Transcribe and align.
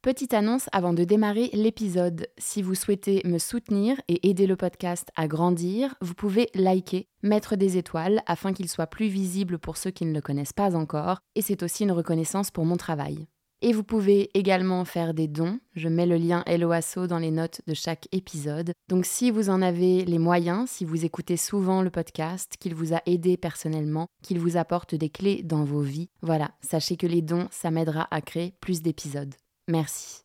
Petite 0.00 0.32
annonce 0.32 0.68
avant 0.70 0.92
de 0.92 1.02
démarrer 1.02 1.50
l'épisode. 1.52 2.28
Si 2.38 2.62
vous 2.62 2.76
souhaitez 2.76 3.20
me 3.24 3.38
soutenir 3.38 4.00
et 4.06 4.28
aider 4.28 4.46
le 4.46 4.54
podcast 4.54 5.08
à 5.16 5.26
grandir, 5.26 5.96
vous 6.00 6.14
pouvez 6.14 6.50
liker, 6.54 7.08
mettre 7.24 7.56
des 7.56 7.78
étoiles 7.78 8.22
afin 8.26 8.52
qu'il 8.52 8.68
soit 8.68 8.86
plus 8.86 9.08
visible 9.08 9.58
pour 9.58 9.76
ceux 9.76 9.90
qui 9.90 10.06
ne 10.06 10.14
le 10.14 10.20
connaissent 10.20 10.52
pas 10.52 10.76
encore, 10.76 11.18
et 11.34 11.42
c'est 11.42 11.64
aussi 11.64 11.82
une 11.82 11.90
reconnaissance 11.90 12.52
pour 12.52 12.64
mon 12.64 12.76
travail. 12.76 13.26
Et 13.60 13.72
vous 13.72 13.82
pouvez 13.82 14.30
également 14.38 14.84
faire 14.84 15.14
des 15.14 15.26
dons. 15.26 15.58
Je 15.74 15.88
mets 15.88 16.06
le 16.06 16.16
lien 16.16 16.44
Helloasso 16.46 17.08
dans 17.08 17.18
les 17.18 17.32
notes 17.32 17.60
de 17.66 17.74
chaque 17.74 18.06
épisode. 18.12 18.70
Donc 18.88 19.04
si 19.04 19.32
vous 19.32 19.50
en 19.50 19.60
avez 19.62 20.04
les 20.04 20.18
moyens, 20.18 20.70
si 20.70 20.84
vous 20.84 21.04
écoutez 21.04 21.36
souvent 21.36 21.82
le 21.82 21.90
podcast, 21.90 22.54
qu'il 22.60 22.76
vous 22.76 22.94
a 22.94 23.02
aidé 23.06 23.36
personnellement, 23.36 24.06
qu'il 24.22 24.38
vous 24.38 24.56
apporte 24.56 24.94
des 24.94 25.10
clés 25.10 25.42
dans 25.42 25.64
vos 25.64 25.82
vies, 25.82 26.08
voilà, 26.22 26.52
sachez 26.60 26.96
que 26.96 27.08
les 27.08 27.20
dons, 27.20 27.48
ça 27.50 27.72
m'aidera 27.72 28.06
à 28.12 28.20
créer 28.20 28.54
plus 28.60 28.80
d'épisodes. 28.80 29.34
Merci. 29.68 30.22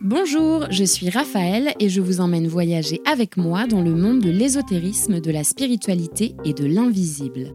Bonjour, 0.00 0.66
je 0.70 0.84
suis 0.84 1.10
Raphaël 1.10 1.74
et 1.80 1.88
je 1.88 2.00
vous 2.00 2.20
emmène 2.20 2.46
voyager 2.46 3.00
avec 3.04 3.36
moi 3.36 3.66
dans 3.66 3.82
le 3.82 3.94
monde 3.94 4.20
de 4.20 4.30
l'ésotérisme, 4.30 5.20
de 5.20 5.30
la 5.30 5.44
spiritualité 5.44 6.34
et 6.44 6.54
de 6.54 6.64
l'invisible. 6.64 7.54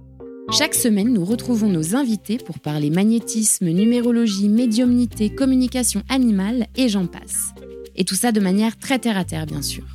Chaque 0.51 0.75
semaine, 0.75 1.13
nous 1.13 1.25
retrouvons 1.25 1.69
nos 1.69 1.95
invités 1.95 2.37
pour 2.37 2.59
parler 2.59 2.89
magnétisme, 2.89 3.69
numérologie, 3.69 4.49
médiumnité, 4.49 5.33
communication 5.33 6.03
animale 6.09 6.67
et 6.75 6.89
j'en 6.89 7.07
passe. 7.07 7.53
Et 7.95 8.03
tout 8.03 8.15
ça 8.15 8.31
de 8.31 8.41
manière 8.41 8.77
très 8.77 8.99
terre 8.99 9.17
à 9.17 9.23
terre, 9.23 9.45
bien 9.45 9.61
sûr. 9.61 9.85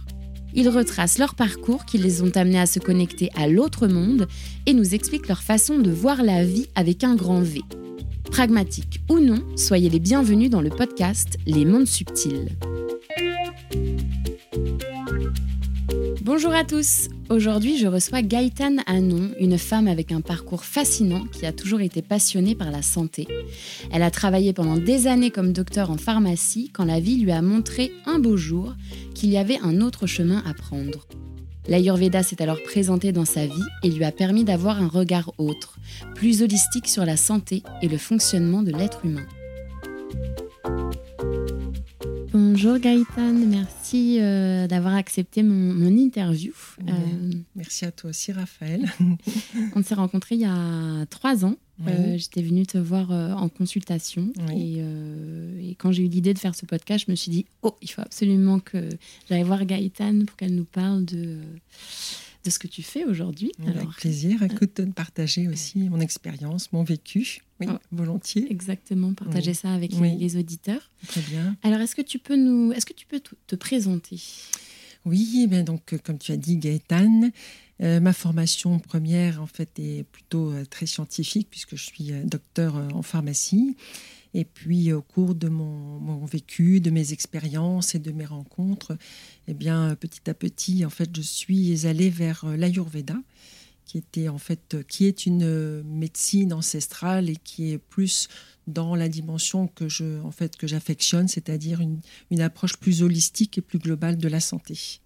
Ils 0.54 0.68
retracent 0.68 1.18
leur 1.18 1.34
parcours 1.34 1.84
qui 1.84 1.98
les 1.98 2.22
ont 2.22 2.30
amenés 2.34 2.60
à 2.60 2.66
se 2.66 2.78
connecter 2.78 3.30
à 3.36 3.48
l'autre 3.48 3.86
monde 3.86 4.26
et 4.66 4.74
nous 4.74 4.94
expliquent 4.94 5.28
leur 5.28 5.42
façon 5.42 5.78
de 5.78 5.90
voir 5.90 6.22
la 6.22 6.44
vie 6.44 6.68
avec 6.74 7.04
un 7.04 7.14
grand 7.14 7.40
V. 7.40 7.60
Pragmatique 8.30 9.00
ou 9.10 9.18
non, 9.18 9.42
soyez 9.56 9.88
les 9.88 10.00
bienvenus 10.00 10.50
dans 10.50 10.60
le 10.60 10.70
podcast 10.70 11.38
Les 11.46 11.64
mondes 11.64 11.86
subtils. 11.86 12.48
Bonjour 16.30 16.52
à 16.52 16.62
tous 16.62 17.08
Aujourd'hui, 17.30 17.78
je 17.78 17.86
reçois 17.86 18.20
Gaëtane 18.20 18.82
Anon, 18.86 19.30
une 19.40 19.56
femme 19.56 19.88
avec 19.88 20.12
un 20.12 20.20
parcours 20.20 20.62
fascinant 20.62 21.24
qui 21.24 21.46
a 21.46 21.52
toujours 21.52 21.80
été 21.80 22.02
passionnée 22.02 22.54
par 22.54 22.70
la 22.70 22.82
santé. 22.82 23.26
Elle 23.90 24.02
a 24.02 24.10
travaillé 24.10 24.52
pendant 24.52 24.76
des 24.76 25.06
années 25.06 25.30
comme 25.30 25.54
docteur 25.54 25.90
en 25.90 25.96
pharmacie 25.96 26.70
quand 26.70 26.84
la 26.84 27.00
vie 27.00 27.16
lui 27.16 27.32
a 27.32 27.40
montré 27.40 27.92
un 28.04 28.18
beau 28.18 28.36
jour 28.36 28.74
qu'il 29.14 29.30
y 29.30 29.38
avait 29.38 29.58
un 29.62 29.80
autre 29.80 30.06
chemin 30.06 30.42
à 30.44 30.52
prendre. 30.52 31.06
L'Ayurveda 31.66 32.22
s'est 32.22 32.42
alors 32.42 32.62
présenté 32.62 33.10
dans 33.10 33.24
sa 33.24 33.46
vie 33.46 33.54
et 33.82 33.90
lui 33.90 34.04
a 34.04 34.12
permis 34.12 34.44
d'avoir 34.44 34.82
un 34.82 34.88
regard 34.88 35.32
autre, 35.38 35.78
plus 36.14 36.42
holistique 36.42 36.88
sur 36.88 37.06
la 37.06 37.16
santé 37.16 37.62
et 37.80 37.88
le 37.88 37.96
fonctionnement 37.96 38.62
de 38.62 38.72
l'être 38.72 39.06
humain. 39.06 39.24
Bonjour 42.60 42.80
Gaëtane, 42.80 43.46
merci 43.46 44.18
euh, 44.18 44.66
d'avoir 44.66 44.96
accepté 44.96 45.44
mon, 45.44 45.96
interview. 45.96 46.52
Euh, 46.88 46.92
merci 47.54 47.84
à 47.84 47.92
toi 47.92 48.10
aussi 48.10 48.32
Raphaël. 48.32 48.92
on 49.76 49.82
s'est 49.84 49.94
rencontrés 49.94 50.34
il 50.34 50.40
y 50.40 50.44
a 50.44 51.06
trois 51.06 51.44
ans. 51.44 51.54
Euh, 51.86 52.18
j'étais 52.18 52.42
venue 52.42 52.66
te 52.66 52.76
voir 52.76 53.12
en 53.12 53.48
consultation 53.48 54.32
et, 54.52 54.80
et, 55.60 55.76
quand 55.76 55.92
j'ai 55.92 56.02
eu 56.02 56.08
l'idée 56.08 56.34
de 56.34 56.38
faire 56.40 56.56
ce 56.56 56.66
podcast, 56.66 57.04
je 57.06 57.12
me 57.12 57.14
suis 57.14 57.30
dit, 57.30 57.46
oh, 57.62 57.76
il 57.80 57.92
faut 57.92 58.02
absolument 58.02 58.58
que 58.58 58.88
j'aille 59.28 59.44
voir 59.44 59.64
Gaëtane 59.64 60.26
pour 60.26 60.36
qu'elle 60.36 60.56
nous 60.56 60.64
parle 60.64 61.04
de 61.04 61.36
de 62.44 62.50
ce 62.50 62.58
que 62.58 62.66
tu 62.66 62.82
fais 62.82 63.04
aujourd'hui. 63.04 63.52
Avec 63.66 63.88
plaisir. 63.90 64.42
Euh, 64.42 64.46
Écoute, 64.46 64.80
de 64.80 64.90
partager 64.92 65.48
aussi 65.48 65.78
mon 65.88 66.00
expérience, 66.00 66.72
mon 66.72 66.82
vécu. 66.82 67.42
Oui, 67.60 67.66
oh. 67.70 67.78
volontiers. 67.90 68.50
Exactement, 68.50 69.12
partager 69.14 69.54
ça 69.54 69.72
avec 69.72 69.92
les, 69.92 70.36
auditeurs. 70.36 70.90
Très 71.06 71.20
bien. 71.22 71.56
Alors, 71.62 71.80
est-ce 71.80 71.96
que 71.96 72.02
tu 72.02 72.18
peux 72.18 72.36
nous, 72.36 72.72
est-ce 72.72 72.86
que 72.86 72.92
tu 72.92 73.06
peux 73.06 73.20
te 73.20 73.56
présenter? 73.56 74.20
Oui, 75.04 75.46
ben 75.48 75.64
donc 75.64 75.92
euh, 75.92 75.98
comme 75.98 76.18
tu 76.18 76.32
as 76.32 76.36
dit, 76.36 76.56
Gaëtane. 76.56 77.32
Euh, 77.80 78.00
ma 78.00 78.12
formation 78.12 78.78
première, 78.80 79.40
en 79.40 79.46
fait, 79.46 79.78
est 79.78 80.04
plutôt 80.04 80.52
très 80.68 80.86
scientifique 80.86 81.48
puisque 81.50 81.76
je 81.76 81.84
suis 81.84 82.10
docteur 82.24 82.74
en 82.92 83.02
pharmacie. 83.02 83.76
Et 84.38 84.44
puis, 84.44 84.92
au 84.92 85.02
cours 85.02 85.34
de 85.34 85.48
mon, 85.48 86.24
vécu, 86.24 86.80
de 86.80 86.90
mes 86.90 87.12
expériences 87.12 87.96
et 87.96 87.98
de 87.98 88.12
mes 88.12 88.24
rencontres, 88.24 88.96
eh 89.48 89.52
bien, 89.52 89.96
petit 89.96 90.30
à 90.30 90.34
petit, 90.34 90.84
en 90.84 90.90
fait, 90.90 91.10
je 91.16 91.22
suis 91.22 91.88
allée 91.88 92.08
vers 92.08 92.44
euh, 92.44 92.56
l'Ayurveda, 92.56 93.16
qui 93.84 93.98
était 93.98 94.28
en 94.28 94.38
fait, 94.38 94.76
qui 94.86 95.06
est 95.06 95.26
une 95.26 95.82
médecine 95.82 96.52
ancestrale 96.52 97.28
et 97.28 97.34
qui 97.34 97.72
est 97.72 97.78
plus 97.78 98.28
dans 98.68 98.94
la 98.94 99.08
dimension 99.08 99.66
que 99.66 99.88
je, 99.88 100.20
en 100.20 100.30
fait, 100.30 100.56
que 100.56 100.68
j'affectionne, 100.68 101.26
c'est-à-dire 101.26 101.80
une 101.80 102.40
approche 102.40 102.76
plus 102.76 103.02
holistique 103.02 103.58
et 103.58 103.60
plus 103.60 103.80
globale 103.80 104.18
de 104.18 104.28
la 104.28 104.38
santé. 104.38 105.00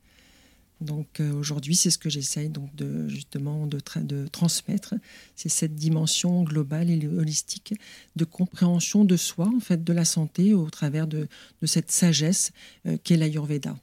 Donc 0.83 1.21
euh, 1.21 1.33
aujourd'hui, 1.33 1.75
c'est 1.75 1.91
ce 1.91 1.99
que 1.99 2.11
j'essaye 2.11 2.49
donc 2.49 2.75
de 2.75 3.09
justement 3.09 3.67
de, 3.67 3.79
de 4.03 4.27
transmettre, 4.27 4.95
c'est 5.37 5.49
cette 5.49 5.75
dimension 5.75 6.43
globale 6.43 6.91
et 6.91 7.07
holistique 7.07 7.75
de 8.17 8.25
compréhension 8.25 9.05
de 9.05 9.17
soi, 9.17 9.51
en 9.55 9.61
fait, 9.61 9.83
de 9.83 9.93
la 9.93 10.05
santé 10.05 10.55
au 10.55 10.69
travers 10.69 11.07
de, 11.07 11.29
cette 11.65 11.91
sagesse 11.91 12.53
euh, 12.87 12.97
qu'est 13.03 13.17
l'Ayurveda. 13.17 13.77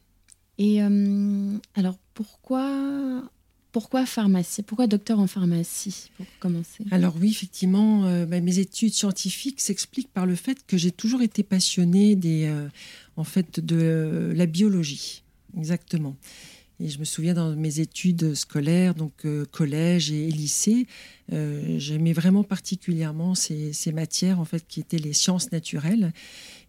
Et 0.58 0.84
euh, 0.84 1.58
alors 1.76 1.98
pourquoi 2.14 3.24
pourquoi 3.72 4.06
pharmacie 4.08 4.64
Pourquoi 4.64 4.88
docteur 4.88 5.20
en 5.20 5.28
pharmacie 5.28 6.10
pour 6.18 6.26
commencer? 6.40 6.84
Alors 6.90 7.16
oui, 7.22 7.30
effectivement, 7.30 8.26
bah, 8.26 8.42
mes 8.42 8.58
études 8.58 8.94
scientifiques 8.94 9.62
s'expliquent 9.62 10.12
par 10.12 10.26
le 10.26 10.34
fait 10.34 10.66
que 10.66 10.76
j'ai 10.76 10.90
toujours 10.90 11.22
été 11.22 11.44
passionnée 11.44 12.16
des, 12.16 12.52
en 13.16 13.24
fait, 13.24 13.60
de 13.60 14.34
la 14.36 14.48
biologie, 14.48 15.22
exactement. 15.56 16.18
Et 16.82 16.88
je 16.88 17.00
me 17.00 17.04
souviens 17.04 17.34
dans 17.34 17.54
mes 17.56 17.82
études 17.82 18.36
scolaires, 18.36 18.96
donc 18.96 19.26
euh, 19.26 19.46
collège 19.52 20.12
et 20.12 20.32
lycée, 20.32 20.88
euh, 21.34 21.78
j'aimais 21.78 22.14
vraiment 22.14 22.44
particulièrement 22.44 23.36
ces, 23.36 23.74
matières 23.94 24.40
en 24.40 24.46
fait 24.46 24.66
qui 24.66 24.80
étaient 24.80 24.98
les 24.98 25.12
sciences 25.12 25.52
naturelles. 25.52 26.14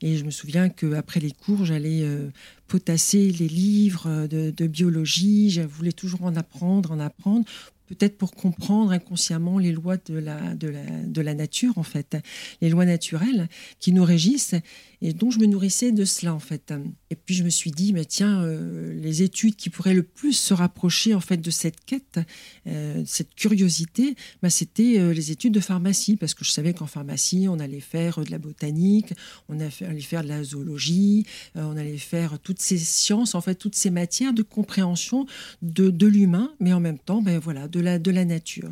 Et 0.02 0.16
je 0.16 0.24
me 0.24 0.30
souviens 0.30 0.68
qu'après 0.68 1.20
les 1.20 1.30
cours, 1.30 1.64
j'allais 1.64 2.02
euh, 2.02 2.28
potasser 2.66 3.30
les 3.30 3.46
livres 3.46 4.26
de, 4.26 4.66
biologie. 4.66 5.50
Je 5.50 5.62
voulais 5.62 5.92
toujours 5.92 6.24
en 6.24 6.34
apprendre, 6.34 6.90
en 6.90 6.98
apprendre 6.98 7.44
peut-être 7.86 8.18
pour 8.18 8.32
comprendre 8.32 8.92
inconsciemment 8.92 9.58
les 9.58 9.72
lois 9.72 9.96
de, 9.96 10.14
la, 10.14 10.54
de 10.54 11.20
la 11.20 11.34
nature, 11.34 11.76
en 11.76 11.82
fait, 11.82 12.16
les 12.60 12.68
lois 12.68 12.84
naturelles 12.84 13.48
qui 13.80 13.92
nous 13.92 14.04
régissent. 14.04 14.54
Et 15.02 15.14
donc, 15.14 15.32
je 15.32 15.38
me 15.38 15.46
nourrissais 15.46 15.92
de 15.92 16.04
cela, 16.04 16.34
en 16.34 16.38
fait. 16.38 16.74
Et 17.08 17.16
puis, 17.16 17.34
je 17.34 17.42
me 17.42 17.48
suis 17.48 17.70
dit, 17.70 17.92
mais 17.94 18.04
tiens, 18.04 18.42
euh, 18.42 18.92
les 19.00 19.22
études 19.22 19.56
qui 19.56 19.70
pourraient 19.70 19.94
le 19.94 20.02
plus 20.02 20.34
se 20.34 20.52
rapprocher, 20.52 21.14
en 21.14 21.20
fait, 21.20 21.38
de 21.38 21.50
cette 21.50 21.82
quête, 21.86 22.20
euh, 22.66 23.02
cette 23.06 23.34
curiosité, 23.34 24.14
bah, 24.42 24.50
c'était 24.50 24.98
euh, 24.98 25.14
les 25.14 25.30
études 25.30 25.54
de 25.54 25.60
pharmacie, 25.60 26.16
parce 26.16 26.34
que 26.34 26.44
je 26.44 26.50
savais 26.50 26.74
qu'en 26.74 26.86
pharmacie, 26.86 27.46
on 27.48 27.58
allait 27.58 27.80
faire 27.80 28.22
de 28.22 28.30
la 28.30 28.38
botanique, 28.38 29.14
on 29.48 29.58
allait 29.58 30.00
faire 30.00 30.22
de 30.22 30.28
la 30.28 30.44
zoologie, 30.44 31.24
on 31.54 31.76
allait 31.78 31.96
faire 31.96 32.38
toutes 32.38 32.60
ces 32.60 32.76
sciences, 32.76 33.34
en 33.34 33.40
fait, 33.40 33.54
toutes 33.54 33.76
ces 33.76 33.90
matières 33.90 34.34
de 34.34 34.42
compréhension 34.42 35.26
de, 35.62 35.88
de 35.88 36.06
l'humain, 36.06 36.52
mais 36.60 36.74
en 36.74 36.80
même 36.80 36.98
temps, 36.98 37.22
ben 37.22 37.38
voilà, 37.38 37.68
de 37.68 37.80
la, 37.80 37.98
de 37.98 38.10
la 38.10 38.26
nature. 38.26 38.70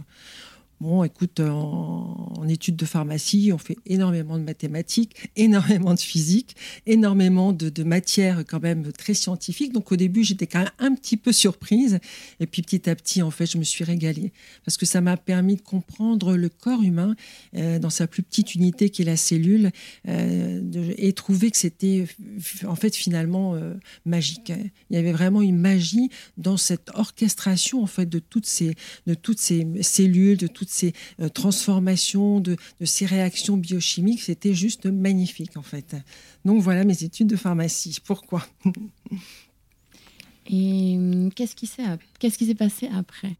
Bon, 0.80 1.02
écoute, 1.02 1.40
en, 1.40 2.46
études 2.48 2.76
de 2.76 2.84
pharmacie, 2.84 3.50
on 3.52 3.58
fait 3.58 3.76
énormément 3.84 4.38
de 4.38 4.44
mathématiques, 4.44 5.28
énormément 5.34 5.92
de 5.92 5.98
physique, 5.98 6.54
énormément 6.86 7.52
de, 7.52 7.82
matières 7.82 8.44
quand 8.46 8.62
même 8.62 8.92
très 8.92 9.14
scientifiques. 9.14 9.72
Donc 9.72 9.90
au 9.90 9.96
début, 9.96 10.22
j'étais 10.22 10.46
quand 10.46 10.60
même 10.60 10.70
un 10.78 10.94
petit 10.94 11.16
peu 11.16 11.32
surprise. 11.32 11.98
Et 12.38 12.46
puis 12.46 12.62
petit 12.62 12.88
à 12.88 12.94
petit, 12.94 13.22
en 13.22 13.32
fait, 13.32 13.46
je 13.46 13.58
me 13.58 13.64
suis 13.64 13.82
régalée. 13.82 14.32
Parce 14.64 14.76
que 14.76 14.86
ça 14.86 15.00
m'a 15.00 15.16
permis 15.16 15.56
de 15.56 15.62
comprendre 15.62 16.36
le 16.36 16.48
corps 16.48 16.82
humain 16.82 17.16
euh, 17.56 17.80
dans 17.80 17.90
sa 17.90 18.06
plus 18.06 18.22
petite 18.22 18.54
unité 18.54 18.88
qui 18.88 19.02
est 19.02 19.04
la 19.04 19.16
cellule 19.16 19.72
euh, 20.06 20.92
et 20.96 21.12
trouver 21.12 21.50
que 21.50 21.56
c'était 21.56 22.06
en 22.64 22.76
fait 22.76 22.94
finalement 22.94 23.56
euh, 23.56 23.74
magique. 24.04 24.52
Il 24.90 24.96
y 24.96 24.98
avait 24.98 25.12
vraiment 25.12 25.42
une 25.42 25.58
magie 25.58 26.08
dans 26.36 26.56
cette 26.56 26.90
orchestration 26.94 27.82
en 27.82 27.86
fait 27.86 28.06
de 28.06 28.20
toutes 28.20 28.46
ces, 28.46 28.74
de 29.08 29.14
toutes 29.14 29.40
ces 29.40 29.66
cellules, 29.82 30.36
de 30.36 30.46
toutes 30.46 30.67
ces 30.68 30.92
euh, 31.20 31.28
transformations, 31.28 32.40
de, 32.40 32.56
ces 32.84 33.06
réactions 33.06 33.56
biochimiques, 33.56 34.22
c'était 34.22 34.54
juste 34.54 34.86
magnifique 34.86 35.56
en 35.56 35.62
fait. 35.62 35.96
Donc 36.44 36.62
voilà 36.62 36.84
mes 36.84 37.04
études 37.04 37.28
de 37.28 37.36
pharmacie. 37.36 37.98
Pourquoi? 38.04 38.46
Et 40.50 40.94
hum, 40.96 41.30
qu'est-ce 41.34 41.54
qui 41.54 41.66
s'est 41.66 42.54
passé 42.54 42.88
après? 42.94 43.36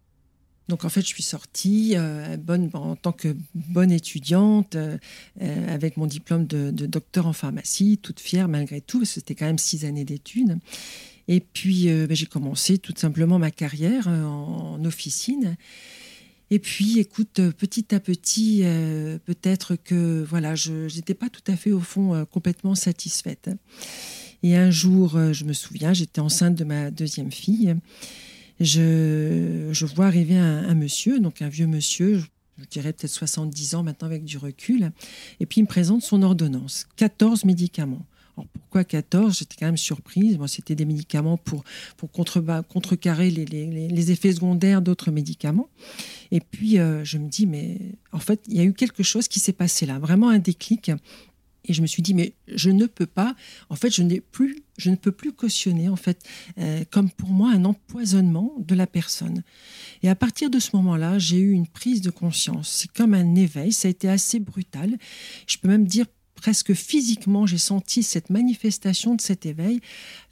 Donc 0.68 0.84
en 0.84 0.90
fait, 0.90 1.00
je 1.00 1.06
suis 1.06 1.22
sortie 1.22 1.94
euh, 1.96 2.36
bonne, 2.36 2.68
en 2.74 2.94
tant 2.94 3.12
que 3.12 3.34
bonne 3.54 3.90
étudiante 3.90 4.76
euh, 4.76 4.98
avec 5.40 5.96
mon 5.96 6.06
diplôme 6.06 6.46
de, 6.46 6.70
docteur 6.70 7.26
en 7.26 7.32
pharmacie, 7.32 7.98
toute 8.02 8.20
fière 8.20 8.48
malgré 8.48 8.82
tout, 8.82 8.98
parce 8.98 9.10
que 9.10 9.14
c'était 9.14 9.34
quand 9.34 9.46
même 9.46 9.58
six 9.58 9.86
années 9.86 10.04
d'études. 10.04 10.58
Et 11.26 11.40
puis 11.40 11.86
ben, 11.86 12.14
j'ai 12.14 12.26
commencé 12.26 12.78
tout 12.78 12.94
simplement 12.96 13.38
ma 13.38 13.50
carrière 13.50 14.08
en 14.08 14.82
officine. 14.84 15.56
Et 16.50 16.58
puis, 16.58 16.98
écoute, 16.98 17.40
petit 17.58 17.94
à 17.94 18.00
petit, 18.00 18.62
peut-être 19.26 19.76
que 19.76 20.24
voilà, 20.28 20.54
je 20.54 20.94
n'étais 20.94 21.14
pas 21.14 21.28
tout 21.28 21.42
à 21.46 21.56
fait 21.56 21.72
au 21.72 21.80
fond 21.80 22.24
complètement 22.30 22.74
satisfaite. 22.74 23.50
Et 24.42 24.56
un 24.56 24.70
jour, 24.70 25.18
je 25.32 25.44
me 25.44 25.52
souviens, 25.52 25.92
j'étais 25.92 26.20
enceinte 26.20 26.54
de 26.54 26.64
ma 26.64 26.90
deuxième 26.90 27.30
fille. 27.30 27.74
Je, 28.60 29.68
je 29.70 29.86
vois 29.86 30.06
arriver 30.06 30.36
un, 30.36 30.68
un, 30.68 30.74
monsieur, 30.74 31.20
donc 31.20 31.42
un 31.42 31.48
vieux 31.48 31.66
monsieur, 31.66 32.18
je 32.58 32.64
dirais 32.70 32.92
peut-être 32.92 33.12
70 33.12 33.76
ans 33.76 33.82
maintenant 33.82 34.06
avec 34.06 34.24
du 34.24 34.36
recul. 34.36 34.90
Et 35.40 35.46
puis 35.46 35.60
il 35.60 35.64
me 35.64 35.68
présente 35.68 36.02
son 36.02 36.22
ordonnance, 36.22 36.86
14 36.96 37.44
médicaments. 37.44 38.04
Alors 38.38 38.46
pourquoi 38.52 38.84
14 38.84 39.36
J'étais 39.36 39.56
quand 39.58 39.66
même 39.66 39.76
surprise. 39.76 40.38
C'était 40.46 40.76
des 40.76 40.84
médicaments 40.84 41.36
pour, 41.36 41.64
pour 41.96 42.10
contre, 42.12 42.40
contrecarrer 42.68 43.30
les, 43.30 43.44
les, 43.44 43.88
les, 43.88 44.10
effets 44.12 44.32
secondaires 44.32 44.80
d'autres 44.80 45.10
médicaments. 45.10 45.68
Et 46.30 46.40
puis 46.40 46.78
euh, 46.78 47.04
je 47.04 47.18
me 47.18 47.28
dis, 47.28 47.46
mais 47.46 47.78
en 48.12 48.20
fait, 48.20 48.40
il 48.46 48.56
y 48.56 48.60
a 48.60 48.64
eu 48.64 48.72
quelque 48.72 49.02
chose 49.02 49.26
qui 49.26 49.40
s'est 49.40 49.52
passé 49.52 49.86
là, 49.86 49.98
vraiment 49.98 50.28
un 50.28 50.38
déclic. 50.38 50.92
Et 51.64 51.72
je 51.72 51.82
me 51.82 51.86
suis 51.86 52.02
dit, 52.02 52.14
mais 52.14 52.32
je 52.46 52.70
ne 52.70 52.86
peux 52.86 53.06
pas, 53.06 53.34
en 53.68 53.76
fait, 53.76 53.90
je 53.90 54.02
n'ai 54.02 54.20
plus, 54.20 54.62
je 54.78 54.90
ne 54.90 54.96
peux 54.96 55.12
plus 55.12 55.32
cautionner, 55.32 55.88
en 55.88 55.96
fait, 55.96 56.22
euh, 56.58 56.84
comme 56.90 57.10
pour 57.10 57.28
moi, 57.30 57.50
un 57.50 57.64
empoisonnement 57.64 58.54
de 58.58 58.74
la 58.74 58.86
personne. 58.86 59.42
Et 60.02 60.08
à 60.08 60.14
partir 60.14 60.48
de 60.48 60.60
ce 60.60 60.70
moment-là, 60.76 61.18
j'ai 61.18 61.38
eu 61.38 61.52
une 61.52 61.66
prise 61.66 62.00
de 62.00 62.10
conscience. 62.10 62.68
C'est 62.70 62.90
comme 62.92 63.12
un 63.12 63.34
éveil, 63.34 63.72
ça 63.72 63.88
a 63.88 63.90
été 63.90 64.08
assez 64.08 64.38
brutal. 64.38 64.96
Je 65.46 65.58
peux 65.58 65.68
même 65.68 65.84
dire 65.84 66.06
presque 66.40 66.72
physiquement, 66.72 67.46
j'ai 67.46 67.58
senti 67.58 68.02
cette 68.02 68.30
manifestation 68.30 69.14
de 69.14 69.20
cet 69.20 69.44
éveil 69.44 69.80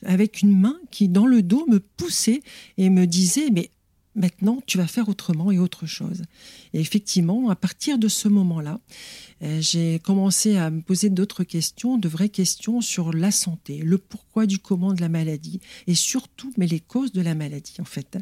avec 0.05 0.41
une 0.41 0.59
main 0.59 0.77
qui, 0.91 1.09
dans 1.09 1.27
le 1.27 1.43
dos, 1.43 1.67
me 1.69 1.81
poussait 1.81 2.43
et 2.79 2.91
me 2.91 3.07
disait, 3.07 3.51
mais 3.51 3.71
maintenant, 4.15 4.63
tu 4.67 4.79
vas 4.79 4.87
faire 4.87 5.09
autrement 5.09 5.51
et 5.53 5.59
autre 5.59 5.87
chose. 5.87 6.23
Et 6.73 6.81
effectivement, 6.81 7.51
à 7.51 7.57
partir 7.57 7.99
de 7.99 8.09
ce 8.09 8.29
moment-là, 8.29 8.81
j'ai 9.41 9.99
commencé 9.99 10.57
à 10.57 10.71
me 10.71 10.81
poser 10.81 11.11
d'autres 11.11 11.45
questions, 11.45 11.99
de 11.99 12.09
vraies 12.09 12.29
questions 12.29 12.81
sur 12.81 13.13
la 13.13 13.31
santé, 13.31 13.79
le 13.79 13.99
pourquoi 13.99 14.47
du 14.47 14.59
comment 14.59 14.95
de 14.95 15.01
la 15.01 15.09
maladie 15.09 15.61
et 15.87 15.95
surtout, 15.95 16.53
mais 16.57 16.67
les 16.67 16.81
causes 16.81 17.13
de 17.13 17.21
la 17.21 17.35
maladie 17.35 17.77
en 17.81 17.85
fait. 17.85 18.19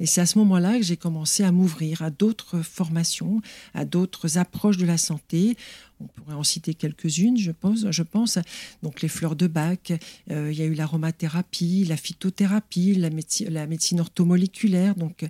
Et 0.00 0.06
c'est 0.06 0.20
à 0.20 0.26
ce 0.26 0.38
moment-là 0.38 0.76
que 0.78 0.84
j'ai 0.84 0.96
commencé 0.96 1.44
à 1.44 1.52
m'ouvrir 1.52 2.02
à 2.02 2.10
d'autres 2.10 2.62
formations, 2.62 3.40
à 3.74 3.84
d'autres 3.84 4.38
approches 4.38 4.76
de 4.76 4.86
la 4.86 4.98
santé 4.98 5.56
on 6.00 6.06
pourrait 6.06 6.34
en 6.34 6.44
citer 6.44 6.74
quelques-unes, 6.74 7.36
je 7.36 7.50
pense, 7.50 7.90
je 7.90 8.02
pense. 8.02 8.38
Donc 8.82 9.02
les 9.02 9.08
fleurs 9.08 9.36
de 9.36 9.46
bac, 9.46 9.92
euh, 10.30 10.50
il 10.50 10.58
y 10.58 10.62
a 10.62 10.64
eu 10.64 10.74
l'aromathérapie, 10.74 11.84
la 11.84 11.96
phytothérapie, 11.96 12.94
la, 12.94 13.10
médecine, 13.10 13.50
la 13.50 13.66
orthomoléculaire. 14.00 14.94
Donc, 14.94 15.26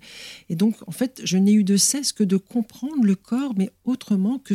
et 0.48 0.56
donc, 0.56 0.76
en 0.86 0.92
fait, 0.92 1.20
je 1.24 1.36
n'ai 1.38 1.52
eu 1.52 1.64
de 1.64 1.76
cesse 1.76 2.12
que 2.12 2.24
de 2.24 2.36
comprendre 2.36 3.02
le 3.02 3.14
corps, 3.14 3.54
mais 3.56 3.70
autrement 3.84 4.38
que 4.38 4.54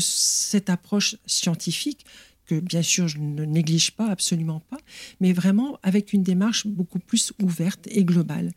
cette 0.55 0.69
approche 0.69 1.17
scientifique 1.25 2.05
que 2.45 2.59
bien 2.59 2.81
sûr 2.81 3.07
je 3.07 3.17
ne 3.17 3.43
néglige 3.43 3.91
pas, 3.91 4.07
absolument 4.07 4.61
pas, 4.69 4.77
mais 5.19 5.33
vraiment 5.33 5.79
avec 5.83 6.13
une 6.13 6.23
démarche 6.23 6.65
beaucoup 6.65 6.99
plus 6.99 7.33
ouverte 7.41 7.87
et 7.91 8.05
globale. 8.05 8.51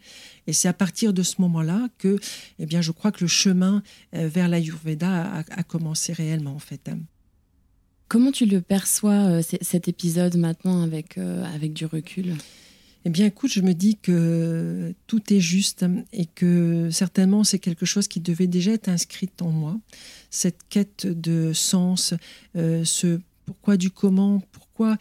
Et 0.46 0.52
c'est 0.52 0.68
à 0.68 0.72
partir 0.72 1.12
de 1.12 1.22
ce 1.24 1.40
moment-là 1.40 1.88
que, 1.98 2.20
eh 2.58 2.66
bien, 2.66 2.82
je 2.82 2.92
crois 2.92 3.10
que 3.10 3.24
le 3.24 3.28
chemin 3.28 3.82
euh, 4.14 4.28
vers 4.28 4.48
l'Ayurveda 4.48 5.12
a, 5.38 5.38
a 5.38 5.62
commencé 5.62 6.12
réellement, 6.12 6.54
en 6.54 6.60
fait. 6.60 6.90
Comment 8.08 8.30
tu 8.30 8.46
le 8.46 8.60
perçois, 8.60 9.40
euh, 9.40 9.42
cet 9.42 9.88
épisode 9.88 10.36
maintenant 10.36 10.82
avec, 10.82 11.18
euh, 11.18 11.42
avec 11.54 11.72
du 11.72 11.86
recul? 11.86 12.36
Eh 13.04 13.10
bien, 13.10 13.26
écoute, 13.26 13.50
je 13.50 13.62
me 13.62 13.72
dis 13.72 13.96
que 13.96 14.92
tout 15.06 15.32
est 15.32 15.40
juste 15.40 15.86
et 16.12 16.26
que 16.26 16.90
certainement 16.90 17.42
c'est 17.44 17.58
quelque 17.58 17.86
chose 17.86 18.06
qui 18.06 18.20
devait 18.20 18.46
déjà 18.46 18.72
être 18.72 18.88
inscrit 18.88 19.30
en 19.40 19.50
moi. 19.50 19.78
Cette 20.30 20.60
quête 20.68 21.06
de 21.06 21.52
sens, 21.52 22.14
euh, 22.56 22.84
ce 22.84 23.20
pourquoi 23.46 23.78
du 23.78 23.90
comment, 23.90 24.42
pourquoi, 24.52 24.98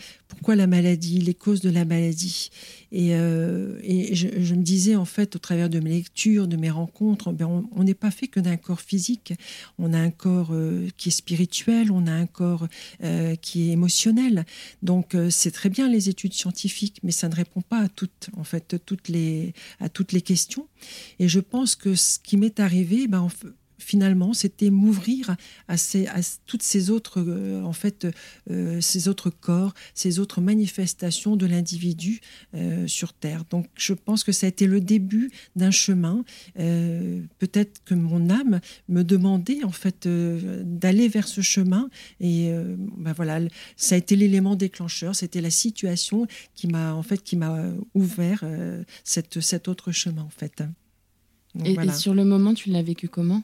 la 0.56 0.68
maladie, 0.68 1.20
les 1.20 1.34
causes 1.34 1.60
de 1.60 1.70
la 1.70 1.84
maladie. 1.84 2.50
Et, 2.94 3.14
euh, 3.14 3.78
je, 4.14 4.56
me 4.56 4.64
disais, 4.64 4.96
en 4.96 5.04
fait, 5.04 5.36
au 5.36 5.40
travers 5.40 5.70
de 5.70 5.82
mes 5.82 5.90
lectures, 5.90 6.48
de 6.48 6.56
mes 6.56 6.70
rencontres, 6.70 7.34
ben, 7.34 7.68
on 7.70 7.84
n'est 7.84 7.94
pas 7.94 8.10
fait 8.10 8.30
que 8.30 8.40
d'un 8.40 8.56
corps 8.56 8.80
physique. 8.80 9.34
On 9.78 9.94
a 9.94 10.00
un 10.00 10.12
corps 10.12 10.52
euh, 10.54 10.88
qui 10.96 11.10
est 11.10 11.12
spirituel, 11.12 11.92
on 11.92 12.08
a 12.08 12.14
un 12.14 12.26
corps 12.26 12.70
qui 13.42 13.68
est 13.68 13.74
émotionnel. 13.74 14.46
Donc, 14.82 15.18
c'est 15.30 15.52
très 15.52 15.68
bien 15.68 15.90
les 15.90 16.08
études 16.08 16.34
scientifiques, 16.34 17.02
mais 17.04 17.12
ça 17.12 17.28
ne 17.28 17.36
répond 17.36 17.60
pas 17.62 17.82
à 17.82 17.90
toutes, 17.90 18.30
en 18.38 18.46
fait, 18.46 18.78
toutes 18.86 19.10
les, 19.10 19.54
à 19.82 19.90
toutes 19.90 20.14
les 20.14 20.22
questions. 20.22 20.68
Et 21.20 21.28
je 21.28 21.42
pense 21.42 21.76
que 21.76 21.96
ce 21.96 22.18
qui 22.18 22.38
m'est 22.38 22.62
arrivé, 22.62 23.08
ben, 23.08 23.28
finalement, 23.78 24.34
c'était 24.34 24.70
m'ouvrir 24.70 25.36
à, 25.68 25.78
ces, 25.78 26.08
à 26.08 26.20
toutes 26.46 26.64
ces 26.64 26.90
autres, 26.90 27.20
euh, 27.20 27.64
en 27.64 27.74
fait, 27.74 28.08
euh, 28.50 28.82
ces 28.82 29.08
autres 29.08 29.30
corps, 29.30 29.74
ces 29.94 30.20
autres 30.20 30.42
manifestations 30.42 31.36
de 31.36 31.46
l'individu 31.46 32.22
euh, 32.54 32.88
sur 32.88 33.14
Terre. 33.14 33.44
Donc, 33.50 33.68
je 33.76 33.94
pense 33.94 34.24
que 34.24 34.32
ça 34.32 34.46
a 34.46 34.50
été 34.50 34.68
le 34.68 34.82
début 34.82 35.32
d'un 35.56 35.72
chemin. 35.72 36.24
Peut-être 36.56 37.84
que 37.86 37.94
mon 37.94 38.30
âme 38.30 38.60
me 38.90 39.04
demandait, 39.04 39.64
en 39.64 39.72
fait, 39.72 40.08
d'aller 40.08 41.08
vers 41.08 41.28
ce 41.28 41.42
chemin. 41.42 41.90
Et 42.20 42.52
ben 42.98 43.14
voilà, 43.14 43.40
ça 43.76 43.96
a 43.96 43.98
été 43.98 44.16
l'élément 44.16 44.56
déclencheur. 44.56 45.16
C'était 45.16 45.42
la 45.42 45.50
situation 45.50 46.28
qui 46.56 46.68
m'a, 46.68 46.94
en 46.94 47.04
fait, 47.04 47.24
qui 47.24 47.36
m'a 47.36 47.72
ouvert 47.94 48.44
cette, 49.04 49.40
cet 49.40 49.68
autre 49.68 49.92
chemin, 49.92 50.24
en 50.24 50.30
fait. 50.30 50.64
et 51.64 51.92
sur 51.94 52.14
le 52.14 52.26
moment, 52.26 52.54
tu 52.54 52.70
l'as 52.70 52.84
vécu 52.84 53.08
comment? 53.08 53.44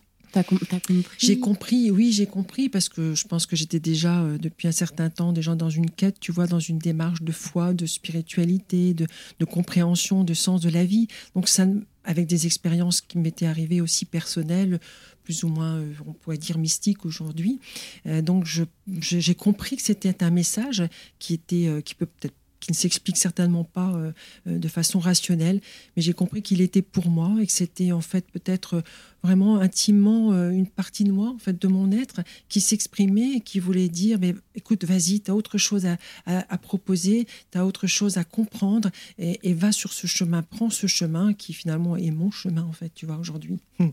J'ai 1.17 1.39
compris, 1.39 1.91
oui, 1.91 2.11
j'ai 2.11 2.25
compris, 2.25 2.69
parce 2.69 2.89
que 2.89 3.13
je 3.15 3.27
pense 3.27 3.45
que 3.45 3.55
j'étais 3.55 3.79
déjà, 3.79 4.21
euh, 4.21 4.37
depuis 4.37 4.67
un 4.67 4.71
certain 4.71 5.09
temps, 5.09 5.33
déjà 5.33 5.55
dans 5.55 5.69
une 5.69 5.89
quête, 5.89 6.19
tu 6.19 6.31
vois, 6.31 6.47
dans 6.47 6.59
une 6.59 6.79
démarche 6.79 7.21
de 7.21 7.31
foi, 7.31 7.73
de 7.73 7.85
spiritualité, 7.85 8.93
de, 8.93 9.07
compréhension, 9.45 10.23
de 10.23 10.33
sens 10.33 10.61
de 10.61 10.69
la 10.69 10.85
vie. 10.85 11.07
Donc, 11.35 11.47
ça, 11.47 11.65
avec 12.03 12.27
des 12.27 12.45
expériences 12.45 13.01
qui 13.01 13.17
m'étaient 13.17 13.45
arrivées 13.45 13.81
aussi 13.81 14.05
personnelles, 14.05 14.79
plus 15.23 15.43
ou 15.43 15.47
moins, 15.47 15.75
euh, 15.75 15.93
on 16.05 16.13
pourrait 16.13 16.37
dire 16.37 16.57
mystiques 16.57 17.05
aujourd'hui. 17.05 17.59
Euh, 18.07 18.21
donc, 18.21 18.45
j'ai 18.87 19.35
compris 19.35 19.75
que 19.77 19.83
c'était 19.83 20.23
un 20.23 20.31
message 20.31 20.83
qui, 21.19 21.33
était, 21.33 21.81
qui 21.83 21.95
peut 21.95 22.05
peut-être 22.05 22.35
qui 22.63 22.71
ne 22.71 22.77
s'explique 22.77 23.17
certainement 23.17 23.65
pas 23.65 23.91
euh, 23.93 24.11
euh, 24.47 24.57
de 24.57 24.67
façon 24.69 24.99
rationnelle, 24.99 25.59
mais 25.95 26.01
j'ai 26.01 26.13
compris 26.13 26.41
qu'il 26.41 26.61
était 26.61 26.81
pour 26.81 27.09
moi 27.09 27.35
et 27.41 27.45
que 27.45 27.51
c'était 27.51 27.91
en 27.91 27.99
fait 27.99 28.25
peut-être 28.31 28.81
vraiment 29.21 29.59
intimement 29.59 30.31
euh, 30.31 30.49
une 30.49 30.67
partie 30.67 31.03
de 31.03 31.11
moi, 31.11 31.29
en 31.29 31.37
fait, 31.37 31.61
de 31.61 31.67
mon 31.67 31.91
être, 31.91 32.21
qui 32.47 32.61
s'exprimait 32.61 33.33
et 33.35 33.41
qui 33.41 33.59
voulait 33.59 33.89
dire, 33.89 34.17
mais 34.17 34.33
écoute, 34.55 34.85
vas-y, 34.85 35.19
tu 35.19 35.29
as 35.29 35.35
autre 35.35 35.57
chose 35.57 35.85
à, 36.25 36.57
proposer, 36.57 37.27
tu 37.51 37.57
as 37.57 37.65
autre 37.65 37.85
chose 37.85 38.17
à 38.17 38.23
comprendre 38.23 38.89
et, 39.17 39.53
va 39.53 39.73
sur 39.73 39.91
ce 39.91 40.07
chemin, 40.07 40.41
prends 40.41 40.69
ce 40.69 40.87
chemin 40.87 41.33
qui 41.33 41.51
finalement 41.51 41.97
est 41.97 42.11
mon 42.11 42.31
chemin, 42.31 42.63
en 42.63 42.71
fait, 42.71 42.91
tu 42.95 43.05
vois, 43.05 43.17
aujourd'hui. 43.17 43.59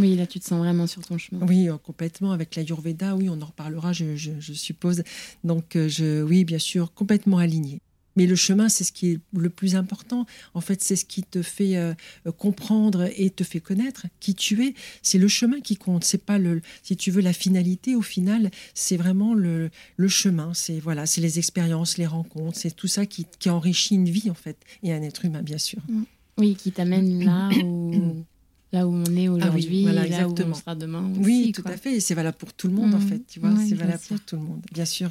Oui, 0.00 0.14
là, 0.14 0.26
tu 0.28 0.38
te 0.38 0.44
sens 0.44 0.58
vraiment 0.58 0.86
sur 0.86 1.04
ton 1.04 1.18
chemin. 1.18 1.44
Oui, 1.46 1.68
complètement. 1.84 2.30
Avec 2.30 2.54
l'Ayurveda, 2.54 3.16
oui, 3.16 3.28
on 3.28 3.40
en 3.40 3.46
reparlera, 3.46 3.92
je, 3.92 4.16
je 4.16 4.52
suppose. 4.52 5.02
Donc, 5.42 5.72
je, 5.74 6.22
oui, 6.22 6.44
bien 6.44 6.58
sûr, 6.58 6.92
complètement 6.94 7.38
aligné. 7.38 7.80
Mais 8.16 8.26
le 8.26 8.34
chemin, 8.34 8.68
c'est 8.68 8.84
ce 8.84 8.92
qui 8.92 9.12
est 9.12 9.20
le 9.36 9.48
plus 9.48 9.76
important. 9.76 10.26
En 10.54 10.60
fait, 10.60 10.82
c'est 10.82 10.96
ce 10.96 11.04
qui 11.04 11.22
te 11.22 11.40
fait 11.42 11.76
euh, 11.76 11.94
comprendre 12.36 13.08
et 13.16 13.30
te 13.30 13.44
fait 13.44 13.60
connaître 13.60 14.06
qui 14.18 14.34
tu 14.34 14.64
es. 14.64 14.74
C'est 15.02 15.18
le 15.18 15.28
chemin 15.28 15.60
qui 15.60 15.76
compte. 15.76 16.04
C'est 16.04 16.24
pas 16.24 16.38
le, 16.38 16.60
si 16.82 16.96
tu 16.96 17.10
veux, 17.10 17.20
la 17.20 17.32
finalité. 17.32 17.94
Au 17.94 18.02
final, 18.02 18.50
c'est 18.74 18.96
vraiment 18.96 19.34
le, 19.34 19.70
le 19.96 20.08
chemin. 20.08 20.52
C'est 20.52 20.80
voilà, 20.80 21.06
c'est 21.06 21.20
les 21.20 21.38
expériences, 21.38 21.96
les 21.96 22.06
rencontres. 22.06 22.58
C'est 22.58 22.74
tout 22.74 22.88
ça 22.88 23.06
qui, 23.06 23.26
qui, 23.38 23.50
enrichit 23.50 23.94
une 23.94 24.08
vie 24.08 24.30
en 24.30 24.34
fait 24.34 24.56
et 24.82 24.92
un 24.92 25.02
être 25.02 25.24
humain, 25.24 25.42
bien 25.42 25.58
sûr. 25.58 25.80
Mm. 25.88 26.02
Oui, 26.38 26.54
qui 26.54 26.72
t'amène 26.72 27.24
là 27.24 27.50
où 27.64 28.24
là 28.72 28.86
où 28.86 28.90
on 28.90 29.16
est 29.16 29.28
aujourd'hui, 29.28 29.86
ah 29.88 29.92
là 29.92 30.28
où 30.28 30.34
on 30.38 30.54
sera 30.54 30.74
demain. 30.74 31.10
Aussi, 31.12 31.20
oui, 31.20 31.52
tout 31.52 31.62
à 31.64 31.76
fait. 31.76 31.96
Et 31.96 32.00
c'est 32.00 32.14
valable 32.14 32.36
pour 32.36 32.52
tout 32.52 32.68
le 32.68 32.74
monde 32.74 32.94
en 32.94 32.98
mm. 32.98 33.08
fait. 33.08 33.26
Tu 33.28 33.40
vois, 33.40 33.54
c'est 33.68 33.74
valable 33.74 34.02
pour 34.08 34.20
tout 34.20 34.36
le 34.36 34.42
monde, 34.42 34.62
bien 34.72 34.84
sûr. 34.84 35.10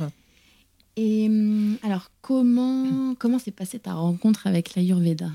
Et 0.98 1.28
hum, 1.28 1.78
alors, 1.84 2.12
comment 2.22 3.16
comment 3.18 3.40
s'est 3.40 3.52
passée 3.52 3.80
ta 3.80 3.94
rencontre 3.94 4.48
avec 4.48 4.76
l'Ayurveda? 4.76 5.30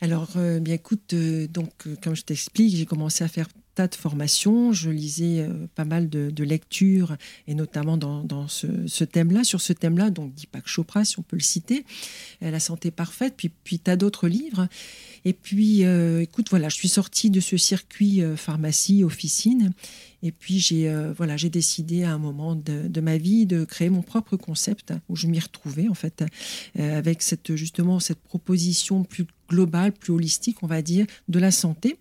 Alors, 0.00 0.28
euh, 0.36 0.60
bien 0.60 0.74
écoute, 0.74 1.14
euh, 1.14 1.46
donc, 1.46 1.70
euh, 1.86 1.96
comme 2.02 2.14
je 2.14 2.22
t'explique, 2.22 2.76
j'ai 2.76 2.84
commencé 2.84 3.24
à 3.24 3.28
faire 3.28 3.48
tas 3.74 3.88
de 3.88 3.94
formations, 3.94 4.72
je 4.72 4.88
lisais 4.88 5.46
pas 5.74 5.84
mal 5.84 6.08
de, 6.08 6.44
lectures, 6.44 7.14
et 7.46 7.54
notamment 7.54 7.98
dans, 7.98 8.48
ce, 8.48 9.04
thème-là, 9.04 9.44
sur 9.44 9.60
ce 9.60 9.74
thème-là, 9.74 10.08
donc 10.08 10.34
Deepak 10.34 10.66
Chopra, 10.66 11.04
si 11.04 11.18
on 11.18 11.22
peut 11.22 11.36
le 11.36 11.42
citer, 11.42 11.84
La 12.40 12.58
santé 12.58 12.90
parfaite, 12.90 13.34
puis, 13.36 13.50
puis 13.50 13.78
tas 13.78 13.96
d'autres 13.96 14.28
livres. 14.28 14.66
Et 15.28 15.32
puis, 15.32 15.82
écoute, 15.82 16.50
voilà, 16.50 16.68
je 16.68 16.76
suis 16.76 16.88
sortie 16.88 17.30
de 17.30 17.40
ce 17.40 17.56
circuit 17.56 18.22
pharmacie, 18.36 19.02
officine, 19.02 19.72
et 20.26 20.32
puis 20.32 20.58
j'ai 20.58 20.88
euh, 20.88 21.12
voilà, 21.12 21.36
décidé 21.36 22.02
à 22.02 22.12
un 22.12 22.18
moment 22.18 22.56
de, 22.56 23.00
ma 23.00 23.16
vie 23.16 23.46
de 23.46 23.64
créer 23.64 23.90
mon 23.90 24.02
propre 24.02 24.36
concept 24.36 24.92
où 25.08 25.14
je 25.14 25.28
m'y 25.28 25.38
retrouvais 25.38 25.88
en 25.88 25.94
fait 25.94 26.24
euh, 26.78 26.98
avec 26.98 27.22
cette 27.22 27.54
justement 27.54 28.00
cette 28.00 28.20
proposition 28.20 29.04
plus 29.04 29.26
globale, 29.48 29.92
plus 29.92 30.12
holistique, 30.12 30.62
on 30.62 30.66
va 30.66 30.82
dire, 30.82 31.06
de 31.28 31.38
la 31.38 31.52
santé. 31.52 31.96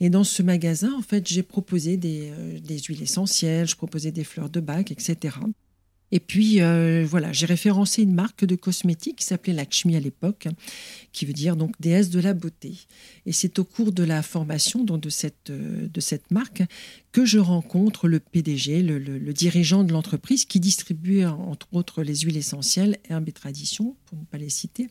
Et 0.00 0.10
dans 0.10 0.24
ce 0.24 0.42
magasin, 0.42 0.92
en 0.98 1.00
fait, 1.00 1.26
j'ai 1.26 1.42
proposé 1.42 1.96
des, 1.96 2.30
des 2.62 2.78
huiles 2.78 3.02
essentielles, 3.02 3.66
je 3.66 3.76
proposais 3.76 4.12
des 4.12 4.24
fleurs 4.24 4.50
de 4.50 4.60
bac, 4.60 4.90
etc. 4.90 5.36
Et 6.12 6.20
puis, 6.20 6.60
euh, 6.60 7.04
voilà, 7.08 7.32
j'ai 7.32 7.46
référencé 7.46 8.02
une 8.02 8.14
marque 8.14 8.44
de 8.44 8.54
cosmétiques 8.54 9.16
qui 9.16 9.24
s'appelait 9.24 9.52
Lakshmi 9.52 9.96
à 9.96 10.00
l'époque, 10.00 10.46
qui 11.12 11.26
veut 11.26 11.32
dire 11.32 11.56
donc 11.56 11.74
déesse 11.80 12.10
de 12.10 12.20
la 12.20 12.32
beauté. 12.32 12.74
Et 13.26 13.32
c'est 13.32 13.58
au 13.58 13.64
cours 13.64 13.90
de 13.90 14.04
la 14.04 14.22
formation 14.22 14.84
donc, 14.84 15.00
de, 15.00 15.10
cette, 15.10 15.50
euh, 15.50 15.88
de 15.88 16.00
cette 16.00 16.30
marque 16.30 16.62
que 17.10 17.24
je 17.24 17.38
rencontre 17.38 18.06
le 18.06 18.20
PDG, 18.20 18.82
le, 18.82 19.32
dirigeant 19.32 19.82
de 19.82 19.92
l'entreprise, 19.92 20.44
qui 20.44 20.60
distribue 20.60 21.24
entre 21.24 21.66
autres 21.72 22.02
les 22.02 22.16
huiles 22.16 22.36
essentielles, 22.36 22.98
Herbe 23.08 23.28
et 23.28 23.32
Tradition, 23.32 23.96
pour 24.06 24.18
ne 24.18 24.24
pas 24.24 24.38
les 24.38 24.50
citer, 24.50 24.88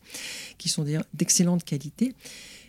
qui 0.58 0.68
sont 0.68 0.86
d'excellente 1.14 1.64
qualité. 1.64 2.14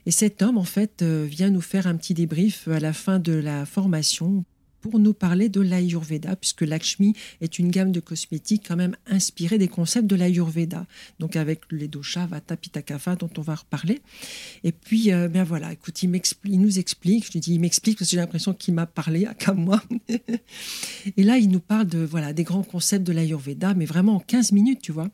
Et 0.04 0.12
cet 0.12 0.40
homme, 0.40 0.56
en 0.56 0.64
fait, 0.64 1.02
euh, 1.02 1.26
vient 1.28 1.50
nous 1.50 1.60
faire 1.60 1.88
un 1.88 1.96
petit 1.96 2.14
débrief 2.14 2.68
à 2.68 2.78
la 2.78 2.92
fin 2.92 3.18
de 3.18 3.32
la 3.32 3.66
formation 3.66 4.44
pour 4.86 5.00
nous 5.00 5.12
parler 5.12 5.48
de 5.48 5.60
l'Ayurveda, 5.60 6.36
puisque 6.36 6.62
Lakshmi 6.62 7.14
est 7.40 7.58
une 7.58 7.70
gamme 7.70 7.92
de 7.92 8.00
cosmétiques 8.00 8.64
quand 8.66 8.76
même 8.76 8.96
inspirée 9.06 9.58
des 9.58 9.68
concepts 9.68 10.06
de 10.06 10.16
l'Ayurveda, 10.16 10.86
donc 11.18 11.36
avec 11.36 11.60
les 11.70 11.88
doshas, 11.88 12.26
Vata, 12.26 12.56
Pitta, 12.56 12.82
Kapha, 12.82 13.16
dont 13.16 13.30
on 13.36 13.42
va 13.42 13.54
reparler. 13.54 14.00
Et 14.64 14.72
puis, 14.72 15.12
euh, 15.12 15.28
ben 15.28 15.44
voilà, 15.44 15.72
écoute, 15.72 16.02
il, 16.02 16.20
il 16.44 16.60
nous 16.60 16.78
explique, 16.78 17.30
je 17.32 17.38
dis 17.38 17.54
il 17.54 17.60
m'explique 17.60 17.98
parce 17.98 18.10
que 18.10 18.12
j'ai 18.12 18.20
l'impression 18.20 18.54
qu'il 18.54 18.74
m'a 18.74 18.86
parlé 18.86 19.26
à 19.46 19.52
moi. 19.52 19.82
Et 21.16 21.22
là, 21.22 21.38
il 21.38 21.48
nous 21.48 21.60
parle 21.60 21.86
de, 21.86 21.98
voilà, 21.98 22.32
des 22.32 22.44
grands 22.44 22.62
concepts 22.62 23.06
de 23.06 23.12
l'Ayurveda, 23.12 23.74
mais 23.74 23.84
vraiment 23.84 24.16
en 24.16 24.20
15 24.20 24.52
minutes, 24.52 24.80
tu 24.82 24.92
vois. 24.92 25.08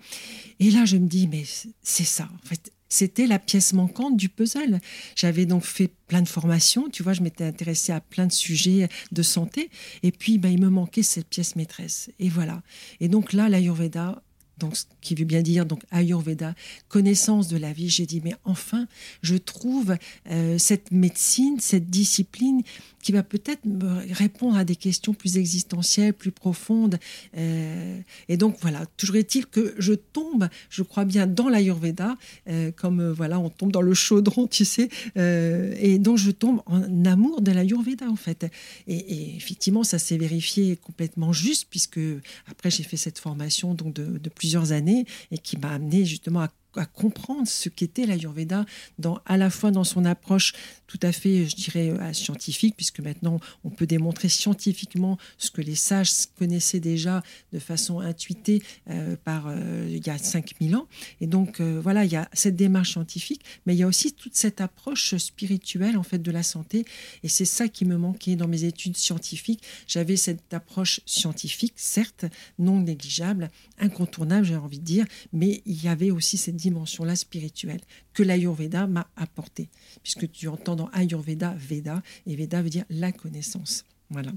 Et 0.60 0.70
là, 0.70 0.84
je 0.84 0.96
me 0.96 1.06
dis, 1.06 1.28
mais 1.28 1.44
c'est 1.82 2.04
ça, 2.04 2.28
en 2.32 2.46
fait 2.46 2.72
c'était 2.92 3.26
la 3.26 3.38
pièce 3.38 3.72
manquante 3.72 4.18
du 4.18 4.28
puzzle. 4.28 4.78
J'avais 5.16 5.46
donc 5.46 5.64
fait 5.64 5.90
plein 6.08 6.20
de 6.20 6.28
formations, 6.28 6.90
tu 6.90 7.02
vois, 7.02 7.14
je 7.14 7.22
m'étais 7.22 7.44
intéressée 7.44 7.90
à 7.90 8.00
plein 8.02 8.26
de 8.26 8.32
sujets 8.32 8.86
de 9.12 9.22
santé, 9.22 9.70
et 10.02 10.12
puis 10.12 10.36
ben, 10.36 10.50
il 10.50 10.60
me 10.60 10.68
manquait 10.68 11.02
cette 11.02 11.26
pièce 11.26 11.56
maîtresse. 11.56 12.10
Et 12.18 12.28
voilà. 12.28 12.62
Et 13.00 13.08
donc 13.08 13.32
là, 13.32 13.48
l'Ayurveda, 13.48 14.22
donc, 14.58 14.76
qui 15.00 15.14
veut 15.14 15.24
bien 15.24 15.42
dire 15.42 15.66
donc 15.66 15.82
Ayurveda, 15.90 16.54
connaissance 16.88 17.48
de 17.48 17.56
la 17.56 17.72
vie. 17.72 17.88
J'ai 17.88 18.06
dit 18.06 18.20
mais 18.22 18.34
enfin, 18.44 18.86
je 19.22 19.36
trouve 19.36 19.96
euh, 20.30 20.58
cette 20.58 20.92
médecine, 20.92 21.58
cette 21.60 21.90
discipline 21.90 22.62
qui 23.02 23.10
va 23.10 23.24
peut-être 23.24 23.64
me 23.64 24.12
répondre 24.14 24.56
à 24.56 24.64
des 24.64 24.76
questions 24.76 25.12
plus 25.12 25.36
existentielles, 25.36 26.14
plus 26.14 26.30
profondes. 26.30 26.98
Euh, 27.36 27.98
et 28.28 28.36
donc 28.36 28.56
voilà, 28.60 28.86
toujours 28.96 29.16
est-il 29.16 29.46
que 29.46 29.74
je 29.78 29.94
tombe, 29.94 30.48
je 30.70 30.82
crois 30.82 31.04
bien, 31.04 31.26
dans 31.26 31.48
l'Ayurveda, 31.48 32.16
euh, 32.48 32.70
comme 32.70 33.10
voilà, 33.10 33.40
on 33.40 33.48
tombe 33.48 33.72
dans 33.72 33.80
le 33.80 33.94
chaudron, 33.94 34.46
tu 34.46 34.64
sais, 34.64 34.88
et 35.16 35.98
donc 35.98 36.18
je 36.18 36.30
tombe 36.30 36.62
en 36.66 37.04
amour 37.04 37.40
de 37.40 37.50
l'Ayurveda 37.50 38.08
en 38.08 38.16
fait. 38.16 38.46
Et, 38.86 39.36
effectivement, 39.36 39.82
ça 39.82 39.98
s'est 39.98 40.18
vérifié 40.18 40.76
complètement 40.76 41.32
juste 41.32 41.66
puisque 41.70 42.00
après 42.46 42.70
j'ai 42.70 42.84
fait 42.84 42.96
cette 42.96 43.18
formation 43.18 43.74
donc 43.74 43.94
de, 43.94 44.18
de 44.18 44.28
plusieurs 44.42 44.72
années 44.72 45.04
et 45.30 45.38
qui 45.38 45.56
m'a 45.56 45.70
amené 45.70 46.04
justement 46.04 46.40
à 46.40 46.48
à 46.76 46.86
comprendre 46.86 47.46
ce 47.46 47.68
qu'était 47.68 48.06
l'Ayurveda, 48.06 48.64
dans, 48.98 49.20
à 49.26 49.36
la 49.36 49.50
fois 49.50 49.70
dans 49.70 49.84
son 49.84 50.04
approche 50.04 50.52
tout 50.92 51.00
à 51.00 51.12
fait, 51.12 51.46
je 51.46 51.56
dirais, 51.56 51.88
euh, 51.88 52.12
scientifique, 52.12 52.76
puisque 52.76 53.00
maintenant 53.00 53.40
on 53.64 53.70
peut 53.70 53.86
démontrer 53.86 54.28
scientifiquement 54.28 55.16
ce 55.38 55.50
que 55.50 55.62
les 55.62 55.74
sages 55.74 56.10
connaissaient 56.38 56.80
déjà 56.80 57.22
de 57.54 57.58
façon 57.58 58.00
intuitée 58.00 58.62
euh, 58.90 59.16
par, 59.24 59.46
euh, 59.46 59.86
il 59.88 60.06
y 60.06 60.10
a 60.10 60.18
5000 60.18 60.76
ans. 60.76 60.86
Et 61.22 61.26
donc 61.26 61.60
voilà, 61.60 62.04
il 62.04 62.12
y 62.12 62.16
a 62.16 62.28
cette 62.34 62.56
démarche 62.56 62.92
scientifique, 62.92 63.42
mais 63.64 63.74
il 63.74 63.78
y 63.78 63.82
a 63.82 63.86
aussi 63.86 64.12
toute 64.12 64.34
cette 64.34 64.60
approche 64.60 65.16
spirituelle 65.16 65.96
en 65.96 66.02
fait 66.02 66.18
de 66.18 66.30
la 66.30 66.42
santé. 66.42 66.84
Et 67.22 67.28
c'est 67.28 67.46
ça 67.46 67.68
qui 67.68 67.86
me 67.86 67.96
manquait 67.96 68.36
dans 68.36 68.48
mes 68.48 68.64
études 68.64 68.96
scientifiques. 68.96 69.62
J'avais 69.86 70.16
cette 70.16 70.52
approche 70.52 71.00
scientifique, 71.06 71.72
certes, 71.76 72.26
non 72.58 72.80
négligeable, 72.80 73.50
incontournable, 73.78 74.44
j'ai 74.44 74.56
envie 74.56 74.78
de 74.78 74.84
dire, 74.84 75.06
mais 75.32 75.62
il 75.64 75.82
y 75.82 75.88
avait 75.88 76.10
aussi 76.10 76.36
cette 76.36 76.56
dimension-là 76.62 77.16
spirituelle 77.16 77.80
que 78.14 78.22
l'Ayurveda 78.22 78.86
m'a 78.86 79.06
apporté. 79.16 79.68
Puisque 80.02 80.30
tu 80.30 80.48
entends 80.48 80.76
dans 80.76 80.88
Ayurveda, 80.92 81.54
Veda, 81.58 82.02
et 82.26 82.36
Veda 82.36 82.62
veut 82.62 82.70
dire 82.70 82.84
la 82.90 83.12
connaissance. 83.12 83.84
Voilà. 84.10 84.32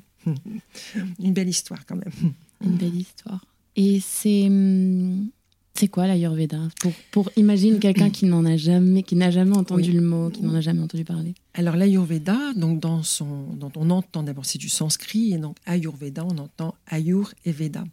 Une 1.20 1.34
belle 1.34 1.50
histoire 1.50 1.86
quand 1.86 1.96
même. 1.96 2.34
Une 2.62 2.78
belle 2.78 2.96
histoire. 2.96 3.46
Et 3.76 4.00
c'est 4.00 4.48
hum, 4.48 5.30
c'est 5.74 5.90
quoi 5.90 6.08
l'Ayurveda? 6.08 6.70
Pour, 6.80 6.94
pour 7.12 7.30
imaginer 7.36 7.80
quelqu'un 7.80 8.10
qui 8.10 8.26
n'en 8.26 8.46
a 8.46 8.56
jamais, 8.56 9.04
qui 9.04 9.16
n'a 9.16 9.30
jamais 9.30 9.58
entendu 9.58 9.92
le 9.92 10.02
mot, 10.02 10.30
qui 10.30 10.42
n'en 10.42 10.56
a 10.56 10.62
jamais 10.62 10.82
entendu 10.82 11.04
parler. 11.04 11.34
Alors 11.58 11.78
l'Ayurveda, 11.78 12.54
donc 12.54 12.82
dans 12.82 13.02
son, 13.02 13.54
dans, 13.54 13.72
on 13.78 13.90
entend 13.90 14.24
d'abord 14.24 14.46
c'est 14.46 14.58
du 14.58 14.68
sanskrit 14.68 15.34
et 15.34 15.38
donc 15.38 15.56
Ayurveda, 15.66 16.26
on 16.26 16.38
entend 16.38 16.76
Ayur 16.86 17.34
et 17.46 17.54
Veda. 17.54 17.86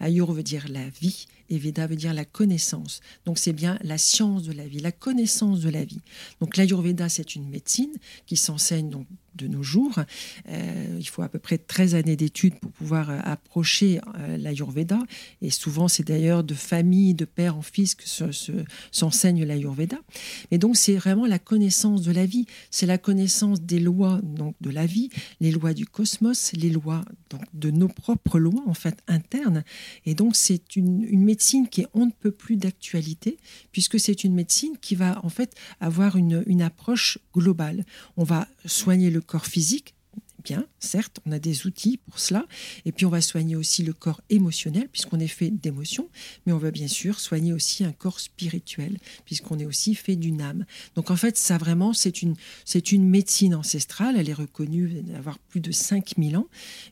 Ayur 0.00 0.30
veut 0.32 0.42
dire 0.42 0.66
la 0.68 0.86
vie 0.90 1.24
et 1.48 1.56
Veda 1.56 1.86
veut 1.86 1.96
dire 1.96 2.12
la 2.12 2.26
connaissance. 2.26 3.00
Donc 3.24 3.38
c'est 3.38 3.54
bien 3.54 3.78
la 3.82 3.96
science 3.96 4.42
de 4.42 4.52
la 4.52 4.68
vie, 4.68 4.80
la 4.80 4.92
connaissance 4.92 5.60
de 5.60 5.70
la 5.70 5.82
vie. 5.82 6.02
Donc 6.42 6.58
l'Ayurveda 6.58 7.08
c'est 7.08 7.34
une 7.34 7.48
médecine 7.48 7.94
qui 8.26 8.36
s'enseigne 8.36 8.90
donc 8.90 9.06
de 9.36 9.46
nos 9.46 9.62
jours. 9.62 9.98
Euh, 10.48 10.96
il 10.98 11.08
faut 11.08 11.22
à 11.22 11.28
peu 11.28 11.38
près 11.38 11.58
13 11.58 11.94
années 11.94 12.16
d'études 12.16 12.58
pour 12.58 12.72
pouvoir 12.72 13.10
euh, 13.10 13.18
approcher 13.22 14.00
euh, 14.18 14.36
l'Ayurveda. 14.36 14.98
Et 15.42 15.50
souvent, 15.50 15.88
c'est 15.88 16.04
d'ailleurs 16.04 16.42
de 16.42 16.54
famille, 16.54 17.14
de 17.14 17.24
père 17.24 17.56
en 17.56 17.62
fils 17.62 17.94
que 17.94 18.04
s'enseigne 18.90 19.44
l'Ayurveda. 19.44 19.98
Mais 20.50 20.58
donc, 20.58 20.76
c'est 20.76 20.96
vraiment 20.96 21.26
la 21.26 21.38
connaissance 21.38 22.02
de 22.02 22.12
la 22.12 22.26
vie. 22.26 22.46
C'est 22.70 22.86
la 22.86 22.98
connaissance 23.06 23.60
des 23.60 23.78
lois 23.78 24.20
donc, 24.24 24.56
de 24.60 24.68
la 24.68 24.84
vie, 24.84 25.10
les 25.38 25.52
lois 25.52 25.74
du 25.74 25.86
cosmos, 25.86 26.52
les 26.54 26.70
lois 26.70 27.04
donc, 27.30 27.44
de 27.54 27.70
nos 27.70 27.86
propres 27.86 28.40
lois, 28.40 28.64
en 28.66 28.74
fait, 28.74 28.98
internes. 29.06 29.62
Et 30.06 30.16
donc, 30.16 30.34
c'est 30.34 30.74
une, 30.74 31.04
une 31.04 31.22
médecine 31.22 31.68
qui 31.68 31.82
est 31.82 31.86
on 31.94 32.06
ne 32.06 32.10
peut 32.10 32.32
plus 32.32 32.56
d'actualité, 32.56 33.38
puisque 33.70 34.00
c'est 34.00 34.24
une 34.24 34.34
médecine 34.34 34.76
qui 34.80 34.96
va, 34.96 35.24
en 35.24 35.28
fait, 35.28 35.54
avoir 35.78 36.16
une, 36.16 36.42
une 36.46 36.62
approche 36.62 37.18
globale. 37.32 37.84
On 38.16 38.24
va 38.24 38.48
soigner 38.64 39.10
le 39.10 39.20
corps 39.20 39.46
physique, 39.46 39.94
bien, 40.46 40.64
certes, 40.78 41.18
on 41.26 41.32
a 41.32 41.38
des 41.40 41.66
outils 41.66 41.96
pour 41.96 42.20
cela. 42.20 42.46
Et 42.84 42.92
puis 42.92 43.04
on 43.04 43.10
va 43.10 43.20
soigner 43.20 43.56
aussi 43.56 43.82
le 43.82 43.92
corps 43.92 44.20
émotionnel, 44.30 44.88
puisqu'on 44.88 45.18
est 45.18 45.26
fait 45.26 45.50
d'émotions, 45.50 46.08
mais 46.44 46.52
on 46.52 46.58
va 46.58 46.70
bien 46.70 46.86
sûr 46.86 47.18
soigner 47.18 47.52
aussi 47.52 47.84
un 47.84 47.92
corps 47.92 48.20
spirituel, 48.20 48.98
puisqu'on 49.24 49.58
est 49.58 49.64
aussi 49.64 49.94
fait 49.96 50.14
d'une 50.14 50.40
âme. 50.40 50.64
Donc 50.94 51.10
en 51.10 51.16
fait, 51.16 51.36
ça 51.36 51.58
vraiment, 51.58 51.92
c'est 51.92 52.22
une, 52.22 52.36
médecine 52.98 53.54
ancestrale. 53.54 54.16
Elle 54.16 54.30
est 54.30 54.34
reconnue 54.34 55.02
d'avoir 55.02 55.38
plus 55.38 55.60
de 55.60 55.72
5000 55.72 56.36
ans, 56.36 56.46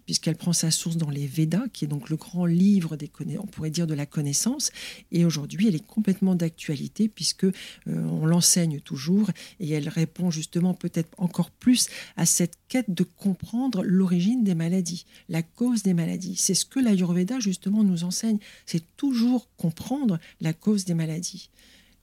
puisqu'elle 0.04 0.36
prend 0.36 0.52
sa 0.52 0.70
source 0.70 0.96
dans 0.96 1.10
les 1.10 1.26
Védas, 1.26 1.68
qui 1.72 1.84
est 1.84 1.88
donc 1.88 2.10
le 2.10 2.16
grand 2.16 2.46
livre 2.46 2.96
des 2.96 3.10
on 3.38 3.46
pourrait 3.46 3.70
dire 3.70 3.86
de 3.86 3.94
la 3.94 4.06
connaissance. 4.06 4.72
Et 5.12 5.24
aujourd'hui, 5.24 5.68
elle 5.68 5.76
est 5.76 5.86
complètement 5.86 6.34
d'actualité, 6.34 7.08
puisque 7.08 7.44
euh, 7.44 7.52
on 7.86 8.26
l'enseigne 8.26 8.80
toujours, 8.80 9.30
et 9.60 9.70
elle 9.70 9.88
répond 9.88 10.32
justement 10.32 10.74
peut-être 10.74 11.10
encore 11.18 11.52
plus 11.52 11.88
à 12.16 12.26
cette 12.26 12.54
quête 12.68 12.92
de 12.92 13.04
comprendre 13.04 13.43
comprendre 13.44 13.82
l'origine 13.82 14.42
des 14.42 14.54
maladies, 14.54 15.04
la 15.28 15.42
cause 15.42 15.82
des 15.82 15.92
maladies. 15.92 16.34
C'est 16.36 16.54
ce 16.54 16.64
que 16.64 16.80
l'Ayurveda 16.80 17.40
justement 17.40 17.84
nous 17.84 18.04
enseigne, 18.04 18.38
c'est 18.64 18.82
toujours 18.96 19.48
comprendre 19.58 20.18
la 20.40 20.54
cause 20.54 20.86
des 20.86 20.94
maladies. 20.94 21.50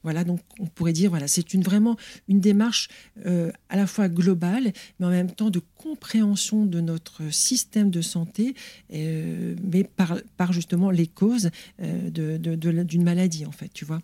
Voilà, 0.04 0.24
donc 0.24 0.40
on 0.60 0.68
pourrait 0.68 0.94
dire, 0.94 1.10
voilà, 1.10 1.28
c'est 1.28 1.54
une, 1.54 1.64
vraiment 1.64 1.98
une 2.28 2.40
démarche 2.40 2.90
euh, 3.26 3.52
à 3.70 3.76
la 3.76 3.88
fois 3.88 4.08
globale, 4.08 4.72
mais 5.00 5.06
en 5.06 5.10
même 5.10 5.32
temps 5.32 5.50
de 5.50 5.62
compréhension 5.78 6.66
de 6.66 6.80
notre 6.80 7.32
système 7.32 7.90
de 7.90 8.02
santé, 8.02 8.56
euh, 8.94 9.56
mais 9.64 9.84
par, 9.84 10.18
par, 10.38 10.54
justement 10.54 10.92
les 10.92 11.08
causes 11.08 11.50
euh, 11.82 12.10
d'une 12.12 12.56
de, 12.58 13.04
maladie, 13.04 13.46
en 13.46 13.52
fait, 13.52 13.70
tu 13.74 13.86
vois. 13.86 14.02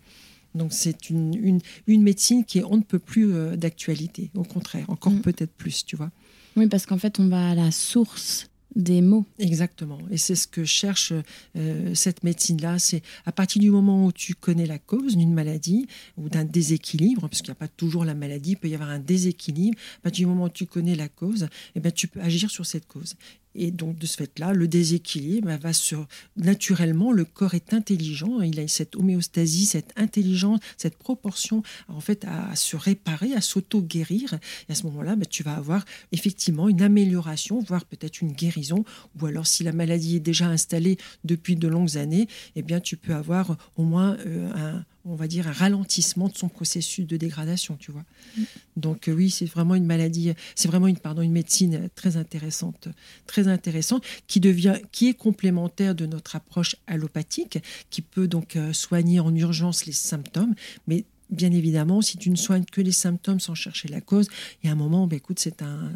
Donc 0.54 0.72
c'est 0.72 1.10
une, 1.10 1.34
une, 1.34 1.60
une, 1.86 2.02
médecine 2.02 2.44
qui 2.44 2.58
est 2.58 2.64
on 2.64 2.78
ne 2.78 2.82
peut 2.82 2.98
plus 2.98 3.32
d'actualité, 3.56 4.30
au 4.34 4.44
contraire, 4.44 4.86
encore 4.88 5.12
mm. 5.12 5.20
peut-être 5.20 5.52
plus, 5.52 5.84
tu 5.84 5.94
vois. 5.94 6.10
Oui, 6.58 6.66
parce 6.66 6.86
qu'en 6.86 6.98
fait, 6.98 7.20
on 7.20 7.28
va 7.28 7.50
à 7.50 7.54
la 7.54 7.70
source 7.70 8.48
des 8.74 9.00
mots. 9.00 9.24
Exactement. 9.38 9.98
Et 10.10 10.16
c'est 10.16 10.34
ce 10.34 10.48
que 10.48 10.64
cherche 10.64 11.12
euh, 11.56 11.94
cette 11.94 12.24
médecine-là. 12.24 12.78
C'est 12.78 13.02
à 13.26 13.32
partir 13.32 13.62
du 13.62 13.70
moment 13.70 14.06
où 14.06 14.12
tu 14.12 14.34
connais 14.34 14.66
la 14.66 14.78
cause 14.78 15.16
d'une 15.16 15.32
maladie 15.32 15.86
ou 16.16 16.28
d'un 16.28 16.44
déséquilibre, 16.44 17.22
parce 17.22 17.42
qu'il 17.42 17.50
n'y 17.50 17.56
a 17.56 17.60
pas 17.60 17.68
toujours 17.68 18.04
la 18.04 18.14
maladie, 18.14 18.50
il 18.50 18.56
peut 18.56 18.68
y 18.68 18.74
avoir 18.74 18.90
un 18.90 18.98
déséquilibre. 18.98 19.78
À 19.98 20.02
partir 20.02 20.26
du 20.26 20.34
moment 20.34 20.44
où 20.44 20.50
tu 20.50 20.66
connais 20.66 20.96
la 20.96 21.08
cause, 21.08 21.48
eh 21.76 21.80
ben, 21.80 21.92
tu 21.92 22.08
peux 22.08 22.20
agir 22.20 22.50
sur 22.50 22.66
cette 22.66 22.86
cause. 22.86 23.14
Et 23.54 23.70
donc, 23.70 23.98
de 23.98 24.06
ce 24.06 24.16
fait-là, 24.16 24.52
le 24.52 24.68
déséquilibre 24.68 25.50
va 25.60 25.72
sur. 25.72 26.06
Naturellement, 26.36 27.12
le 27.12 27.24
corps 27.24 27.54
est 27.54 27.72
intelligent. 27.72 28.40
Il 28.40 28.60
a 28.60 28.68
cette 28.68 28.96
homéostasie, 28.96 29.66
cette 29.66 29.92
intelligence, 29.96 30.60
cette 30.76 30.96
proportion, 30.96 31.62
en 31.88 32.00
fait, 32.00 32.24
à, 32.24 32.54
se 32.56 32.76
réparer, 32.76 33.34
à 33.34 33.40
s'auto-guérir. 33.40 34.34
Et 34.68 34.72
à 34.72 34.74
ce 34.74 34.84
moment-là, 34.84 35.16
bah, 35.16 35.26
tu 35.26 35.42
vas 35.42 35.54
avoir 35.54 35.84
effectivement 36.12 36.68
une 36.68 36.82
amélioration, 36.82 37.60
voire 37.60 37.84
peut-être 37.84 38.20
une 38.20 38.32
guérison. 38.32 38.84
Ou 39.20 39.26
alors, 39.26 39.46
si 39.46 39.64
la 39.64 39.72
maladie 39.72 40.16
est 40.16 40.20
déjà 40.20 40.46
installée 40.46 40.98
depuis 41.24 41.56
de 41.56 41.68
longues 41.68 41.96
années, 41.96 42.28
eh 42.56 42.62
bien, 42.62 42.80
tu 42.80 42.96
peux 42.96 43.14
avoir 43.14 43.56
au 43.76 43.82
moins 43.82 44.16
euh, 44.26 44.50
un 44.54 44.84
on 45.04 45.14
va 45.14 45.26
dire, 45.26 45.48
un 45.48 45.52
ralentissement 45.52 46.28
de 46.28 46.36
son 46.36 46.48
processus 46.48 47.06
de 47.06 47.16
dégradation, 47.16 47.76
tu 47.76 47.90
vois. 47.90 48.04
Mm. 48.36 48.42
Donc 48.76 49.08
euh, 49.08 49.12
oui, 49.12 49.30
c'est 49.30 49.46
vraiment 49.46 49.74
une 49.74 49.86
maladie, 49.86 50.32
c'est 50.54 50.68
vraiment 50.68 50.86
une, 50.86 50.98
pardon, 50.98 51.22
une 51.22 51.32
médecine 51.32 51.88
très 51.94 52.16
intéressante, 52.16 52.88
très 53.26 53.48
intéressante, 53.48 54.04
qui 54.26 54.40
devient, 54.40 54.76
qui 54.92 55.08
est 55.08 55.14
complémentaire 55.14 55.94
de 55.94 56.06
notre 56.06 56.36
approche 56.36 56.76
allopathique, 56.86 57.58
qui 57.90 58.02
peut 58.02 58.28
donc 58.28 58.56
euh, 58.56 58.72
soigner 58.72 59.20
en 59.20 59.34
urgence 59.34 59.86
les 59.86 59.92
symptômes, 59.92 60.54
mais 60.86 61.04
bien 61.30 61.52
évidemment, 61.52 62.00
si 62.02 62.16
tu 62.18 62.30
ne 62.30 62.36
soignes 62.36 62.64
que 62.64 62.80
les 62.80 62.92
symptômes 62.92 63.40
sans 63.40 63.54
chercher 63.54 63.88
la 63.88 64.00
cause, 64.00 64.28
il 64.62 64.66
y 64.66 64.68
a 64.70 64.72
un 64.72 64.76
moment, 64.76 65.06
ben, 65.06 65.16
écoute, 65.16 65.38
c'est 65.38 65.62
un, 65.62 65.92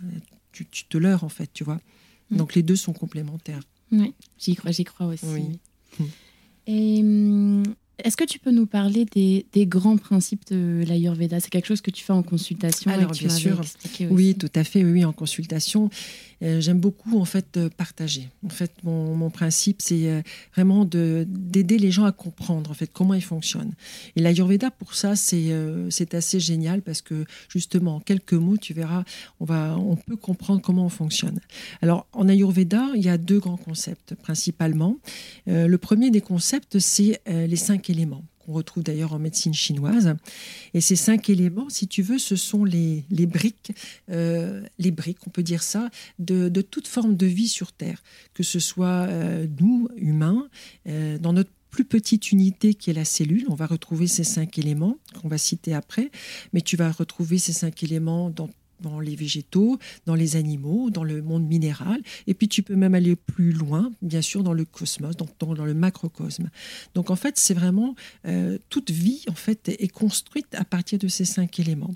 tu, 0.53 0.67
te 0.67 0.99
leurres 0.99 1.25
en 1.25 1.29
fait, 1.29 1.51
tu 1.53 1.65
vois. 1.65 1.81
Mm. 2.31 2.37
Donc 2.37 2.55
les 2.55 2.63
deux 2.63 2.77
sont 2.77 2.93
complémentaires. 2.93 3.63
Oui, 3.91 4.15
j'y 4.39 4.55
crois, 4.55 4.71
j'y 4.71 4.85
crois 4.85 5.07
aussi. 5.07 5.59
Et 6.67 7.01
hum, 7.01 7.65
est-ce 7.99 8.17
que 8.17 8.25
tu 8.25 8.39
peux 8.39 8.51
nous 8.51 8.67
parler 8.67 9.05
des, 9.05 9.67
grands 9.67 9.97
principes 9.97 10.51
de 10.51 10.83
l'Ayurveda? 10.87 11.41
C'est 11.41 11.51
quelque 11.51 11.67
chose 11.67 11.81
que 11.81 11.91
tu 11.91 12.03
fais 12.03 12.13
en 12.13 12.23
consultation 12.23 12.91
Alors, 12.91 13.13
bien 13.13 13.29
sûr. 13.29 13.61
Oui, 14.11 14.35
tout 14.35 14.51
à 14.55 14.65
fait. 14.65 14.83
Oui, 14.85 15.05
en 15.05 15.13
consultation. 15.13 15.91
Euh, 16.43 16.61
j'aime 16.61 16.81
beaucoup 16.81 17.19
en 17.19 17.25
fait 17.25 17.61
partager. 17.77 18.29
En 18.45 18.49
fait, 18.49 18.73
mon, 18.83 19.31
principe, 19.31 19.81
c'est 19.81 20.09
euh, 20.09 20.23
vraiment 20.55 20.85
d'aider 20.85 21.79
les 21.79 21.91
gens 21.91 22.05
à 22.05 22.13
comprendre 22.13 22.71
en 22.71 22.75
fait 22.75 22.89
comment 22.93 23.15
ils 23.15 23.23
fonctionnent. 23.23 23.73
Et 24.17 24.21
l'Ayurveda, 24.21 24.71
pour 24.71 24.95
ça, 24.95 25.15
c'est 25.15 25.53
euh, 25.53 25.89
c'est 25.91 26.15
assez 26.15 26.41
génial 26.41 26.83
parce 26.83 27.01
que 27.01 27.25
justement, 27.49 27.97
en 27.97 28.01
quelques 28.01 28.33
mots, 28.33 28.57
tu 28.57 28.75
verras, 28.75 29.05
on, 29.39 29.45
va, 29.45 29.77
on 29.79 29.97
peut 29.97 30.17
comprendre 30.17 30.61
comment 30.61 30.85
on 30.87 30.89
fonctionne. 30.89 31.39
Alors, 31.81 32.07
en 32.13 32.29
Ayurveda, 32.29 32.89
il 32.97 33.03
y 33.03 33.09
a 33.09 33.19
deux 33.19 33.39
grands 33.39 33.57
concepts 33.57 34.15
principalement. 34.17 34.97
le 35.47 35.77
premier 35.77 36.11
des 36.11 36.21
concepts, 36.21 36.79
c'est 36.79 37.21
les 37.27 37.57
cinq 37.57 37.82
éléments 37.91 38.25
qu'on 38.39 38.53
retrouve 38.53 38.83
d'ailleurs 38.83 39.13
en 39.13 39.19
médecine 39.19 39.55
chinoise. 39.55 40.15
Et 40.75 40.81
ces 40.81 40.97
cinq 40.97 41.31
éléments, 41.31 41.69
si 41.69 41.87
tu 41.87 42.03
veux, 42.03 42.19
ce 42.19 42.37
sont 42.37 42.65
les, 42.65 43.05
les 43.11 43.27
briques, 43.27 43.73
euh, 44.11 44.63
les 44.79 44.91
briques, 44.91 45.27
on 45.27 45.31
peut 45.31 45.43
dire 45.43 45.63
ça, 45.63 45.91
de, 46.19 46.49
de, 46.49 46.61
toute 46.61 46.89
forme 46.89 47.17
de 47.17 47.27
vie 47.27 47.49
sur 47.49 47.73
Terre, 47.73 48.03
que 48.35 48.43
ce 48.43 48.59
soit 48.59 49.07
euh, 49.09 49.47
nous, 49.61 49.89
humains, 49.97 50.49
euh, 50.89 51.19
dans 51.19 51.33
notre 51.33 51.51
plus 51.71 51.85
petite 51.85 52.33
unité 52.33 52.75
qui 52.75 52.91
est 52.91 52.95
la 52.95 53.05
cellule. 53.05 53.47
On 53.49 53.55
va 53.55 53.67
retrouver 53.67 54.07
ces 54.07 54.25
cinq 54.25 54.59
éléments 54.59 54.99
qu'on 55.21 55.29
va 55.29 55.39
citer 55.39 55.73
après, 55.73 56.11
mais 56.53 56.61
tu 56.61 56.77
vas 56.77 56.91
retrouver 56.93 57.39
ces 57.39 57.53
cinq 57.53 57.83
éléments 57.83 58.29
dans 58.29 58.51
dans 58.83 59.01
les 59.01 59.17
végétaux, 59.17 59.79
dans 60.07 60.15
les 60.15 60.37
animaux, 60.37 60.91
dans 60.91 61.05
le 61.05 61.23
monde 61.23 61.47
minéral. 61.47 62.01
Et 62.27 62.35
puis 62.35 62.49
tu 62.49 62.63
peux 62.63 62.77
même 62.77 62.95
aller 62.95 63.17
plus 63.17 63.53
loin, 63.53 63.91
bien 64.03 64.23
sûr, 64.23 64.43
dans 64.43 64.53
le 64.53 64.65
cosmos, 64.65 65.17
donc 65.17 65.31
dans, 65.39 65.65
le 65.65 65.75
macrocosme. 65.75 66.51
Donc 66.95 67.11
en 67.11 67.17
fait, 67.17 67.39
c'est 67.39 67.55
vraiment 67.55 67.95
euh, 68.27 68.59
toute 68.69 68.91
vie 68.91 69.25
en 69.29 69.35
fait 69.35 69.69
est 69.69 69.89
construite 69.89 70.55
à 70.55 70.65
partir 70.65 70.99
de 70.99 71.09
ces 71.09 71.25
cinq 71.25 71.61
éléments. 71.61 71.95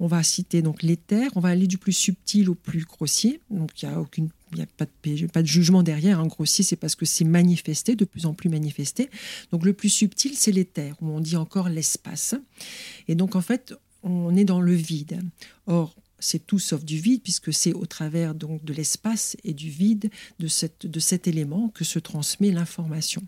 On 0.00 0.06
va 0.06 0.22
citer 0.22 0.62
donc 0.62 0.82
l'éther, 0.82 1.30
on 1.36 1.40
va 1.40 1.50
aller 1.50 1.66
du 1.66 1.78
plus 1.78 1.92
subtil 1.92 2.50
au 2.50 2.54
plus 2.54 2.84
grossier. 2.84 3.40
Donc 3.50 3.82
il 3.82 3.88
n'y 3.88 3.94
a 3.94 4.00
aucune 4.00 4.28
il 4.52 4.58
n'y 4.58 5.24
a 5.24 5.28
pas 5.32 5.42
de, 5.42 5.46
jugement 5.46 5.82
derrière. 5.82 6.20
Un 6.20 6.26
grossier, 6.26 6.64
c'est 6.64 6.76
parce 6.76 6.94
que 6.94 7.06
c'est 7.06 7.24
manifesté, 7.24 7.96
de 7.96 8.04
plus 8.04 8.26
en 8.26 8.34
plus 8.34 8.48
manifesté. 8.48 9.08
Donc 9.50 9.64
le 9.64 9.72
plus 9.72 9.88
subtil, 9.88 10.34
c'est 10.34 10.52
l'éther, 10.52 10.94
où 11.00 11.08
on 11.08 11.20
dit 11.20 11.36
encore 11.36 11.68
l'espace. 11.68 12.34
Et 13.08 13.14
donc 13.14 13.34
en 13.34 13.40
fait, 13.40 13.74
on 14.02 14.34
est 14.36 14.44
dans 14.44 14.60
le 14.60 14.74
vide. 14.74 15.20
Or, 15.66 15.94
c'est 16.22 16.46
tout 16.46 16.58
sauf 16.58 16.84
du 16.84 16.98
vide, 16.98 17.22
puisque 17.22 17.52
c'est 17.52 17.72
au 17.72 17.86
travers 17.86 18.34
donc 18.34 18.64
de 18.64 18.72
l'espace 18.72 19.36
et 19.44 19.52
du 19.52 19.68
vide 19.68 20.10
de, 20.38 20.48
cette, 20.48 20.86
de 20.86 21.00
cet 21.00 21.26
élément 21.26 21.68
que 21.68 21.84
se 21.84 21.98
transmet 21.98 22.50
l'information. 22.50 23.22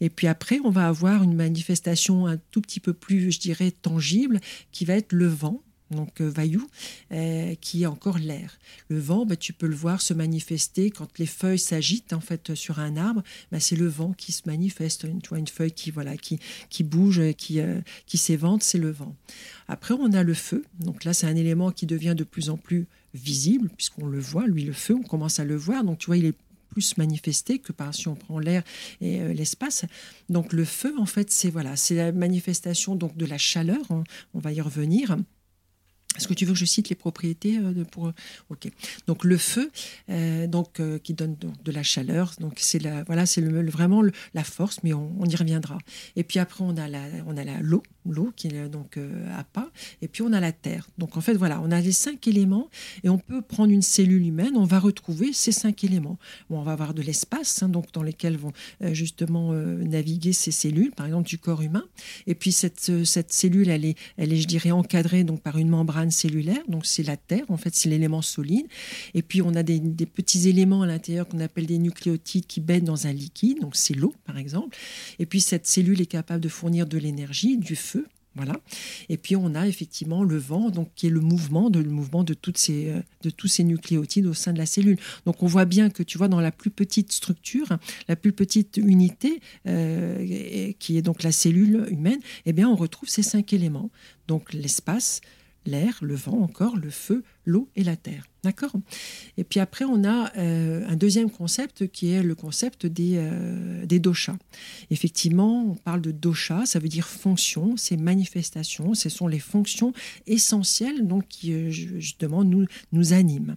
Et 0.00 0.08
puis 0.08 0.26
après, 0.26 0.60
on 0.64 0.70
va 0.70 0.88
avoir 0.88 1.22
une 1.22 1.34
manifestation 1.34 2.26
un 2.26 2.38
tout 2.50 2.62
petit 2.62 2.80
peu 2.80 2.94
plus, 2.94 3.30
je 3.30 3.38
dirais, 3.38 3.70
tangible, 3.70 4.40
qui 4.72 4.84
va 4.84 4.94
être 4.94 5.12
le 5.12 5.26
vent 5.26 5.62
donc 5.90 6.20
euh, 6.20 6.28
vaillou, 6.28 6.68
euh, 7.12 7.54
qui 7.60 7.82
est 7.82 7.86
encore 7.86 8.18
l'air. 8.18 8.58
Le 8.88 8.98
vent, 8.98 9.26
bah, 9.26 9.36
tu 9.36 9.52
peux 9.52 9.66
le 9.66 9.74
voir 9.74 10.00
se 10.00 10.14
manifester 10.14 10.90
quand 10.90 11.18
les 11.18 11.26
feuilles 11.26 11.58
s'agitent 11.58 12.12
en 12.12 12.20
fait 12.20 12.54
sur 12.54 12.78
un 12.78 12.96
arbre. 12.96 13.22
Bah, 13.50 13.60
c'est 13.60 13.76
le 13.76 13.86
vent 13.86 14.12
qui 14.12 14.32
se 14.32 14.42
manifeste. 14.46 15.06
Tu 15.22 15.36
une 15.36 15.48
feuille 15.48 15.72
qui 15.72 15.90
voilà 15.90 16.16
qui 16.16 16.38
qui 16.68 16.84
bouge, 16.84 17.20
qui 17.36 17.60
euh, 17.60 17.80
qui 18.06 18.18
s'évente, 18.18 18.62
c'est 18.62 18.78
le 18.78 18.90
vent. 18.90 19.14
Après, 19.68 19.94
on 19.94 20.12
a 20.12 20.22
le 20.22 20.34
feu. 20.34 20.64
Donc 20.78 21.04
là, 21.04 21.12
c'est 21.12 21.26
un 21.26 21.36
élément 21.36 21.70
qui 21.70 21.86
devient 21.86 22.14
de 22.16 22.24
plus 22.24 22.50
en 22.50 22.56
plus 22.56 22.86
visible 23.14 23.68
puisqu'on 23.76 24.06
le 24.06 24.20
voit. 24.20 24.46
Lui, 24.46 24.64
le 24.64 24.72
feu, 24.72 24.94
on 24.94 25.02
commence 25.02 25.40
à 25.40 25.44
le 25.44 25.56
voir. 25.56 25.84
Donc 25.84 25.98
tu 25.98 26.06
vois, 26.06 26.16
il 26.16 26.24
est 26.24 26.36
plus 26.68 26.96
manifesté 26.98 27.58
que 27.58 27.72
par 27.72 27.92
si 27.92 28.06
on 28.06 28.14
prend 28.14 28.38
l'air 28.38 28.62
et 29.00 29.34
l'espace. 29.34 29.84
Donc 30.28 30.52
le 30.52 30.64
feu, 30.64 30.94
en 30.98 31.06
fait, 31.06 31.32
c'est 31.32 31.50
voilà, 31.50 31.74
c'est 31.74 31.96
la 31.96 32.12
manifestation 32.12 32.94
donc 32.94 33.16
de 33.16 33.26
la 33.26 33.38
chaleur. 33.38 33.80
on 33.90 34.38
va 34.38 34.52
y 34.52 34.60
revenir. 34.60 35.16
Est-ce 36.16 36.26
que 36.26 36.34
tu 36.34 36.44
veux 36.44 36.52
que 36.52 36.58
je 36.58 36.64
cite 36.64 36.88
les 36.88 36.96
propriétés 36.96 37.58
euh, 37.58 37.84
pour 37.84 38.12
Ok. 38.50 38.68
Donc 39.06 39.24
le 39.24 39.38
feu, 39.38 39.70
euh, 40.08 40.46
donc 40.46 40.80
euh, 40.80 40.98
qui 40.98 41.14
donne 41.14 41.36
de 41.36 41.72
la 41.72 41.82
chaleur, 41.82 42.34
donc 42.40 42.54
c'est 42.56 42.82
voilà, 43.06 43.26
c'est 43.26 43.40
le, 43.40 43.70
vraiment 43.70 44.02
la 44.34 44.44
force, 44.44 44.80
mais 44.82 44.92
on, 44.92 45.24
y 45.24 45.36
reviendra. 45.36 45.78
Et 46.16 46.24
puis 46.24 46.38
après 46.38 46.64
on 46.64 46.76
a 46.76 46.88
la 46.88 47.04
on 47.26 47.36
a 47.36 47.44
la 47.44 47.60
l'eau, 48.08 48.32
qui 48.36 48.48
est 48.48 48.68
donc 48.68 48.98
à 49.36 49.44
pas, 49.44 49.70
et 50.02 50.08
puis 50.08 50.22
on 50.22 50.32
a 50.32 50.40
la 50.40 50.52
terre. 50.52 50.88
Donc 50.98 51.16
en 51.16 51.20
fait 51.20 51.34
voilà, 51.34 51.60
on 51.62 51.70
a 51.70 51.80
les 51.80 51.92
cinq 51.92 52.26
éléments 52.26 52.68
et 53.04 53.08
on 53.08 53.18
peut 53.18 53.42
prendre 53.42 53.72
une 53.72 53.82
cellule 53.82 54.26
humaine, 54.26 54.56
on 54.56 54.64
va 54.64 54.78
retrouver 54.78 55.32
ces 55.32 55.52
cinq 55.52 55.84
éléments. 55.84 56.18
On 56.48 56.62
va 56.62 56.72
avoir 56.72 56.94
de 56.94 57.02
l'espace, 57.02 57.62
hein, 57.62 57.68
donc 57.68 57.92
dans 57.92 58.02
lesquels 58.02 58.36
vont 58.36 58.52
justement 58.92 59.52
naviguer 59.52 60.32
ces 60.32 60.50
cellules, 60.50 60.92
par 60.92 61.06
exemple 61.06 61.28
du 61.28 61.38
corps 61.38 61.62
humain. 61.62 61.84
Et 62.26 62.34
puis 62.34 62.52
cette 62.52 63.04
cette 63.04 63.32
cellule, 63.32 63.68
elle 63.68 63.84
est 63.84 63.96
elle 64.16 64.32
est 64.32 64.36
je 64.36 64.46
dirais 64.46 64.70
encadrée 64.70 65.24
donc 65.24 65.40
par 65.40 65.58
une 65.58 65.68
membrane 65.68 66.10
cellulaire, 66.10 66.62
donc 66.68 66.86
c'est 66.86 67.02
la 67.02 67.16
terre, 67.16 67.44
en 67.48 67.56
fait, 67.56 67.74
c'est 67.74 67.88
l'élément 67.88 68.22
solide. 68.22 68.66
Et 69.14 69.22
puis 69.22 69.42
on 69.42 69.54
a 69.54 69.62
des, 69.62 69.80
petits 70.06 70.48
éléments 70.48 70.82
à 70.82 70.86
l'intérieur 70.86 71.28
qu'on 71.28 71.40
appelle 71.40 71.66
des 71.66 71.78
nucléotides 71.78 72.46
qui 72.46 72.60
baignent 72.60 72.84
dans 72.84 73.06
un 73.06 73.12
liquide, 73.12 73.60
donc 73.60 73.76
c'est 73.76 73.94
l'eau 73.94 74.14
par 74.24 74.38
exemple. 74.38 74.76
Et 75.18 75.26
puis 75.26 75.40
cette 75.40 75.66
cellule 75.66 76.00
est 76.00 76.06
capable 76.06 76.40
de 76.40 76.48
fournir 76.48 76.86
de 76.86 76.98
l'énergie, 76.98 77.56
du 77.56 77.76
feu, 77.76 77.99
voilà. 78.36 78.60
Et 79.08 79.16
puis 79.16 79.34
on 79.34 79.54
a 79.56 79.66
effectivement 79.66 80.22
le 80.22 80.36
vent, 80.38 80.70
donc 80.70 80.90
qui 80.94 81.08
est 81.08 81.10
le 81.10 81.20
mouvement 81.20 81.68
de 81.68 81.80
le 81.80 81.90
mouvement 81.90 82.22
de 82.22 82.32
toutes 82.32 82.58
ces 82.58 82.90
euh, 82.90 83.00
de 83.22 83.30
tous 83.30 83.48
ces 83.48 83.64
nucléotides 83.64 84.26
au 84.26 84.34
sein 84.34 84.52
de 84.52 84.58
la 84.58 84.66
cellule. 84.66 84.98
Donc 85.26 85.42
on 85.42 85.46
voit 85.46 85.64
bien 85.64 85.90
que 85.90 86.04
tu 86.04 86.16
vois 86.16 86.28
dans 86.28 86.40
la 86.40 86.52
plus 86.52 86.70
petite 86.70 87.10
structure, 87.10 87.78
la 88.08 88.14
plus 88.14 88.32
petite 88.32 88.76
unité, 88.76 89.40
euh, 89.66 90.72
qui 90.78 90.96
est 90.96 91.02
donc 91.02 91.22
la 91.24 91.32
cellule 91.32 91.86
humaine, 91.90 92.20
eh 92.46 92.52
bien 92.52 92.68
on 92.68 92.76
retrouve 92.76 93.08
ces 93.08 93.22
cinq 93.22 93.52
éléments. 93.52 93.90
Donc 94.28 94.52
l'espace, 94.52 95.20
l'air, 95.66 95.98
le 96.00 96.14
vent 96.14 96.40
encore, 96.40 96.76
le 96.76 96.90
feu, 96.90 97.24
l'eau 97.44 97.68
et 97.76 97.84
la 97.84 97.96
terre. 97.96 98.24
D'accord? 98.42 98.72
Et 99.36 99.44
puis 99.44 99.60
après, 99.60 99.84
on 99.84 100.02
a 100.02 100.34
euh, 100.38 100.86
un 100.88 100.96
deuxième 100.96 101.30
concept 101.30 101.88
qui 101.88 102.10
est 102.10 102.22
le 102.22 102.34
concept 102.34 102.86
des, 102.86 103.16
euh, 103.16 103.84
des 103.84 103.98
doshas. 103.98 104.36
Effectivement, 104.90 105.66
on 105.72 105.74
parle 105.74 106.00
de 106.00 106.10
dosha, 106.10 106.64
ça 106.64 106.78
veut 106.78 106.88
dire 106.88 107.06
fonction, 107.06 107.76
c'est 107.76 107.98
manifestation, 107.98 108.94
ce 108.94 109.10
sont 109.10 109.26
les 109.26 109.38
fonctions 109.38 109.92
essentielles 110.26 111.06
donc, 111.06 111.28
qui 111.28 111.52
euh, 111.52 111.70
justement 111.70 112.42
nous, 112.42 112.64
nous 112.92 113.12
animent. 113.12 113.56